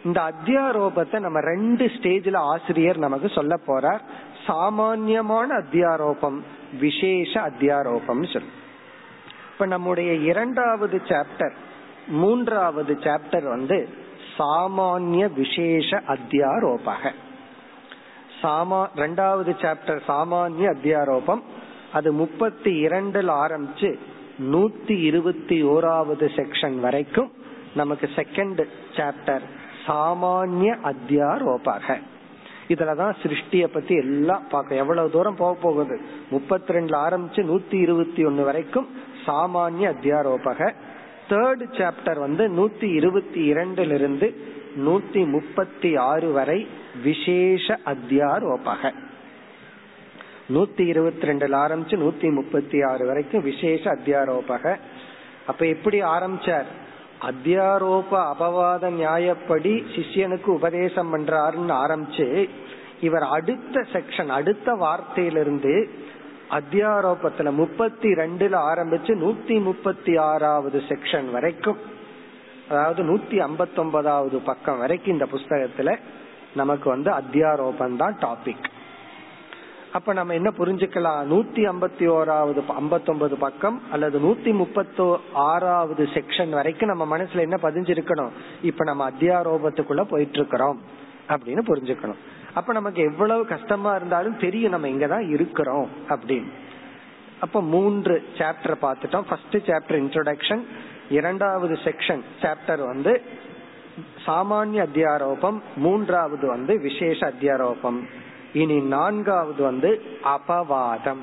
இந்த 0.06 0.32
அத்தியாரோபத்தை 0.32 1.20
நம்ம 1.20 1.40
ரெண்டு 1.40 1.86
ஸ்டேஜ்ல 1.86 2.36
ஆசிரியர் 2.36 2.98
நமக்கு 2.98 3.30
சொல்ல 3.30 3.60
போறார். 3.68 4.00
சாமான்யமான 4.46 5.58
அத்தியாரோபம் 5.58 6.40
விசேஷ 6.80 7.42
அத்தியாரோபம் 7.42 8.34
சொல்லு. 8.34 8.52
இப்ப 9.52 9.66
நம்முடைய 9.66 10.14
இரண்டாவது 10.14 11.02
சாப்டர் 11.06 11.56
மூன்றாவது 12.08 12.94
சாப்டர் 12.94 13.44
வந்து 13.44 13.90
சாமானிய 14.38 15.34
விசேஷ 15.34 16.02
அத்தியாரோபக. 16.08 17.12
சாமா 18.42 18.90
ரெண்டாவது 18.96 19.54
சாப்டர் 19.62 20.02
சாமானிய 20.08 20.74
அத்தியாரோபம் 20.76 21.42
அது 21.94 22.12
முப்பத்தி 22.12 22.86
இரண்டுல 22.86 23.30
ஆரம்பிச்சு 23.46 23.98
நூத்தி 24.52 25.04
இருபத்தி 25.04 25.64
ஓராவது 25.64 26.30
செக்ஷன் 26.36 26.80
வரைக்கும் 26.80 27.32
நமக்கு 27.76 28.10
செகண்ட் 28.16 28.68
சாப்டர் 28.96 29.42
சாமானிய 29.88 30.78
அத்தியாரோபக. 30.84 32.02
இதுலதான் 32.68 33.14
சிருஷ்டிய 33.24 33.66
பத்தி 33.66 33.96
எல்லாம் 33.96 34.48
பார்க்க 34.50 34.76
எவ்வளவு 34.76 35.10
தூரம் 35.10 35.36
போக 35.36 35.60
போகுது? 35.62 36.00
முப்பத்தி 36.30 36.74
ரெண்டுல 36.74 36.98
ஆரம்பிச்சு 37.08 37.36
நூத்தி 37.36 37.74
இருபத்தி 37.74 38.26
ஒன்னு 38.26 38.44
வரைக்கும் 38.44 38.88
சாமானிய 39.28 39.94
அத்தியாரோபக. 39.94 40.74
தேர்ட் 41.30 41.66
சாப்டர் 41.72 42.20
வந்து 42.20 42.48
நூத்தி 42.48 42.94
இருபத்தி 42.94 43.54
இரண்டுல 43.54 43.94
இருந்து 43.94 44.36
நூத்தி 44.78 45.30
முப்பத்தி 45.30 45.96
ஆறு 45.96 46.32
வரை 46.32 46.68
விசேஷ 47.04 47.80
அத்தியாரோபக. 47.86 48.94
நூத்தி 50.50 50.80
இருபத்தி 50.80 51.28
ரெண்டுல 51.28 51.58
ஆரம்பிச்சு 51.58 51.96
நூத்தி 51.96 52.32
முப்பத்தி 52.32 52.82
ஆறு 52.82 53.06
வரைக்கும் 53.06 53.44
விசேஷ 53.44 53.92
அத்தியாரோபக. 53.92 54.76
அப்ப 55.48 55.66
எப்படி 55.66 56.02
ஆரம்பிச்சார்? 56.02 56.66
அத்தியாரோப 57.22 58.12
அபவாத 58.12 58.90
நியாயப்படி 58.92 59.74
சிஷ்யனுக்கு 59.96 60.46
உபதேசம் 60.46 61.12
பண்றாருன்னு 61.14 61.74
ஆரம்பிச்சு 61.78 62.50
இவர் 63.02 63.24
அடுத்த 63.24 63.86
செக்ஷன் 63.94 64.28
அடுத்த 64.28 64.74
வார்த்தையிலிருந்து 64.74 65.90
அத்தியாரோபத்துல 66.52 67.52
முப்பத்தி 67.52 68.08
ரெண்டுல 68.08 68.56
ஆரம்பிச்சு 68.72 69.14
நூத்தி 69.24 69.62
முப்பத்தி 69.62 70.18
ஆறாவது 70.18 70.84
செக்ஷன் 70.90 71.32
வரைக்கும் 71.32 71.78
அதாவது 72.70 73.04
நூத்தி 73.04 73.38
ஐம்பத்தி 73.40 73.78
ஒன்பதாவது 73.78 74.40
பக்கம் 74.40 74.80
வரைக்கும் 74.80 75.14
இந்த 75.14 75.26
புஸ்தகத்துல 75.26 75.98
நமக்கு 76.56 76.90
வந்து 76.90 77.12
அத்தியாரோபம் 77.12 77.96
தான் 77.96 78.18
டாபிக் 78.22 78.68
அப்ப 79.98 80.14
நம்ம 80.14 80.34
என்ன 80.34 80.54
புரிஞ்சுக்கலாம்? 80.58 81.26
நூத்தி 81.34 81.66
ஐம்பத்தி 81.66 82.08
ஓராவது 82.08 82.66
ஐம்பத்தொன்பது 82.66 83.36
பக்கம் 83.36 83.82
அல்லது 83.92 84.20
நூத்தி 84.20 84.54
முப்பத்தோ 84.54 85.20
ஆறாவது 85.34 86.04
செக்ஷன் 86.04 86.50
வரைக்கும் 86.50 86.90
நம்ம 86.90 87.18
மனசுல 87.18 87.40
என்ன 87.40 87.60
பதிஞ்சிருக்கணும்? 87.62 88.30
இப்ப 88.62 88.84
நம்ம 88.84 89.12
அத்தியாரோபத்துக்குள்ள 89.12 90.02
போயிட்டு 90.04 90.38
இருக்கிறோம் 90.38 90.82
அப்படின்னு 91.30 91.62
புரிஞ்சுக்கணும். 91.68 92.16
அப்ப 92.54 92.74
நமக்கு 92.74 93.04
எவ்வளவு 93.04 93.46
கஷ்டமா 93.46 93.96
இருந்தாலும் 93.96 94.38
தெரியும் 94.38 94.72
நம்ம 94.72 94.88
இங்கதான் 94.88 95.30
இருக்கிறோம் 95.30 95.90
அப்படின்னு. 96.10 96.52
அப்ப 97.40 97.62
மூன்று 97.62 98.24
சாப்டர் 98.38 98.76
பார்த்துட்டோம். 98.82 99.26
ஃபர்ஸ்ட் 99.30 99.56
சாப்டர் 99.56 99.96
இன்ட்ரோடக்ஷன் 99.96 100.64
இரண்டாவது 101.10 101.74
செக்ஷன் 101.74 102.22
சாப்டர் 102.42 102.86
வந்து 102.86 103.22
சாமானிய 104.28 104.88
அத்தியாரோபம். 104.88 105.62
மூன்றாவது 105.76 106.48
வந்து 106.48 106.80
விசேஷ 106.80 107.32
அத்தியாரோபம். 107.32 108.26
இனி 108.54 108.80
நான்காவது 108.80 109.64
வந்து 109.64 110.20
அபவாதம். 110.24 111.22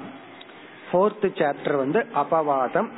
போர்த் 0.92 1.24
சாப்டர் 1.24 1.76
வந்து 1.76 2.06
அபவாதம். 2.14 2.88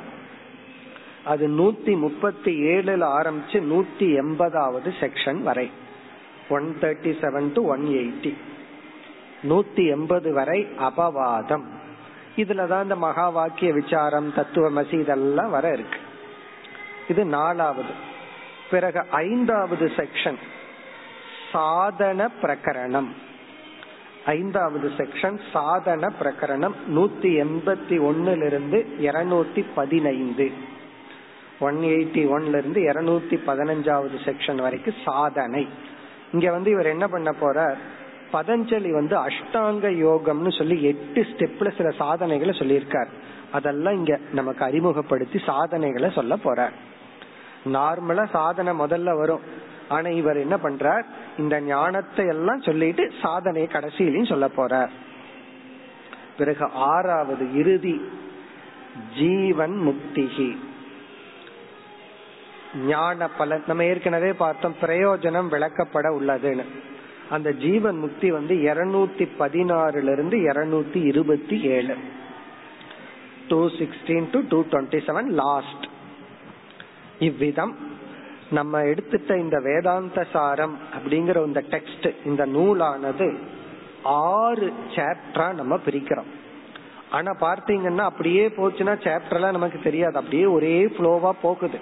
அது 1.25 1.47
நூத்தி 1.47 1.97
முப்பத்தி 1.97 2.61
ஏழுல 2.61 3.03
ஆரம்பிச்சு 3.03 3.61
நூத்தி 3.61 3.99
எண்பதாவது 3.99 4.93
செக்ஷன் 4.99 5.43
வரை. 5.43 5.71
One 6.49 6.77
thirty 6.81 7.13
seven 7.21 7.53
to 7.53 7.65
one 7.65 7.81
eighty 7.81 8.37
நூத்தி 9.49 9.87
எண்பது 9.87 10.33
வரை 10.33 10.67
அபவாதம். 10.79 11.63
இதுலதான் 12.35 12.83
இந்த 12.83 12.95
மகா 12.95 13.29
வாக்கிய 13.29 13.73
விசாரம் 13.73 14.33
தத்துவமசி 14.33 14.99
இதெல்லாம் 14.99 15.49
வர 15.49 15.71
இருக்கு. 15.71 15.99
இது 17.07 17.25
நாலாவது. 17.25 17.89
பிறகு 18.69 19.05
ஐந்தாவது 19.09 19.91
செக்ஷன் 19.95 20.37
சாதன 21.51 22.29
பிரகரணம். 22.41 23.07
ஐந்தாவது 24.27 24.91
செக்ஷன் 24.97 25.39
சாதன 25.53 26.11
பிரகரணம் 26.21 26.73
நூத்தி 26.95 27.21
எண்பத்தி 27.21 27.97
ஒன்னுல 27.99 28.45
இருந்து 28.45 28.87
இருநூத்தி 29.01 29.65
பதினைந்து. 29.75 30.51
ஒன் 31.59 31.75
எயிட்டி 31.75 32.23
ஒன்ல 32.35 32.57
இருந்து 32.57 32.81
இருநூத்தி 32.81 33.39
பதினஞ்சாவது 33.47 34.17
செக்ஷன் 34.25 34.61
வரைக்கும் 34.61 34.93
சாதனை. 35.05 35.67
இங்க 36.33 36.51
வந்து 36.51 36.71
இவர் 36.71 36.85
என்ன 36.85 37.07
பண்ண 37.07 37.31
போறார்? 37.41 37.75
பதஞ்சலி 38.33 38.91
வந்து 38.91 39.17
அஷ்டாங்க 39.17 39.85
யோகம்னு 40.05 40.57
சொல்லி 40.57 40.83
எட்டு 40.83 41.21
ஸ்டெப்ல 41.21 41.77
சில 41.77 41.89
சாதனைகளை 41.89 42.59
சொல்லியிருக்கார். 42.59 43.07
அதெல்லாம் 43.51 43.93
இங்க 43.93 44.19
நமக்கு 44.33 44.65
அறிமுகப்படுத்தி 44.65 45.39
சாதனைகளை 45.45 46.11
சொல்ல 46.11 46.35
போறார். 46.35 46.75
நார்மலா 47.65 48.29
சாதனை 48.29 48.73
முதல்ல 48.79 49.17
வரும். 49.17 49.41
ஆனா 49.89 50.09
இவர் 50.09 50.37
என்ன 50.37 50.55
பண்றார்? 50.55 51.05
இந்த 51.37 51.61
ஞானத்தை 51.61 52.25
எல்லாம் 52.27 52.61
சொல்லிட்டு 52.61 53.11
சாதனையை 53.21 53.69
கடைசியிலையும் 53.73 54.29
சொல்ல 54.29 54.49
போறார். 54.57 54.89
பிறகு 56.37 56.65
ஆறாவது 56.73 57.53
இறுதி 57.53 58.01
ஜீவன் 59.19 59.75
முக்திகி 59.87 60.57
ஞான 62.85 63.27
பலன் 63.27 63.63
நம்ம 63.67 63.83
ஏற்கனவே 63.83 64.33
பார்த்தோம் 64.33 64.75
பிரயோஜனம் 64.81 65.51
விளக்கப்பட 65.53 66.07
உள்ளதுன்னு. 66.19 66.63
அந்த 67.29 67.53
ஜீவன் 67.53 67.97
முக்தி 67.97 68.31
வந்து 68.31 68.55
இருநூத்தி 68.55 69.27
பதினாறுல 69.39 70.11
இருந்து 70.11 70.37
இருநூத்தி 70.37 71.05
இருபத்தி 71.05 71.61
ஏழு. 71.61 71.97
Two 73.47 73.67
sixteen 73.67 74.27
to 74.31 74.41
two 74.49 74.63
twenty 74.63 74.99
seven 75.07 75.29
last 75.29 75.85
இவ்விதம் 77.19 77.95
நம்ம 78.51 78.81
எடுத்துட்ட 78.81 79.37
இந்த 79.37 79.59
வேதாந்த 79.59 80.25
சாரம் 80.33 80.79
அப்படிங்கிற 80.97 81.45
இந்த 81.45 81.63
டெக்ஸ்ட் 81.69 82.15
இந்த 82.25 82.45
நூலானது 82.45 83.37
ஆறு 84.03 84.73
சாப்டரா 84.95 85.53
நம்ம 85.53 85.75
பிரிக்கிறோம். 85.75 86.29
ஆனா 87.11 87.31
பார்த்தீங்கன்னா 87.31 87.97
அப்படியே 87.97 88.47
போச்சுன்னா 88.47 88.95
சாப்டர்லாம் 88.95 89.51
நமக்கு 89.51 89.79
தெரியாது. 89.83 90.15
அப்படியே 90.15 90.45
ஒரே 90.45 90.85
ஃப்ளோவா 90.85 91.31
போகுது. 91.41 91.79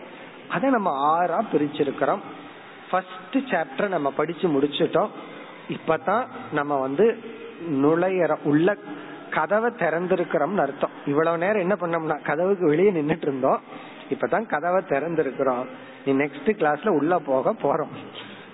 அதை 0.50 0.70
நம்ம 0.70 1.18
ஆறா 1.18 1.42
பிரிச்சிருக்கிறோம். 1.54 2.20
ஃபர்ஸ்ட் 2.92 3.38
சாப்டர் 3.50 3.88
நம்ம 3.88 4.12
படிச்சு 4.12 4.48
முடிச்சிட்டோம். 4.48 5.10
இப்பதான் 5.70 6.28
நம்ம 6.52 6.80
வந்து 6.80 7.20
நுழையற 7.70 8.36
உள்ள 8.44 8.78
கதவை 9.30 9.72
திறந்திருக்கிறோம்னு 9.72 10.58
அர்த்தம். 10.58 10.90
இவ்வளவு 11.06 11.38
நேரம் 11.38 11.60
என்ன 11.60 11.76
பண்ணோம்னா 11.80 12.24
கதவுக்கு 12.24 12.68
வெளியே 12.68 12.92
நின்றுட்டு 12.92 13.22
இருந்தோம். 13.22 13.62
இப்பதான் 14.10 14.46
கதவை 14.46 14.84
திறந்திருக்கிறோம். 14.90 15.66
நீ 16.06 16.14
நெக்ஸ்ட் 16.14 16.46
கிளாஸ்ல 16.46 16.88
உள்ள 16.88 17.20
போக 17.20 17.54
போறோம். 17.64 17.94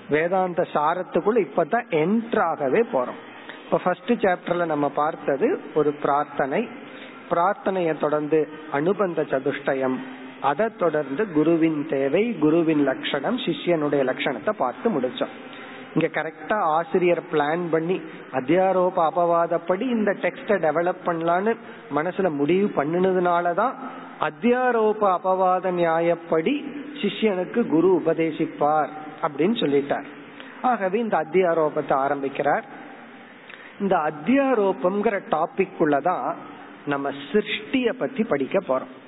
வேதாந்த 0.10 0.66
சாரத்துக்குள்ள 0.74 1.48
இப்பதான் 1.48 1.86
என்ட்ராகவே 1.90 2.84
போறோம். 2.94 3.20
இப்ப 3.66 3.78
ஃபர்ஸ்ட் 3.84 4.12
சாப்டர்ல 4.12 4.66
நம்ம 4.66 4.90
பார்த்தது 4.90 5.62
ஒரு 5.74 5.92
பிரார்த்தனை. 5.92 6.68
பிரார்த்தனையை 7.30 8.00
தொடர்ந்து 8.00 8.50
அனுபந்த 8.72 9.22
சதுஷ்டயம். 9.22 9.98
அதை 10.42 10.68
தொடர்ந்து 10.78 11.32
குருவின் 11.32 11.88
தேவை 11.88 12.38
குருவின் 12.40 12.84
லட்சணம் 12.84 13.38
சிஷ்யனுடைய 13.38 14.04
லட்சணத்தை 14.04 14.50
பார்த்து 14.50 14.90
முடிச்சோம். 14.90 15.34
இங்க 15.94 16.22
கரெக்டா 16.22 16.54
ஆசிரியர் 16.54 17.24
பிளான் 17.32 17.68
பண்ணி 17.72 18.02
அத்தியாரோப 18.32 19.10
அபவாதப்படி 19.10 19.82
இந்த 19.82 20.12
டெக்ஸ்ட 20.12 20.52
டெவலப் 20.60 21.02
பண்ணலான்னு 21.06 21.56
மனசுல 21.96 22.34
முடிவு 22.34 22.84
பண்ணினதுனாலதான் 22.84 23.74
அத்தியாரோப 24.20 25.02
அபவாத 25.02 25.72
நியாயப்படி 25.72 26.80
சிஷ்யனுக்கு 27.02 27.68
குரு 27.68 28.02
உபதேசிப்பார் 28.06 28.90
அப்படின்னு 29.22 29.60
சொல்லிட்டார். 29.60 30.06
ஆகவே 30.62 31.00
இந்த 31.00 31.18
அத்தியாரோபத்தை 31.18 31.94
ஆரம்பிக்கிறார். 31.94 32.66
இந்த 33.80 33.96
அத்தியாரோபம்ங்கிற 33.98 35.22
டாபிக் 35.32 35.78
உள்ளதான் 35.80 36.36
நம்ம 36.86 37.12
சிருஷ்டிய 37.32 37.94
பத்தி 37.94 38.24
படிக்க 38.24 38.60
போறோம். 38.60 39.01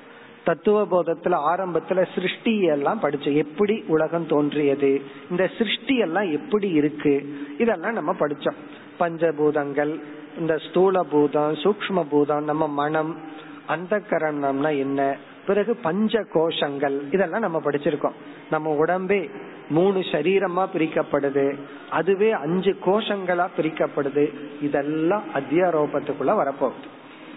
தத்துவ 0.45 0.87
போதத்துல 0.93 1.35
ஆரம்பத்துல 1.51 2.05
சிருஷ்டி 2.13 2.61
எல்லாம் 2.61 2.99
படிச்சு 2.99 3.35
எப்படி 3.35 3.83
உலகம் 3.87 4.27
தோன்றியது 4.27 5.01
இந்த 5.29 5.49
சிருஷ்டி 5.57 5.97
எல்லாம் 5.97 6.31
எப்படி 6.31 6.69
இருக்கு 6.69 7.13
இதெல்லாம் 7.57 7.93
நம்ம 7.93 8.15
படிச்சோம். 8.19 8.59
பஞ்சபூதங்கள் 8.99 10.01
இந்த 10.39 10.57
ஸ்தூல 10.57 11.03
பூதம் 11.03 11.53
சூக்ம 11.53 12.05
பூதம் 12.09 12.43
நம்ம 12.43 12.67
மனம் 12.67 13.17
அந்த 13.65 14.01
கரணம்னா 14.09 14.77
என்ன 14.77 15.17
பிறகு 15.47 15.75
பஞ்ச 15.75 16.19
கோஷங்கள் 16.33 17.13
இதெல்லாம் 17.13 17.41
நம்ம 17.41 17.61
படிச்சிருக்கோம். 17.63 18.17
நம்ம 18.49 18.75
உடம்பே 18.85 19.29
மூணு 19.69 19.99
சரீரமா 19.99 20.63
பிரிக்கப்படுது 20.75 21.55
அதுவே 21.89 22.31
அஞ்சு 22.31 22.75
கோஷங்களா 22.85 23.47
பிரிக்கப்படுது 23.57 24.25
இதெல்லாம் 24.61 25.23
அத்தியாரோபத்துக்குள்ள 25.35 26.33
வரப்போகுது. 26.41 26.89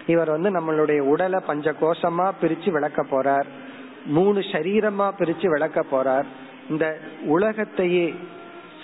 இவர் 0.07 0.29
வந்து 0.29 0.49
நம்மளுடைய 0.51 0.99
உடலை 0.99 1.39
பஞ்ச 1.47 1.73
கோஷமா 1.81 2.31
பிரிச்சு 2.41 2.71
விளக்க 2.71 3.03
போறார். 3.03 3.45
மூணு 4.05 4.39
சரீரமா 4.39 5.11
பிரிச்சு 5.19 5.47
விளக்க 5.47 5.83
போறார். 5.91 6.25
இந்த 6.69 6.97
உலகத்தையே 7.23 8.15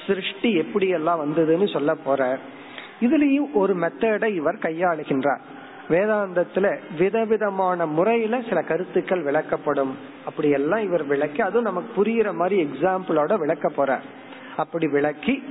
சிருஷ்டி 0.07 0.53
எப்படி 0.53 0.87
எல்லாம் 0.87 1.21
வந்ததுன்னு 1.23 1.73
சொல்ல 1.73 1.95
போறார். 2.05 2.37
இதுலயும் 3.01 3.51
ஒரு 3.53 3.75
மெத்தடை 3.75 4.33
இவர் 4.33 4.55
கையாளுகின்றார். 4.55 5.39
வேதாந்தத்துல 5.89 6.77
விதவிதமான 6.97 7.85
முறையில 7.85 8.41
சில 8.49 8.61
கருத்துக்கள் 8.61 9.23
விளக்கப்படும். 9.23 9.91
அப்படி 10.25 10.49
எல்லாம் 10.49 10.83
இவர் 10.83 11.03
விளக்கி 11.03 11.41
அதுவும் 11.41 11.63
நமக்கு 11.63 12.03
புரியுற 12.03 12.33
மாதிரி 12.33 12.63
எக்ஸாம்பிளோட 12.63 13.37
விளக்க 13.37 13.71
போறார். 13.77 14.05
அப்படி 14.57 14.87
விளக்கி 14.87 15.43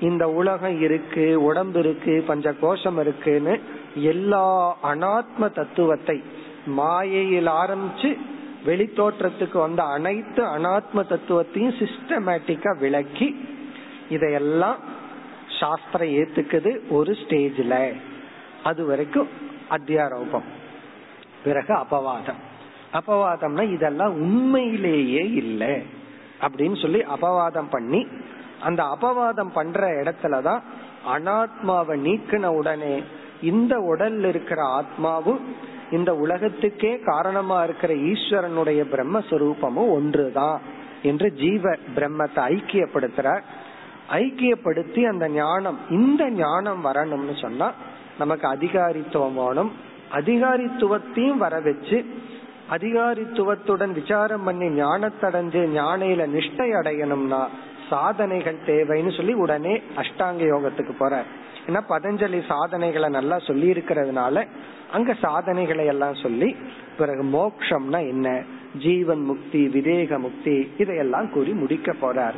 இந்த 0.00 0.28
உலகம் 0.28 0.80
இருக்கு 0.80 1.42
உடம்பு 1.42 1.78
இருக்கு 1.78 2.24
பஞ்ச 2.26 2.52
கோஷம் 2.60 2.98
இருக்குன்னு 2.98 3.60
எல்லா 3.94 4.76
அனாத்ம 4.82 5.52
தத்துவத்தை 5.52 6.22
மாயையில் 6.66 7.46
ஆரம்பிச்சு 7.46 8.18
வெளித்தோற்றத்துக்கு 8.66 9.58
வந்த 9.58 9.82
அனைத்து 9.82 10.44
அனாத்ம 10.44 10.94
தத்துவத்தையும் 10.94 11.86
சிஸ்டமேட்டிக்கா 11.86 12.78
விளக்கி 12.78 13.48
இதையெல்லாம் 14.08 14.76
சாஸ்திரம் 15.60 16.08
ஏத்துக்குது 16.08 16.88
ஒரு 16.88 17.12
ஸ்டேஜ்ல 17.12 17.94
அது 18.64 18.84
வரைக்கும் 18.84 19.28
அத்தியாரோபம். 19.70 20.42
பிறகு 21.44 21.74
அபவாதம். 21.74 22.40
அபவாதம்னா 22.92 23.72
இதெல்லாம் 23.72 24.12
உண்மையிலேயே 24.12 25.30
இல்லை 25.30 25.82
அப்படின்னு 26.40 26.82
சொல்லி 26.82 26.98
அபவாதம் 26.98 27.70
பண்ணி 27.70 28.06
அந்த 28.62 28.82
அபவாதம் 28.82 29.50
பண்ற 29.54 30.02
இடத்துலதான் 30.02 30.60
அனாத்மாவை 31.14 31.96
நீக்கின 32.06 32.46
உடனே 32.46 33.02
இந்த 33.42 33.76
உடல்ல 33.92 34.24
இருக்கிற 34.24 34.60
ஆத்மாவும் 34.78 35.40
இந்த 35.90 36.10
உலகத்துக்கே 36.14 36.92
காரணமா 36.98 37.64
இருக்கிற 37.64 37.92
ஈஸ்வரனுடைய 38.10 38.82
பிரம்மஸ்வரூபமும் 38.92 39.90
ஒன்றுதான் 39.90 40.60
என்று 41.02 41.32
ஜீவ 41.32 41.64
பிரம்மத்தை 41.96 42.42
ஐக்கியப்படுத்துறார். 42.52 43.42
ஐக்கியப்படுத்தி 44.10 45.02
அந்த 45.02 45.28
ஞானம் 45.28 45.78
இந்த 45.90 46.30
ஞானம் 46.30 46.84
வரணும்னு 46.84 47.40
சொன்னா 47.40 47.72
நமக்கு 48.18 48.46
அதிகாரித்துவம் 48.48 49.34
வேணும். 49.34 49.72
அதிகாரித்துவத்தையும் 50.12 51.42
வர 51.44 51.60
வச்சு 51.60 51.98
அதிகாரித்துவத்துடன் 52.70 53.92
விசாரம் 53.92 54.44
பண்ணி 54.44 54.66
ஞானத்தடைஞ்சு 54.82 55.60
ஞானையில 55.76 56.26
நிஷ்டை 56.36 56.68
அடையணும்னா 56.80 57.40
சாதனைகள் 57.90 58.58
தேவைன்னு 58.66 59.16
சொல்லி 59.16 59.32
உடனே 59.32 59.82
அஷ்டாங்க 59.96 60.42
யோகத்துக்கு 60.52 60.94
போற 60.98 61.14
ஏன்னா 61.66 61.80
பதஞ்சலி 61.88 62.46
சாதனைகளை 62.46 63.08
நல்லா 63.08 63.38
சொல்லி 63.38 63.72
இருக்கிறதுனால 63.72 64.46
அங்க 64.90 65.14
சாதனைகளை 65.14 65.86
எல்லாம் 65.86 66.14
சொல்லி 66.14 66.56
பிறகு 66.98 67.22
மோக்ஷம்னா 67.24 68.08
என்ன? 68.08 68.42
ஜீவன் 68.78 69.20
முக்தி 69.20 69.66
விதேக 69.66 70.18
முக்தி 70.18 70.70
இதையெல்லாம் 70.78 71.30
கூறி 71.30 71.52
முடிக்க 71.52 71.92
போறார். 71.92 72.34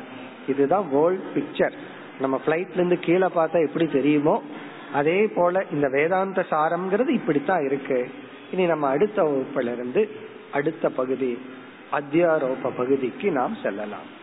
இதுதான் 0.49 0.89
வேர்ல்ட் 0.93 1.23
பிக்சர் 1.35 1.73
நம்ம 2.21 2.41
பிளைட்ல 2.47 2.75
இருந்து 2.75 2.99
கீழே 2.99 3.27
பார்த்தா 3.27 3.67
எப்படி 3.67 3.87
தெரியுமோ? 3.87 4.43
அதே 4.93 5.27
போல 5.27 5.65
இந்த 5.73 5.89
வேதாந்த 5.89 6.45
சாரம்ங்கிறது 6.51 7.09
இப்படித்தான் 7.09 7.65
இருக்கு. 7.65 8.11
இனி 8.53 8.67
நம்ம 8.67 8.89
அடுத்த 8.89 9.23
வகுப்புல 9.23 9.73
இருந்து 9.73 10.11
அடுத்த 10.53 10.89
பகுதி 10.89 11.39
அத்தியாரோப 11.93 12.71
பகுதிக்கு 12.77 13.31
நாம் 13.31 13.57
செல்லலாம். 13.63 14.23